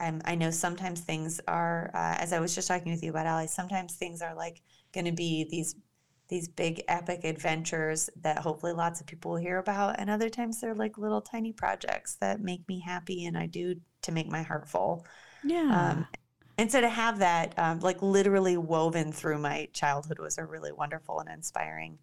I 0.00 0.36
know 0.36 0.50
sometimes 0.50 1.00
things 1.00 1.40
are, 1.48 1.90
uh, 1.92 2.14
as 2.18 2.32
I 2.32 2.38
was 2.38 2.54
just 2.54 2.68
talking 2.68 2.92
with 2.92 3.02
you 3.02 3.10
about 3.10 3.26
Allie, 3.26 3.48
sometimes 3.48 3.96
things 3.96 4.22
are 4.22 4.34
like 4.34 4.62
going 4.92 5.06
to 5.06 5.12
be 5.12 5.46
these 5.50 5.74
these 6.28 6.48
big 6.48 6.82
epic 6.88 7.24
adventures 7.24 8.10
that 8.20 8.38
hopefully 8.38 8.72
lots 8.72 9.00
of 9.00 9.06
people 9.06 9.32
will 9.32 9.38
hear 9.38 9.58
about, 9.58 9.98
and 9.98 10.10
other 10.10 10.28
times 10.28 10.60
they're 10.60 10.74
like 10.74 10.98
little 10.98 11.20
tiny 11.20 11.52
projects 11.52 12.16
that 12.16 12.40
make 12.40 12.66
me 12.68 12.80
happy 12.80 13.24
and 13.24 13.36
I 13.36 13.46
do 13.46 13.76
to 14.02 14.12
make 14.12 14.28
my 14.28 14.42
heart 14.42 14.68
full. 14.68 15.06
Yeah. 15.44 15.90
Um, 15.90 16.06
and 16.58 16.70
so 16.70 16.80
to 16.80 16.88
have 16.88 17.20
that 17.20 17.56
um, 17.58 17.80
like 17.80 18.02
literally 18.02 18.56
woven 18.56 19.12
through 19.12 19.38
my 19.38 19.68
childhood 19.72 20.18
was 20.18 20.38
a 20.38 20.44
really 20.44 20.72
wonderful 20.72 21.20
and 21.20 21.28
inspiring 21.28 21.98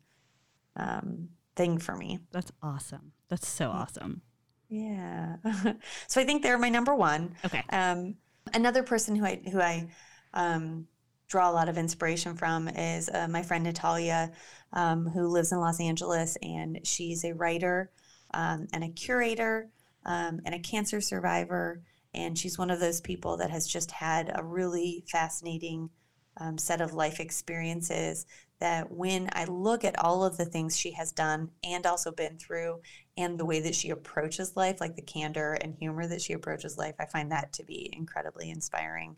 um, 0.77 1.29
thing 1.55 1.77
for 1.77 1.95
me. 1.95 2.19
That's 2.31 2.51
awesome. 2.63 3.11
That's 3.29 3.47
so 3.47 3.69
awesome. 3.69 4.21
Yeah. 4.69 5.35
so 6.07 6.21
I 6.21 6.23
think 6.23 6.41
they're 6.41 6.57
my 6.57 6.69
number 6.69 6.95
one. 6.95 7.35
Okay. 7.45 7.63
Um, 7.69 8.15
another 8.53 8.83
person 8.83 9.15
who 9.15 9.25
I 9.25 9.41
who 9.51 9.59
I 9.59 9.87
um, 10.33 10.87
draw 11.27 11.49
a 11.49 11.53
lot 11.53 11.69
of 11.69 11.77
inspiration 11.77 12.35
from 12.35 12.67
is 12.67 13.09
uh, 13.09 13.27
my 13.27 13.41
friend 13.41 13.63
Natalia, 13.63 14.31
um, 14.73 15.07
who 15.07 15.27
lives 15.27 15.51
in 15.51 15.59
Los 15.59 15.79
Angeles, 15.79 16.37
and 16.41 16.79
she's 16.83 17.23
a 17.23 17.33
writer 17.33 17.91
um, 18.33 18.67
and 18.73 18.83
a 18.83 18.89
curator 18.89 19.69
um, 20.05 20.41
and 20.45 20.53
a 20.53 20.59
cancer 20.59 21.01
survivor, 21.01 21.81
and 22.13 22.37
she's 22.37 22.57
one 22.57 22.69
of 22.69 22.79
those 22.79 23.01
people 23.01 23.37
that 23.37 23.49
has 23.49 23.67
just 23.67 23.91
had 23.91 24.31
a 24.35 24.43
really 24.43 25.03
fascinating 25.11 25.89
um, 26.37 26.57
set 26.57 26.81
of 26.81 26.93
life 26.93 27.19
experiences. 27.19 28.25
That 28.59 28.89
when 28.89 29.29
I 29.33 29.45
look 29.45 29.83
at 29.83 29.99
all 29.99 30.23
of 30.23 30.37
the 30.37 30.45
things 30.45 30.77
she 30.77 30.91
has 30.91 31.11
done 31.11 31.49
and 31.63 31.85
also 31.85 32.11
been 32.11 32.37
through, 32.37 32.79
and 33.17 33.37
the 33.37 33.45
way 33.45 33.59
that 33.61 33.75
she 33.75 33.89
approaches 33.89 34.55
life, 34.55 34.79
like 34.79 34.95
the 34.95 35.01
candor 35.01 35.53
and 35.53 35.75
humor 35.75 36.07
that 36.07 36.21
she 36.21 36.33
approaches 36.33 36.77
life, 36.77 36.95
I 36.99 37.05
find 37.05 37.31
that 37.31 37.51
to 37.53 37.63
be 37.63 37.89
incredibly 37.91 38.49
inspiring. 38.49 39.15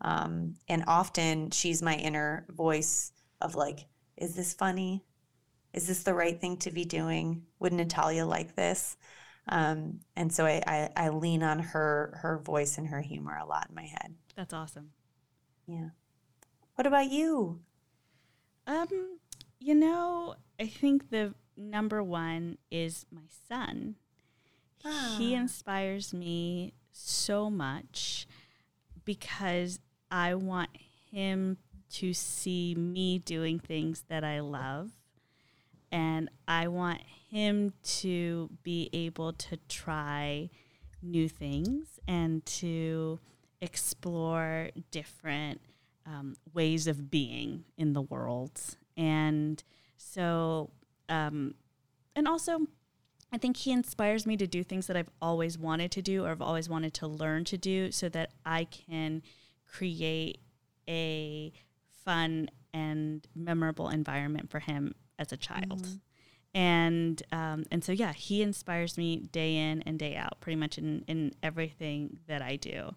Um, 0.00 0.56
and 0.68 0.84
often 0.86 1.50
she's 1.50 1.82
my 1.82 1.94
inner 1.96 2.46
voice 2.50 3.12
of 3.40 3.54
like, 3.54 3.86
is 4.16 4.34
this 4.34 4.52
funny? 4.52 5.04
Is 5.72 5.86
this 5.86 6.02
the 6.04 6.14
right 6.14 6.40
thing 6.40 6.56
to 6.58 6.70
be 6.70 6.84
doing? 6.84 7.42
Would 7.58 7.72
Natalia 7.72 8.26
like 8.26 8.54
this? 8.54 8.96
Um, 9.48 10.00
and 10.16 10.32
so 10.32 10.46
I, 10.46 10.62
I, 10.66 10.90
I 10.96 11.08
lean 11.10 11.42
on 11.42 11.58
her 11.58 12.18
her 12.22 12.38
voice 12.38 12.78
and 12.78 12.88
her 12.88 13.00
humor 13.00 13.36
a 13.36 13.46
lot 13.46 13.66
in 13.68 13.74
my 13.74 13.82
head. 13.82 14.14
That's 14.36 14.54
awesome. 14.54 14.90
Yeah. 15.66 15.90
What 16.76 16.86
about 16.86 17.10
you? 17.10 17.60
Um, 18.66 19.18
you 19.60 19.74
know, 19.74 20.36
I 20.58 20.66
think 20.66 21.10
the 21.10 21.34
number 21.56 22.02
one 22.02 22.58
is 22.70 23.06
my 23.10 23.22
son. 23.48 23.96
He 25.18 25.34
Ah. 25.34 25.40
inspires 25.40 26.12
me 26.12 26.74
so 26.92 27.50
much 27.50 28.26
because 29.04 29.78
I 30.10 30.34
want 30.34 30.70
him 31.10 31.58
to 31.94 32.12
see 32.12 32.74
me 32.74 33.18
doing 33.18 33.58
things 33.58 34.04
that 34.08 34.24
I 34.24 34.40
love. 34.40 34.90
And 35.92 36.28
I 36.48 36.68
want 36.68 37.00
him 37.30 37.72
to 38.00 38.50
be 38.62 38.90
able 38.92 39.32
to 39.32 39.58
try 39.68 40.50
new 41.02 41.28
things 41.28 42.00
and 42.08 42.44
to 42.46 43.20
explore 43.60 44.70
different 44.90 45.60
um, 46.06 46.36
ways 46.52 46.86
of 46.86 47.10
being 47.10 47.64
in 47.76 47.92
the 47.92 48.02
world. 48.02 48.60
And 48.96 49.62
so, 49.96 50.70
um, 51.08 51.54
and 52.16 52.28
also, 52.28 52.66
I 53.34 53.36
think 53.36 53.56
he 53.56 53.72
inspires 53.72 54.26
me 54.26 54.36
to 54.36 54.46
do 54.46 54.62
things 54.62 54.86
that 54.86 54.96
I've 54.96 55.10
always 55.20 55.58
wanted 55.58 55.90
to 55.90 56.02
do 56.02 56.24
or 56.24 56.30
I've 56.30 56.40
always 56.40 56.68
wanted 56.68 56.94
to 56.94 57.08
learn 57.08 57.44
to 57.46 57.58
do 57.58 57.90
so 57.90 58.08
that 58.10 58.30
I 58.46 58.62
can 58.64 59.22
create 59.66 60.38
a 60.88 61.52
fun 62.04 62.48
and 62.72 63.26
memorable 63.34 63.88
environment 63.88 64.50
for 64.50 64.60
him 64.60 64.94
as 65.18 65.32
a 65.32 65.36
child. 65.36 65.84
And 66.54 67.20
um, 67.32 67.64
and 67.72 67.82
so 67.82 67.90
yeah, 67.90 68.12
he 68.12 68.40
inspires 68.40 68.96
me 68.96 69.16
day 69.16 69.56
in 69.56 69.82
and 69.82 69.98
day 69.98 70.14
out, 70.14 70.40
pretty 70.40 70.54
much 70.54 70.78
in, 70.78 71.04
in 71.08 71.34
everything 71.42 72.20
that 72.28 72.40
I 72.40 72.54
do. 72.54 72.92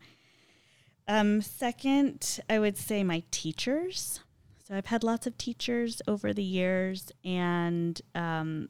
Um, 1.07 1.41
second, 1.41 2.41
I 2.47 2.59
would 2.59 2.77
say 2.77 3.03
my 3.03 3.23
teachers. 3.31 4.19
So 4.67 4.75
I've 4.75 4.85
had 4.88 5.03
lots 5.03 5.25
of 5.25 5.35
teachers 5.38 6.01
over 6.07 6.31
the 6.31 6.43
years, 6.43 7.11
and 7.23 7.99
um, 8.13 8.69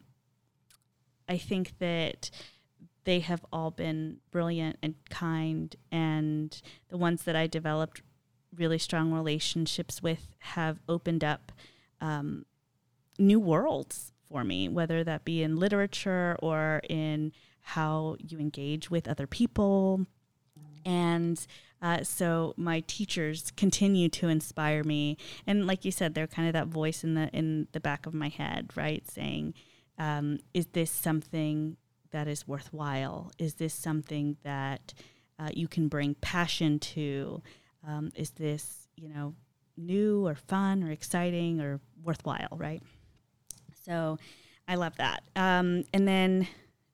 I 1.27 1.37
think 1.37 1.77
that 1.79 2.29
they 3.03 3.19
have 3.21 3.45
all 3.53 3.71
been 3.71 4.17
brilliant 4.31 4.77
and 4.83 4.95
kind. 5.09 5.75
And 5.91 6.61
the 6.89 6.97
ones 6.97 7.23
that 7.23 7.35
I 7.35 7.47
developed 7.47 8.01
really 8.55 8.77
strong 8.77 9.13
relationships 9.13 10.01
with 10.01 10.27
have 10.39 10.79
opened 10.89 11.23
up 11.23 11.51
um, 12.01 12.45
new 13.17 13.39
worlds 13.39 14.11
for 14.29 14.43
me, 14.43 14.67
whether 14.67 15.03
that 15.03 15.25
be 15.25 15.41
in 15.41 15.55
literature 15.57 16.35
or 16.39 16.81
in 16.89 17.31
how 17.61 18.17
you 18.19 18.39
engage 18.39 18.89
with 18.89 19.07
other 19.07 19.27
people. 19.27 20.05
And 20.85 21.45
uh, 21.81 22.03
so 22.03 22.53
my 22.57 22.81
teachers 22.87 23.51
continue 23.55 24.09
to 24.09 24.29
inspire 24.29 24.83
me, 24.83 25.17
and 25.45 25.67
like 25.67 25.85
you 25.85 25.91
said, 25.91 26.15
they're 26.15 26.25
kind 26.27 26.47
of 26.47 26.53
that 26.53 26.67
voice 26.67 27.03
in 27.03 27.13
the 27.13 27.29
in 27.29 27.67
the 27.73 27.79
back 27.79 28.05
of 28.05 28.13
my 28.13 28.29
head, 28.29 28.71
right, 28.75 29.05
saying, 29.09 29.53
um, 29.97 30.39
"Is 30.53 30.67
this 30.67 30.91
something 30.91 31.77
that 32.11 32.27
is 32.27 32.47
worthwhile? 32.47 33.31
Is 33.37 33.55
this 33.55 33.73
something 33.73 34.37
that 34.43 34.93
uh, 35.39 35.49
you 35.53 35.67
can 35.67 35.87
bring 35.87 36.15
passion 36.15 36.79
to? 36.79 37.41
Um, 37.85 38.11
is 38.15 38.31
this 38.31 38.87
you 38.95 39.09
know 39.09 39.35
new 39.75 40.25
or 40.25 40.35
fun 40.35 40.83
or 40.83 40.91
exciting 40.91 41.61
or 41.61 41.79
worthwhile, 42.03 42.57
right?" 42.57 42.81
So 43.85 44.17
I 44.67 44.75
love 44.75 44.97
that. 44.97 45.23
Um, 45.35 45.83
and 45.93 46.07
then 46.07 46.47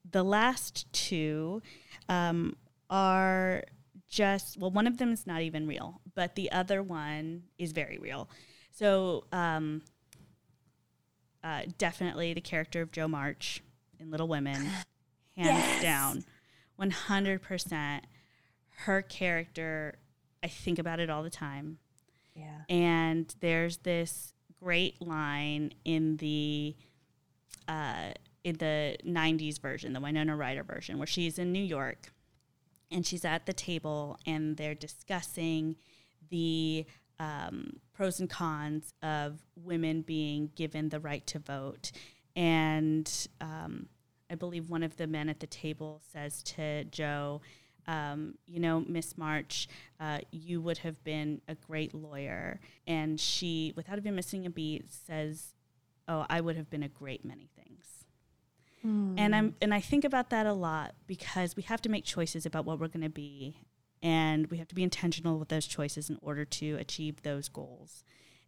the 0.10 0.24
last 0.24 0.92
two 0.94 1.62
um, 2.08 2.56
are 2.90 3.64
just 4.08 4.58
well, 4.60 4.70
one 4.70 4.86
of 4.86 4.98
them 4.98 5.12
is 5.12 5.26
not 5.26 5.42
even 5.42 5.68
real, 5.68 6.00
but 6.14 6.36
the 6.36 6.52
other 6.52 6.84
one 6.84 7.44
is 7.58 7.72
very 7.72 7.98
real. 7.98 8.30
So 8.72 9.26
um, 9.32 9.82
uh, 11.44 11.64
definitely 11.78 12.34
the 12.34 12.42
character 12.42 12.82
of 12.82 12.92
Jo 12.92 13.08
March 13.08 13.62
in 14.00 14.12
Little 14.12 14.28
Women, 14.28 14.56
hands 15.38 15.64
yes. 15.66 15.82
down, 15.82 16.24
one 16.76 16.92
hundred 16.92 17.42
percent. 17.42 18.06
Her 18.86 19.02
character, 19.02 19.96
I 20.42 20.48
think 20.48 20.80
about 20.80 21.00
it 21.00 21.10
all 21.10 21.24
the 21.24 21.30
time. 21.30 21.78
Yeah. 22.36 22.62
And 22.68 23.34
there's 23.40 23.78
this 23.78 24.34
great 24.62 25.02
line 25.02 25.74
in 25.86 26.18
the 26.18 26.76
uh, 27.68 28.12
in 28.44 28.58
the 28.58 28.98
'90s 29.06 29.60
version, 29.60 29.94
the 29.94 30.00
Winona 30.00 30.36
Ryder 30.36 30.64
version, 30.64 30.98
where 30.98 31.08
she's 31.08 31.38
in 31.38 31.52
New 31.52 31.64
York 31.64 32.12
and 32.94 33.06
she's 33.06 33.26
at 33.26 33.46
the 33.46 33.54
table 33.54 34.18
and 34.26 34.56
they're 34.56 34.76
discussing 34.76 35.76
the 36.30 36.86
um, 37.20 37.80
pros 37.94 38.20
and 38.20 38.30
cons 38.30 38.94
of 39.02 39.40
women 39.56 40.02
being 40.02 40.52
given 40.56 40.90
the 40.90 41.00
right 41.00 41.26
to 41.28 41.40
vote. 41.40 41.92
And 42.36 43.12
um, 43.40 43.88
I 44.30 44.36
believe 44.36 44.70
one 44.70 44.84
of 44.84 44.98
the 44.98 45.08
men 45.08 45.30
at 45.30 45.40
the 45.40 45.48
table 45.48 46.02
says 46.12 46.42
to 46.44 46.84
Jo, 46.86 47.42
um, 47.88 48.36
you 48.46 48.60
know, 48.60 48.84
Miss 48.88 49.18
March, 49.18 49.68
uh, 50.00 50.20
you 50.32 50.62
would 50.62 50.80
have 50.80 51.04
been 51.04 51.42
a 51.48 51.56
great 51.56 51.94
lawyer. 51.94 52.60
And 52.88 53.20
she, 53.20 53.74
without 53.76 53.98
even 53.98 54.16
missing 54.16 54.46
a 54.46 54.50
beat, 54.50 54.90
says, 54.90 55.54
Oh, 56.08 56.26
I 56.30 56.42
would 56.42 56.58
have 56.58 56.70
been 56.70 56.84
a 56.84 56.90
great 56.90 57.24
many 57.24 57.50
things. 57.56 58.04
Mm. 58.86 59.16
And 59.18 59.36
I'm 59.36 59.56
and 59.62 59.74
I 59.74 59.80
think 59.80 60.04
about 60.04 60.30
that 60.32 60.46
a 60.46 60.54
lot 60.54 60.94
because 61.08 61.56
we 61.56 61.64
have 61.64 61.82
to 61.84 61.90
make 61.90 62.04
choices 62.04 62.46
about 62.46 62.66
what 62.66 62.80
we're 62.80 62.90
going 62.90 63.04
to 63.04 63.10
be 63.10 63.56
and 64.04 64.48
we 64.48 64.58
have 64.58 64.68
to 64.68 64.76
be 64.76 64.84
intentional 64.84 65.40
with 65.40 65.48
those 65.48 65.66
choices 65.66 66.10
in 66.10 66.20
order 66.22 66.44
to 66.44 66.76
achieve 66.76 67.24
those 67.24 67.48
goals. 67.48 68.04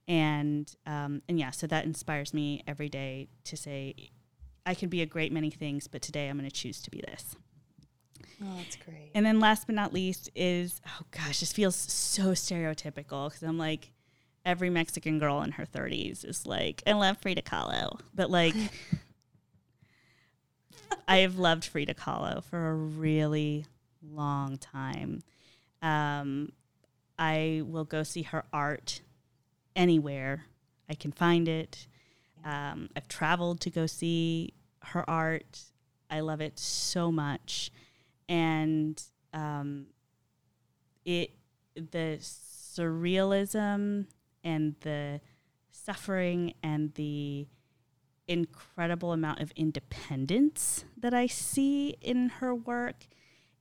And 0.07 0.71
um, 0.85 1.23
and 1.27 1.39
yeah, 1.39 1.49
so 1.49 1.65
that 1.65 1.85
inspires 1.85 2.33
me 2.33 2.61
every 2.67 2.89
day 2.89 3.29
to 3.45 3.57
say 3.57 3.95
I 4.65 4.75
can 4.75 4.89
be 4.89 5.01
a 5.01 5.05
great 5.05 5.31
many 5.31 5.49
things, 5.49 5.87
but 5.87 6.01
today 6.01 6.27
I'm 6.27 6.37
going 6.37 6.49
to 6.49 6.55
choose 6.55 6.81
to 6.81 6.91
be 6.91 7.01
this. 7.07 7.35
Oh, 8.43 8.57
that's 8.57 8.75
great. 8.75 9.11
And 9.15 9.25
then 9.25 9.39
last 9.39 9.65
but 9.65 9.75
not 9.75 9.93
least 9.93 10.29
is 10.35 10.81
oh 10.87 11.05
gosh, 11.09 11.39
this 11.39 11.53
feels 11.53 11.75
so 11.75 12.33
stereotypical 12.33 13.29
because 13.29 13.41
I'm 13.41 13.57
like 13.57 13.91
every 14.43 14.69
Mexican 14.69 15.17
girl 15.17 15.41
in 15.41 15.53
her 15.53 15.65
30s 15.65 16.23
is 16.25 16.45
like 16.45 16.83
I 16.85 16.91
love 16.91 17.17
Frida 17.21 17.43
Kahlo, 17.43 17.99
but 18.13 18.29
like 18.29 18.55
I 21.07 21.17
have 21.19 21.39
loved 21.39 21.65
Frida 21.65 21.93
Kahlo 21.93 22.43
for 22.43 22.69
a 22.69 22.75
really 22.75 23.65
long 24.03 24.57
time. 24.57 25.23
Um, 25.85 26.51
I 27.17 27.61
will 27.65 27.85
go 27.85 28.03
see 28.03 28.23
her 28.23 28.43
art 28.51 29.01
anywhere 29.75 30.45
I 30.89 30.93
can 30.93 31.11
find 31.11 31.47
it. 31.47 31.87
Um, 32.43 32.89
I've 32.95 33.07
traveled 33.07 33.59
to 33.61 33.69
go 33.69 33.85
see 33.85 34.53
her 34.83 35.07
art. 35.09 35.61
I 36.09 36.19
love 36.19 36.41
it 36.41 36.59
so 36.59 37.11
much, 37.11 37.71
and 38.29 39.01
um, 39.33 39.87
it 41.03 41.31
the 41.75 42.19
surrealism 42.21 44.05
and 44.43 44.75
the 44.81 45.21
suffering 45.71 46.53
and 46.61 46.93
the 46.93 47.47
incredible 48.27 49.11
amount 49.11 49.39
of 49.39 49.51
independence 49.55 50.85
that 50.97 51.13
I 51.13 51.27
see 51.27 51.95
in 52.01 52.29
her 52.29 52.53
work 52.53 53.07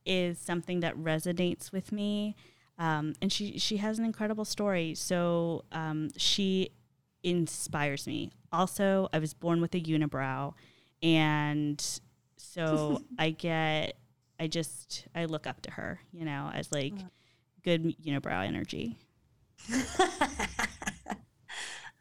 is 0.05 0.39
something 0.39 0.81
that 0.81 0.97
resonates 0.97 1.73
with 1.73 1.93
me. 1.93 2.37
Um, 2.79 3.15
and 3.23 3.33
she 3.33 3.59
she 3.59 3.79
has 3.79 3.99
an 3.99 4.05
incredible 4.05 4.45
story. 4.45 4.95
So 4.95 5.65
um, 5.73 6.11
she 6.17 6.71
inspires 7.23 8.07
me. 8.07 8.31
Also, 8.53 9.09
I 9.13 9.19
was 9.19 9.35
born 9.35 9.61
with 9.61 9.75
a 9.75 9.81
unibrow, 9.81 10.55
and 11.03 11.85
so 12.37 13.03
I 13.19 13.31
get 13.31 13.97
I 14.39 14.47
just 14.47 15.07
I 15.15 15.25
look 15.27 15.47
up 15.47 15.63
to 15.63 15.71
her, 15.73 16.01
you 16.13 16.25
know, 16.25 16.51
as 16.53 16.73
like 16.73 16.95
good 17.63 17.97
unibrow 18.05 18.47
energy. 18.47 18.99
I 19.71 19.87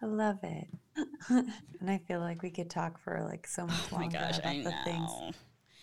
love 0.05 0.39
it. 0.43 0.67
and 1.29 1.89
I 1.89 1.99
feel 1.99 2.19
like 2.19 2.43
we 2.43 2.49
could 2.49 2.69
talk 2.69 2.99
for 2.99 3.23
like 3.23 3.47
so 3.47 3.65
much 3.65 3.79
oh 3.91 3.95
longer 3.95 4.17
gosh, 4.17 4.39
about 4.39 4.63
the 4.63 4.73
things 4.83 5.11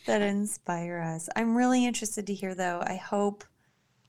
that 0.07 0.23
inspire 0.23 0.99
us. 0.99 1.29
I'm 1.37 1.57
really 1.57 1.85
interested 1.85 2.27
to 2.27 2.35
hear 2.35 2.55
though. 2.55 2.83
I 2.85 2.97
hope 2.97 3.45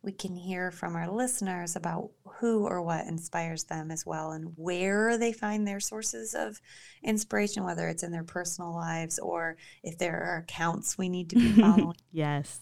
we 0.03 0.11
can 0.11 0.35
hear 0.35 0.71
from 0.71 0.95
our 0.95 1.09
listeners 1.11 1.75
about 1.75 2.09
who 2.39 2.65
or 2.65 2.81
what 2.81 3.05
inspires 3.05 3.65
them 3.65 3.91
as 3.91 4.05
well 4.05 4.31
and 4.31 4.53
where 4.55 5.17
they 5.17 5.31
find 5.31 5.67
their 5.67 5.79
sources 5.79 6.33
of 6.33 6.59
inspiration, 7.03 7.63
whether 7.63 7.87
it's 7.87 8.01
in 8.01 8.11
their 8.11 8.23
personal 8.23 8.73
lives 8.73 9.19
or 9.19 9.57
if 9.83 9.97
there 9.97 10.23
are 10.23 10.37
accounts 10.37 10.97
we 10.97 11.07
need 11.07 11.29
to 11.29 11.35
be 11.35 11.51
following. 11.61 11.95
yes. 12.11 12.59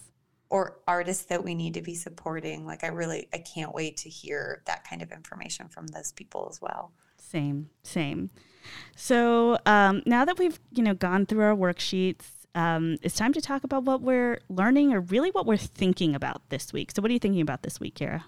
Or 0.50 0.78
artists 0.86 1.24
that 1.26 1.44
we 1.44 1.54
need 1.54 1.74
to 1.74 1.82
be 1.82 1.94
supporting. 1.94 2.66
Like 2.66 2.84
I 2.84 2.88
really 2.88 3.28
I 3.32 3.38
can't 3.38 3.74
wait 3.74 3.96
to 3.98 4.10
hear 4.10 4.62
that 4.66 4.84
kind 4.84 5.00
of 5.00 5.12
information 5.12 5.68
from 5.68 5.86
those 5.86 6.12
people 6.12 6.48
as 6.50 6.60
well. 6.60 6.92
Same, 7.16 7.70
same. 7.84 8.30
So 8.96 9.58
um, 9.64 10.02
now 10.04 10.24
that 10.24 10.38
we've 10.38 10.58
you 10.72 10.82
know 10.82 10.94
gone 10.94 11.24
through 11.24 11.42
our 11.42 11.56
worksheets, 11.56 12.39
um, 12.54 12.96
it's 13.02 13.16
time 13.16 13.32
to 13.32 13.40
talk 13.40 13.64
about 13.64 13.84
what 13.84 14.00
we're 14.00 14.40
learning 14.48 14.92
or 14.92 15.00
really 15.00 15.30
what 15.30 15.46
we're 15.46 15.56
thinking 15.56 16.14
about 16.14 16.48
this 16.48 16.72
week. 16.72 16.90
So 16.90 17.02
what 17.02 17.10
are 17.10 17.14
you 17.14 17.20
thinking 17.20 17.40
about 17.40 17.62
this 17.62 17.78
week, 17.78 17.94
Kara? 17.94 18.24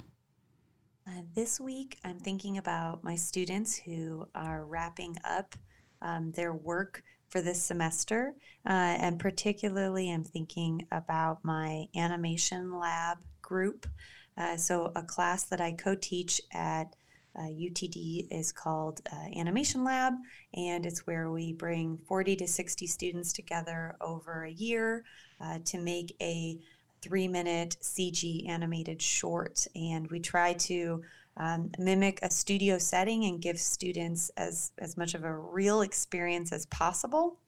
Uh, 1.06 1.22
this 1.34 1.60
week, 1.60 1.98
I'm 2.04 2.20
thinking 2.20 2.58
about 2.58 3.02
my 3.02 3.16
students 3.16 3.76
who 3.76 4.28
are 4.34 4.64
wrapping 4.64 5.16
up 5.24 5.56
um, 6.00 6.30
their 6.32 6.52
work 6.52 7.02
for 7.28 7.40
this 7.40 7.60
semester. 7.60 8.34
Uh, 8.64 8.96
and 9.00 9.18
particularly, 9.18 10.12
I'm 10.12 10.22
thinking 10.22 10.86
about 10.92 11.44
my 11.44 11.86
animation 11.96 12.78
lab 12.78 13.18
group. 13.40 13.88
Uh, 14.36 14.56
so, 14.56 14.92
a 14.94 15.02
class 15.02 15.42
that 15.44 15.60
I 15.60 15.72
co 15.72 15.96
teach 15.96 16.40
at 16.52 16.94
uh, 17.36 17.42
UTD 17.42 18.28
is 18.30 18.52
called 18.52 19.00
uh, 19.12 19.38
Animation 19.38 19.84
Lab, 19.84 20.14
and 20.54 20.84
it's 20.84 21.06
where 21.06 21.30
we 21.30 21.52
bring 21.52 21.98
40 22.06 22.36
to 22.36 22.46
60 22.46 22.86
students 22.86 23.32
together 23.32 23.96
over 24.00 24.44
a 24.44 24.50
year 24.50 25.04
uh, 25.40 25.58
to 25.64 25.78
make 25.78 26.14
a 26.20 26.58
three 27.00 27.28
minute 27.28 27.76
CG 27.82 28.48
animated 28.48 29.00
short. 29.02 29.66
And 29.74 30.08
we 30.10 30.20
try 30.20 30.52
to 30.54 31.02
um, 31.36 31.70
mimic 31.78 32.18
a 32.22 32.30
studio 32.30 32.78
setting 32.78 33.24
and 33.24 33.40
give 33.40 33.58
students 33.58 34.30
as, 34.36 34.72
as 34.78 34.96
much 34.96 35.14
of 35.14 35.24
a 35.24 35.34
real 35.34 35.82
experience 35.82 36.52
as 36.52 36.66
possible. 36.66 37.38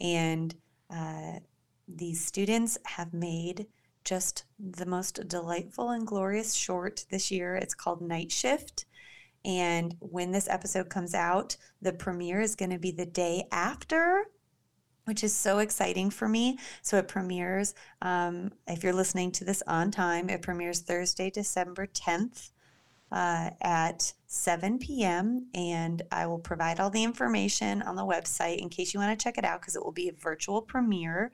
And 0.00 0.54
uh, 0.90 1.40
these 1.88 2.24
students 2.24 2.78
have 2.86 3.12
made 3.12 3.66
just 4.04 4.44
the 4.58 4.86
most 4.86 5.26
delightful 5.28 5.90
and 5.90 6.06
glorious 6.06 6.54
short 6.54 7.04
this 7.10 7.30
year. 7.30 7.56
It's 7.56 7.74
called 7.74 8.00
Night 8.00 8.30
Shift. 8.30 8.84
And 9.44 9.94
when 10.00 10.30
this 10.32 10.48
episode 10.48 10.88
comes 10.88 11.14
out, 11.14 11.56
the 11.82 11.92
premiere 11.92 12.40
is 12.40 12.56
going 12.56 12.70
to 12.70 12.78
be 12.78 12.90
the 12.90 13.06
day 13.06 13.46
after, 13.52 14.24
which 15.04 15.22
is 15.22 15.34
so 15.34 15.58
exciting 15.58 16.10
for 16.10 16.28
me. 16.28 16.58
So 16.82 16.96
it 16.96 17.08
premieres, 17.08 17.74
um, 18.00 18.52
if 18.66 18.82
you're 18.82 18.94
listening 18.94 19.32
to 19.32 19.44
this 19.44 19.62
on 19.66 19.90
time, 19.90 20.30
it 20.30 20.42
premieres 20.42 20.80
Thursday, 20.80 21.30
December 21.30 21.86
10th. 21.86 22.50
Uh, 23.12 23.50
at 23.60 24.12
7 24.26 24.76
p.m. 24.80 25.46
And 25.54 26.02
I 26.10 26.26
will 26.26 26.40
provide 26.40 26.80
all 26.80 26.90
the 26.90 27.04
information 27.04 27.80
on 27.82 27.94
the 27.94 28.02
website 28.02 28.56
in 28.56 28.68
case 28.68 28.92
you 28.92 28.98
want 28.98 29.16
to 29.16 29.22
check 29.22 29.38
it 29.38 29.44
out 29.44 29.60
because 29.60 29.76
it 29.76 29.84
will 29.84 29.92
be 29.92 30.08
a 30.08 30.12
virtual 30.12 30.60
premiere. 30.60 31.30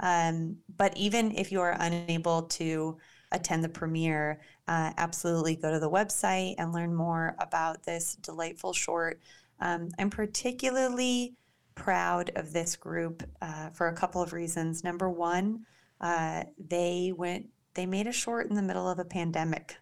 Um, 0.00 0.58
but 0.74 0.96
even 0.96 1.36
if 1.36 1.52
you 1.52 1.60
are 1.60 1.76
unable 1.78 2.42
to 2.42 2.96
attend 3.32 3.62
the 3.62 3.68
premiere, 3.68 4.40
uh, 4.66 4.92
absolutely 4.96 5.56
go 5.56 5.70
to 5.70 5.78
the 5.78 5.90
website 5.90 6.54
and 6.58 6.72
learn 6.72 6.94
more 6.94 7.36
about 7.38 7.84
this 7.84 8.16
delightful 8.16 8.72
short. 8.72 9.20
Um, 9.60 9.90
I'm 9.98 10.10
particularly 10.10 11.34
proud 11.74 12.30
of 12.36 12.52
this 12.52 12.76
group 12.76 13.22
uh, 13.40 13.70
for 13.70 13.88
a 13.88 13.94
couple 13.94 14.22
of 14.22 14.32
reasons. 14.32 14.84
Number 14.84 15.08
one, 15.08 15.66
uh, 16.00 16.44
they 16.58 17.12
went 17.16 17.46
they 17.74 17.86
made 17.86 18.08
a 18.08 18.12
short 18.12 18.48
in 18.50 18.56
the 18.56 18.62
middle 18.62 18.88
of 18.88 18.98
a 18.98 19.04
pandemic, 19.04 19.76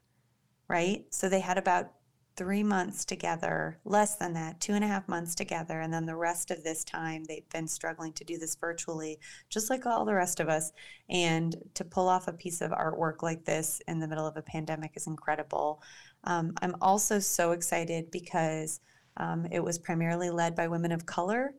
right? 0.69 1.07
So 1.11 1.29
they 1.29 1.41
had 1.41 1.57
about 1.57 1.93
three 2.37 2.63
months 2.63 3.05
together, 3.05 3.79
less 3.85 4.17
than 4.17 4.35
that, 4.35 4.61
two 4.61 4.75
and 4.75 4.85
a 4.85 4.89
half 4.89 5.09
months 5.09 5.35
together. 5.35 5.81
And 5.81 5.93
then 5.93 6.05
the 6.05 6.17
rest 6.17 6.51
of 6.51 6.63
this 6.63 6.85
time, 6.85 7.25
they've 7.25 7.49
been 7.51 7.67
struggling 7.67 8.13
to 8.15 8.25
do 8.25 8.39
this 8.39 8.57
virtually, 8.57 9.19
just 9.49 9.71
like 9.71 9.87
all 9.87 10.05
the 10.05 10.15
rest 10.15 10.41
of 10.41 10.49
us. 10.49 10.73
And 11.09 11.57
to 11.75 11.85
pull 11.85 12.09
off 12.09 12.29
a 12.29 12.33
piece 12.33 12.61
of 12.61 12.73
artwork 12.73 13.23
like 13.23 13.45
this 13.45 13.81
in 13.89 14.01
the 14.01 14.09
middle 14.09 14.27
of 14.27 14.37
a 14.37 14.43
pandemic 14.43 14.93
is 14.97 15.07
incredible. 15.07 15.83
Um, 16.25 16.53
I'm 16.61 16.77
also 16.81 17.19
so 17.19 17.53
excited 17.53 18.11
because 18.11 18.81
um, 19.17 19.47
it 19.51 19.63
was 19.65 19.79
primarily 19.79 20.31
led 20.31 20.55
by 20.55 20.69
women 20.69 20.93
of 20.93 21.07
color. 21.07 21.55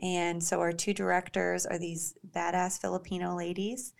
And 0.00 0.42
so 0.42 0.60
our 0.60 0.72
two 0.72 0.94
directors 0.94 1.66
are 1.66 1.78
these 1.78 2.14
badass 2.30 2.80
Filipino 2.80 3.36
ladies. 3.36 3.94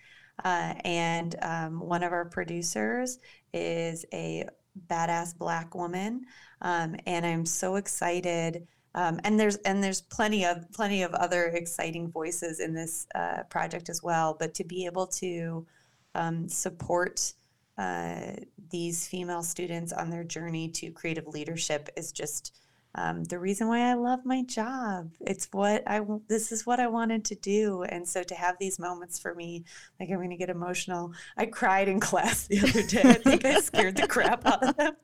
Uh, 0.45 0.75
and 0.85 1.37
um, 1.43 1.81
one 1.81 2.03
of 2.03 2.13
our 2.13 2.25
producers 2.25 3.19
is 3.53 4.07
a 4.13 4.45
badass 4.89 5.37
black 5.37 5.75
woman. 5.75 6.25
Um, 6.63 6.97
and 7.07 7.25
I'm 7.25 7.47
so 7.47 7.77
excited. 7.77 8.67
Um, 8.95 9.21
and 9.25 9.39
there's 9.39 9.57
and 9.59 9.83
there's 9.83 10.01
plenty 10.01 10.45
of 10.45 10.71
plenty 10.73 11.03
of 11.03 11.15
other 11.15 11.45
exciting 11.45 12.11
voices 12.11 12.61
in 12.61 12.75
this 12.75 13.07
uh, 13.15 13.45
project 13.49 13.89
as 13.89 14.03
well. 14.03 14.37
But 14.39 14.55
to 14.55 14.65
be 14.65 14.87
able 14.87 15.07
to 15.07 15.67
um, 16.15 16.49
support 16.49 17.33
uh, 17.79 18.33
these 18.71 19.07
female 19.07 19.43
students 19.43 19.93
on 19.93 20.11
their 20.11 20.25
journey 20.25 20.69
to 20.69 20.91
creative 20.91 21.27
leadership 21.27 21.89
is 21.97 22.13
just 22.13 22.60
um, 22.95 23.25
the 23.25 23.39
reason 23.39 23.69
why 23.69 23.89
I 23.89 23.95
love 23.95 24.25
my 24.25 24.43
job. 24.43 25.11
It's 25.21 25.49
what 25.53 25.85
I 25.87 26.01
this 26.29 26.51
is 26.51 26.67
what 26.67 26.81
I 26.81 26.89
wanted 26.89 27.25
to 27.27 27.35
do, 27.37 27.83
and 27.85 28.09
so 28.09 28.23
to 28.25 28.35
have 28.35 28.57
these 28.59 28.79
moments 28.79 29.19
for 29.19 29.35
me, 29.35 29.65
like 30.01 30.11
I'm 30.11 30.17
going 30.17 30.31
to 30.31 30.37
get 30.37 30.51
emotional. 30.51 31.13
I 31.37 31.47
cried 31.47 31.89
in 31.89 32.01
class 32.11 32.47
the 32.49 32.59
other 32.61 32.83
day. 32.83 33.03
I 33.05 33.15
think 33.15 33.45
I 33.45 33.61
scared 33.61 33.97
the 33.97 34.09
crap 34.09 34.45
out 34.45 34.63
of 34.67 34.77
them. 34.77 34.97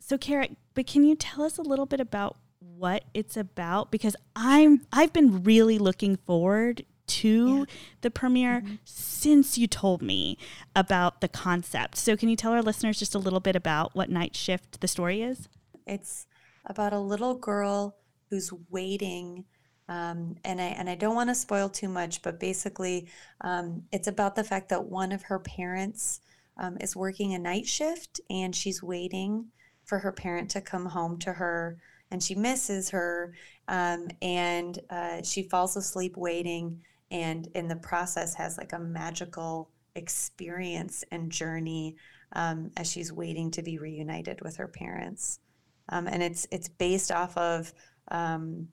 So, 0.00 0.18
Kara, 0.18 0.48
but 0.74 0.86
can 0.86 1.04
you 1.04 1.14
tell 1.14 1.44
us 1.44 1.56
a 1.56 1.62
little 1.62 1.86
bit 1.86 2.00
about 2.00 2.36
what 2.58 3.04
it's 3.14 3.36
about? 3.36 3.90
Because 3.90 4.14
I'm 4.36 4.86
I've 4.92 5.12
been 5.12 5.42
really 5.42 5.78
looking 5.78 6.16
forward 6.16 6.84
to 7.06 7.58
yeah. 7.58 7.64
the 8.02 8.10
premiere 8.10 8.60
mm-hmm. 8.60 8.74
since 8.84 9.56
you 9.56 9.66
told 9.66 10.02
me 10.02 10.36
about 10.76 11.22
the 11.22 11.28
concept. 11.28 11.96
So, 11.96 12.14
can 12.14 12.28
you 12.28 12.36
tell 12.36 12.52
our 12.52 12.62
listeners 12.62 12.98
just 12.98 13.14
a 13.14 13.18
little 13.18 13.40
bit 13.40 13.56
about 13.56 13.96
what 13.96 14.10
Night 14.10 14.36
Shift 14.36 14.82
the 14.82 14.88
story 14.88 15.22
is? 15.22 15.48
It's 15.86 16.26
about 16.66 16.92
a 16.92 16.98
little 16.98 17.34
girl 17.34 17.96
who's 18.28 18.52
waiting. 18.70 19.44
Um, 19.88 20.36
and 20.44 20.60
I 20.60 20.66
and 20.66 20.88
I 20.88 20.94
don't 20.94 21.16
want 21.16 21.30
to 21.30 21.34
spoil 21.34 21.68
too 21.68 21.88
much, 21.88 22.22
but 22.22 22.38
basically, 22.38 23.08
um, 23.40 23.82
it's 23.92 24.06
about 24.06 24.36
the 24.36 24.44
fact 24.44 24.68
that 24.68 24.84
one 24.84 25.10
of 25.10 25.22
her 25.22 25.40
parents 25.40 26.20
um, 26.56 26.76
is 26.80 26.94
working 26.94 27.34
a 27.34 27.38
night 27.38 27.66
shift, 27.66 28.20
and 28.30 28.54
she's 28.54 28.82
waiting 28.82 29.46
for 29.84 29.98
her 29.98 30.12
parent 30.12 30.50
to 30.50 30.60
come 30.60 30.86
home 30.86 31.18
to 31.18 31.32
her, 31.32 31.78
and 32.10 32.22
she 32.22 32.36
misses 32.36 32.90
her, 32.90 33.34
um, 33.66 34.08
and 34.22 34.78
uh, 34.90 35.22
she 35.22 35.42
falls 35.42 35.76
asleep 35.76 36.16
waiting, 36.16 36.80
and 37.10 37.48
in 37.54 37.66
the 37.66 37.76
process 37.76 38.34
has 38.34 38.58
like 38.58 38.72
a 38.72 38.78
magical 38.78 39.70
experience 39.96 41.02
and 41.10 41.32
journey 41.32 41.96
um, 42.34 42.70
as 42.76 42.88
she's 42.88 43.12
waiting 43.12 43.50
to 43.50 43.62
be 43.62 43.78
reunited 43.78 44.40
with 44.42 44.56
her 44.56 44.68
parents 44.68 45.40
um, 45.90 46.06
and 46.06 46.22
it's 46.22 46.46
it's 46.50 46.68
based 46.68 47.12
off 47.12 47.36
of 47.36 47.72
um, 48.10 48.68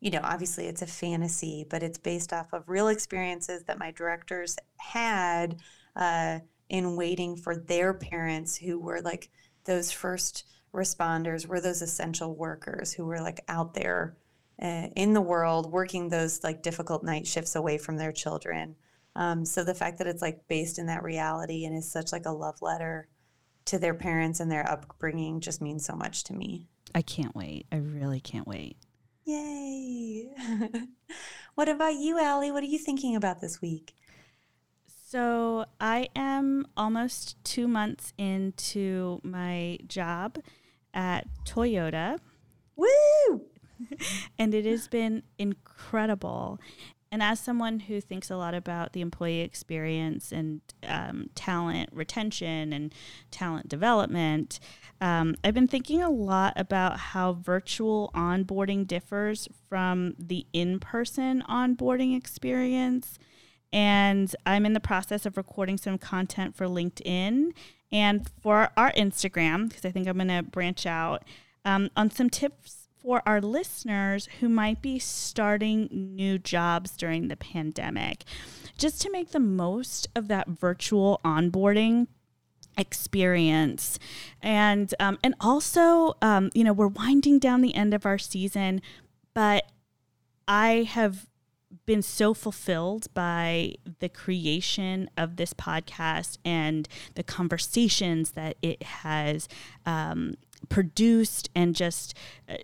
you 0.00 0.10
know 0.10 0.20
obviously 0.22 0.66
it's 0.66 0.82
a 0.82 0.86
fantasy 0.86 1.66
but 1.68 1.82
it's 1.82 1.98
based 1.98 2.32
off 2.32 2.52
of 2.52 2.68
real 2.68 2.88
experiences 2.88 3.64
that 3.64 3.78
my 3.78 3.90
directors 3.92 4.56
had 4.76 5.56
uh, 5.96 6.38
in 6.68 6.96
waiting 6.96 7.36
for 7.36 7.56
their 7.56 7.94
parents 7.94 8.56
who 8.56 8.78
were 8.78 9.00
like 9.00 9.30
those 9.64 9.90
first 9.90 10.44
responders 10.74 11.46
were 11.46 11.60
those 11.60 11.82
essential 11.82 12.34
workers 12.34 12.92
who 12.92 13.04
were 13.04 13.20
like 13.20 13.40
out 13.48 13.74
there 13.74 14.16
uh, 14.60 14.88
in 14.96 15.14
the 15.14 15.20
world 15.20 15.70
working 15.72 16.08
those 16.08 16.42
like 16.42 16.62
difficult 16.62 17.04
night 17.04 17.26
shifts 17.26 17.56
away 17.56 17.78
from 17.78 17.96
their 17.96 18.12
children. 18.12 18.74
Um, 19.16 19.44
so 19.44 19.64
the 19.64 19.74
fact 19.74 19.98
that 19.98 20.06
it's 20.06 20.22
like 20.22 20.46
based 20.48 20.78
in 20.78 20.86
that 20.86 21.02
reality 21.02 21.64
and 21.64 21.76
is 21.76 21.90
such 21.90 22.12
like 22.12 22.26
a 22.26 22.30
love 22.30 22.60
letter 22.60 23.08
to 23.68 23.78
their 23.78 23.94
parents 23.94 24.40
and 24.40 24.50
their 24.50 24.68
upbringing 24.70 25.40
just 25.40 25.60
means 25.60 25.84
so 25.84 25.94
much 25.94 26.24
to 26.24 26.34
me. 26.34 26.68
I 26.94 27.02
can't 27.02 27.34
wait. 27.34 27.66
I 27.70 27.76
really 27.76 28.20
can't 28.20 28.46
wait. 28.46 28.76
Yay. 29.24 30.28
what 31.54 31.68
about 31.68 31.94
you, 31.94 32.18
Allie? 32.18 32.50
What 32.50 32.62
are 32.62 32.66
you 32.66 32.78
thinking 32.78 33.14
about 33.14 33.40
this 33.40 33.60
week? 33.60 33.94
So, 35.10 35.66
I 35.80 36.08
am 36.16 36.66
almost 36.76 37.42
two 37.44 37.68
months 37.68 38.12
into 38.18 39.20
my 39.22 39.78
job 39.86 40.38
at 40.92 41.26
Toyota. 41.44 42.18
Woo! 42.76 43.42
and 44.38 44.54
it 44.54 44.64
has 44.64 44.88
been 44.88 45.22
incredible. 45.38 46.58
And 47.10 47.22
as 47.22 47.40
someone 47.40 47.80
who 47.80 48.00
thinks 48.00 48.30
a 48.30 48.36
lot 48.36 48.54
about 48.54 48.92
the 48.92 49.00
employee 49.00 49.40
experience 49.40 50.30
and 50.30 50.60
um, 50.86 51.30
talent 51.34 51.88
retention 51.92 52.72
and 52.72 52.94
talent 53.30 53.68
development, 53.68 54.60
um, 55.00 55.34
I've 55.42 55.54
been 55.54 55.68
thinking 55.68 56.02
a 56.02 56.10
lot 56.10 56.52
about 56.56 56.98
how 56.98 57.32
virtual 57.32 58.10
onboarding 58.14 58.86
differs 58.86 59.48
from 59.68 60.14
the 60.18 60.46
in 60.52 60.80
person 60.80 61.42
onboarding 61.48 62.16
experience. 62.16 63.18
And 63.72 64.34
I'm 64.44 64.66
in 64.66 64.72
the 64.74 64.80
process 64.80 65.24
of 65.24 65.36
recording 65.36 65.78
some 65.78 65.98
content 65.98 66.56
for 66.56 66.66
LinkedIn 66.66 67.52
and 67.90 68.28
for 68.42 68.70
our 68.76 68.92
Instagram, 68.92 69.68
because 69.68 69.84
I 69.84 69.90
think 69.90 70.06
I'm 70.08 70.16
going 70.16 70.28
to 70.28 70.42
branch 70.42 70.84
out 70.84 71.24
um, 71.64 71.90
on 71.96 72.10
some 72.10 72.28
tips 72.28 72.77
for 73.02 73.22
our 73.26 73.40
listeners 73.40 74.28
who 74.40 74.48
might 74.48 74.82
be 74.82 74.98
starting 74.98 75.88
new 75.90 76.38
jobs 76.38 76.96
during 76.96 77.28
the 77.28 77.36
pandemic, 77.36 78.24
just 78.76 79.00
to 79.02 79.10
make 79.10 79.30
the 79.30 79.40
most 79.40 80.08
of 80.14 80.28
that 80.28 80.48
virtual 80.48 81.20
onboarding 81.24 82.06
experience. 82.76 83.98
And 84.42 84.94
um, 85.00 85.18
and 85.22 85.34
also 85.40 86.16
um, 86.22 86.50
you 86.54 86.64
know 86.64 86.72
we're 86.72 86.88
winding 86.88 87.38
down 87.38 87.60
the 87.60 87.74
end 87.74 87.94
of 87.94 88.06
our 88.06 88.18
season 88.18 88.80
but 89.34 89.70
i 90.48 90.88
have 90.88 91.26
been 91.86 92.02
so 92.02 92.34
fulfilled 92.34 93.06
by 93.14 93.74
the 94.00 94.08
creation 94.08 95.08
of 95.16 95.36
this 95.36 95.52
podcast 95.52 96.38
and 96.44 96.88
the 97.14 97.22
conversations 97.22 98.32
that 98.32 98.56
it 98.62 98.82
has 98.82 99.48
um, 99.86 100.34
produced 100.68 101.48
and 101.54 101.74
just 101.74 102.14
uh, 102.48 102.56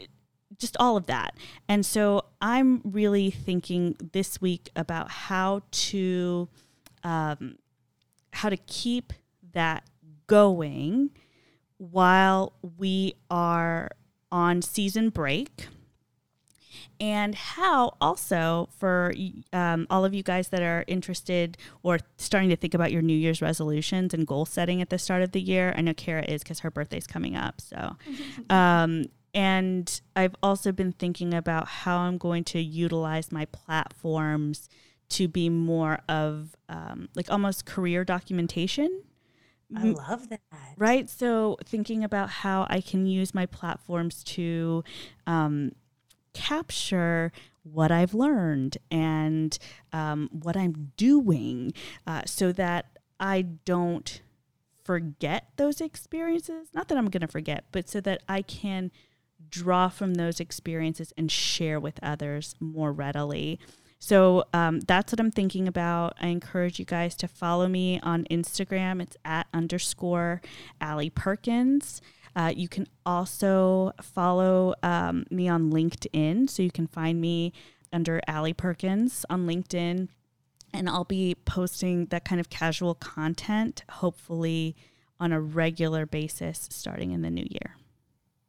just 0.59 0.77
all 0.79 0.97
of 0.97 1.07
that. 1.07 1.37
And 1.69 1.85
so 1.85 2.25
I'm 2.41 2.81
really 2.85 3.31
thinking 3.31 3.97
this 4.13 4.41
week 4.41 4.71
about 4.77 5.11
how 5.11 5.63
to 5.71 6.49
um, 7.03 7.57
how 8.33 8.49
to 8.49 8.57
keep 8.57 9.13
that 9.53 9.85
going 10.27 11.11
while 11.79 12.53
we 12.79 13.15
are 13.31 13.91
on 14.33 14.63
season 14.63 15.11
break. 15.11 15.69
And 17.01 17.35
how 17.35 17.97
also 18.01 18.69
for 18.79 19.13
um, 19.53 19.87
all 19.91 20.05
of 20.05 20.15
you 20.15 20.23
guys 20.23 20.49
that 20.49 20.63
are 20.63 20.85
interested 20.87 21.59
or 21.83 21.99
starting 22.19 22.51
to 22.51 22.57
think 22.57 22.73
about 22.73 22.93
your 22.93 23.03
New 23.03 23.17
Year's 23.17 23.43
resolutions 23.43 24.15
and 24.15 24.27
goal 24.27 24.45
setting 24.47 24.81
at 24.81 24.91
the 24.91 24.99
start 24.99 25.23
of 25.23 25.33
the 25.33 25.41
year. 25.41 25.75
I 25.77 25.81
know 25.81 25.93
Kara 25.95 26.25
is 26.25 26.43
because 26.43 26.61
her 26.61 26.71
birthday's 26.71 27.07
coming 27.07 27.37
up. 27.37 27.61
So, 27.61 27.97
um, 28.51 29.07
and 29.35 30.01
I've 30.15 30.37
also 30.43 30.71
been 30.71 30.93
thinking 30.93 31.35
about 31.35 31.67
how 31.67 31.99
I'm 31.99 32.19
going 32.19 32.45
to 32.45 32.61
utilize 32.61 33.33
my 33.33 33.47
platforms 33.47 34.69
to 35.11 35.29
be 35.29 35.49
more 35.49 35.99
of 36.09 36.57
um, 36.69 37.09
like 37.15 37.31
almost 37.31 37.67
career 37.67 38.05
documentation. 38.05 39.03
I 39.77 39.87
love 39.87 40.29
that. 40.29 40.41
Right. 40.77 41.11
So, 41.11 41.57
thinking 41.65 42.05
about 42.05 42.31
how 42.31 42.67
I 42.71 42.81
can 42.81 43.07
use 43.07 43.35
my 43.35 43.47
platforms 43.47 44.23
to 44.25 44.85
um, 45.27 45.73
capture 46.33 47.33
what 47.65 47.91
I've 47.91 48.15
learned 48.15 48.79
and 48.91 49.59
um, 49.93 50.29
what 50.31 50.57
I'm 50.57 50.93
doing 50.97 51.73
uh, 52.07 52.23
so 52.27 52.53
that 52.53 52.99
I 53.19 53.43
don't 53.43 54.21
forget 54.85 55.49
those 55.57 55.81
experiences. 55.81 56.69
Not 56.75 56.89
that 56.89 56.99
I'm 56.99 57.09
going 57.09 57.23
to 57.23 57.27
forget, 57.27 57.65
but 57.73 57.89
so 57.89 58.01
that 58.03 58.23
I 58.29 58.43
can 58.43 58.93
draw 59.55 59.89
from 59.89 60.15
those 60.15 60.41
experiences 60.41 61.13
and 61.17 61.31
share 61.31 61.79
with 61.79 62.01
others 62.03 62.57
more 62.59 62.93
readily. 62.93 63.61
So 64.01 64.45
um, 64.53 64.81
that's 64.81 65.13
what 65.13 65.21
I'm 65.21 65.31
thinking 65.31 65.69
about. 65.69 66.15
I 66.21 66.27
encourage 66.27 66.79
you 66.79 66.85
guys 66.85 67.15
to 67.17 67.29
follow 67.29 67.69
me 67.69 68.01
on 68.01 68.25
Instagram. 68.31 69.01
It's 69.01 69.17
at 69.25 69.47
underscore 69.55 70.43
Allie 70.81 71.09
Perkins. 71.09 72.03
Uh, 72.37 72.53
you 72.55 72.69
can 72.69 72.89
also 73.07 73.93
follow 74.03 74.75
um, 74.83 75.25
me 75.31 75.49
on 75.49 75.71
LinkedIn. 75.73 76.51
So 76.51 76.63
you 76.63 76.73
can 76.73 76.89
find 76.89 77.21
me 77.21 77.53
under 77.93 78.21
Allie 78.27 78.53
Perkins 78.53 79.25
on 79.31 79.47
LinkedIn. 79.47 80.09
And 80.73 80.89
I'll 80.89 81.05
be 81.05 81.37
posting 81.45 82.07
that 82.07 82.25
kind 82.25 82.41
of 82.41 82.51
casual 82.51 82.97
content, 82.97 83.85
hopefully 83.89 84.75
on 85.21 85.33
a 85.33 85.41
regular 85.41 86.07
basis 86.07 86.69
starting 86.73 87.13
in 87.13 87.23
the 87.23 87.31
new 87.31 87.47
year. 87.49 87.77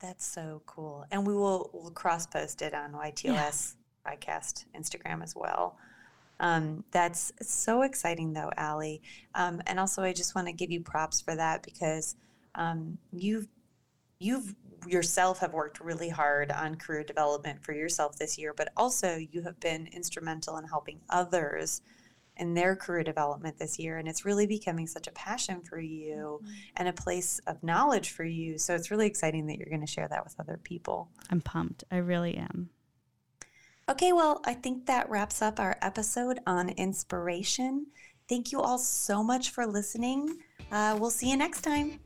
That's 0.06 0.28
so 0.28 0.62
cool. 0.68 1.04
And 1.10 1.26
we 1.26 1.34
will 1.34 1.72
we'll 1.74 1.90
cross 1.90 2.28
post 2.28 2.62
it 2.62 2.76
on 2.76 2.94
YTOS 2.94 3.24
yeah. 3.26 4.14
podcast 4.14 4.66
Instagram 4.78 5.24
as 5.24 5.36
well. 5.36 5.78
Um, 6.40 6.84
that's 6.92 7.34
so 7.42 7.82
exciting 7.82 8.32
though, 8.32 8.52
Allie. 8.56 9.02
Um, 9.34 9.64
and 9.66 9.80
also 9.80 10.04
I 10.04 10.14
just 10.14 10.36
want 10.36 10.46
to 10.46 10.54
give 10.54 10.70
you 10.70 10.82
props 10.82 11.22
for 11.22 11.36
that 11.36 11.64
because 11.64 12.16
um, 12.54 13.00
you've 13.12 13.48
you've 14.20 14.54
yourself 14.86 15.40
have 15.40 15.54
worked 15.54 15.80
really 15.80 16.10
hard 16.10 16.52
on 16.52 16.76
career 16.76 17.04
development 17.04 17.64
for 17.64 17.74
yourself 17.74 18.16
this 18.20 18.38
year, 18.38 18.54
but 18.56 18.72
also 18.78 19.16
you 19.16 19.42
have 19.42 19.60
been 19.60 19.88
instrumental 19.88 20.58
in 20.58 20.66
helping 20.66 21.00
others 21.10 21.82
in 22.38 22.54
their 22.54 22.76
career 22.76 23.04
development 23.04 23.58
this 23.58 23.80
year. 23.80 23.98
And 23.98 24.08
it's 24.08 24.26
really 24.26 24.48
becoming 24.48 24.88
such 24.88 25.08
a 25.08 25.12
passion 25.12 25.62
for 25.62 25.80
you 25.80 26.40
mm-hmm. 26.42 26.52
and 26.78 26.88
a 26.88 26.94
place 26.94 27.40
of 27.48 27.62
knowledge 27.64 28.10
for 28.10 28.24
you. 28.24 28.58
So 28.58 28.76
it's 28.76 28.92
really 28.92 29.08
exciting 29.08 29.48
that 29.48 29.58
you're 29.58 29.70
going 29.70 29.82
to 29.82 29.88
share 29.88 30.08
that 30.08 30.24
with 30.24 30.36
other 30.40 30.60
people. 30.64 31.10
I'm 31.30 31.42
pumped. 31.42 31.84
I 31.92 31.98
really 31.98 32.36
am. 32.36 32.70
Okay, 33.88 34.14
well, 34.14 34.42
I 34.46 34.56
think 34.56 34.88
that 34.88 35.10
wraps 35.10 35.42
up 35.42 35.60
our 35.60 35.78
episode 35.82 36.40
on 36.48 36.70
inspiration. 36.70 37.88
Thank 38.28 38.52
you 38.52 38.60
all 38.60 38.80
so 38.80 39.24
much 39.24 39.52
for 39.52 39.68
listening. 39.68 40.40
Uh, 40.72 40.98
we'll 41.00 41.12
see 41.12 41.30
you 41.30 41.38
next 41.38 41.62
time. 41.62 42.00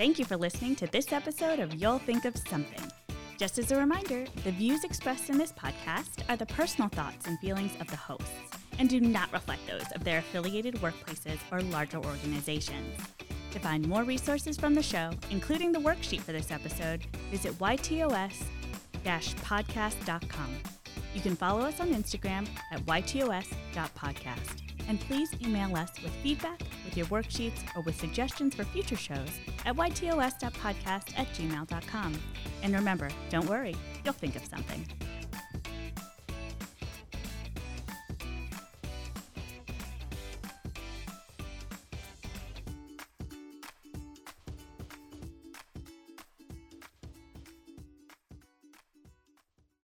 Thank 0.00 0.18
you 0.18 0.24
for 0.24 0.36
listening 0.36 0.76
to 0.76 0.86
this 0.86 1.12
episode 1.12 1.58
of 1.58 1.74
You'll 1.74 1.98
Think 1.98 2.24
of 2.24 2.34
Something. 2.48 2.90
Just 3.40 3.58
as 3.58 3.72
a 3.72 3.76
reminder, 3.76 4.26
the 4.44 4.52
views 4.52 4.84
expressed 4.84 5.30
in 5.30 5.38
this 5.38 5.50
podcast 5.50 6.28
are 6.28 6.36
the 6.36 6.44
personal 6.44 6.90
thoughts 6.90 7.26
and 7.26 7.38
feelings 7.38 7.72
of 7.80 7.86
the 7.86 7.96
hosts 7.96 8.28
and 8.78 8.86
do 8.86 9.00
not 9.00 9.32
reflect 9.32 9.66
those 9.66 9.90
of 9.94 10.04
their 10.04 10.18
affiliated 10.18 10.74
workplaces 10.74 11.38
or 11.50 11.62
larger 11.62 11.96
organizations. 11.96 12.98
To 13.52 13.58
find 13.58 13.88
more 13.88 14.04
resources 14.04 14.58
from 14.58 14.74
the 14.74 14.82
show, 14.82 15.12
including 15.30 15.72
the 15.72 15.78
worksheet 15.78 16.20
for 16.20 16.32
this 16.32 16.50
episode, 16.50 17.06
visit 17.30 17.58
ytos-podcast.com. 17.58 20.56
You 21.14 21.22
can 21.22 21.34
follow 21.34 21.62
us 21.62 21.80
on 21.80 21.94
Instagram 21.94 22.46
at 22.70 22.84
ytos.podcast. 22.84 24.69
And 24.90 24.98
please 24.98 25.30
email 25.40 25.76
us 25.76 25.92
with 26.02 26.12
feedback, 26.16 26.60
with 26.84 26.96
your 26.96 27.06
worksheets, 27.06 27.60
or 27.76 27.82
with 27.82 27.94
suggestions 27.94 28.56
for 28.56 28.64
future 28.64 28.96
shows 28.96 29.30
at 29.64 29.76
ytos.podcast 29.76 31.16
at 31.16 31.32
gmail.com. 31.32 32.18
And 32.64 32.74
remember, 32.74 33.08
don't 33.30 33.48
worry, 33.48 33.76
you'll 34.04 34.14
think 34.14 34.34
of 34.34 34.44
something. 34.44 34.84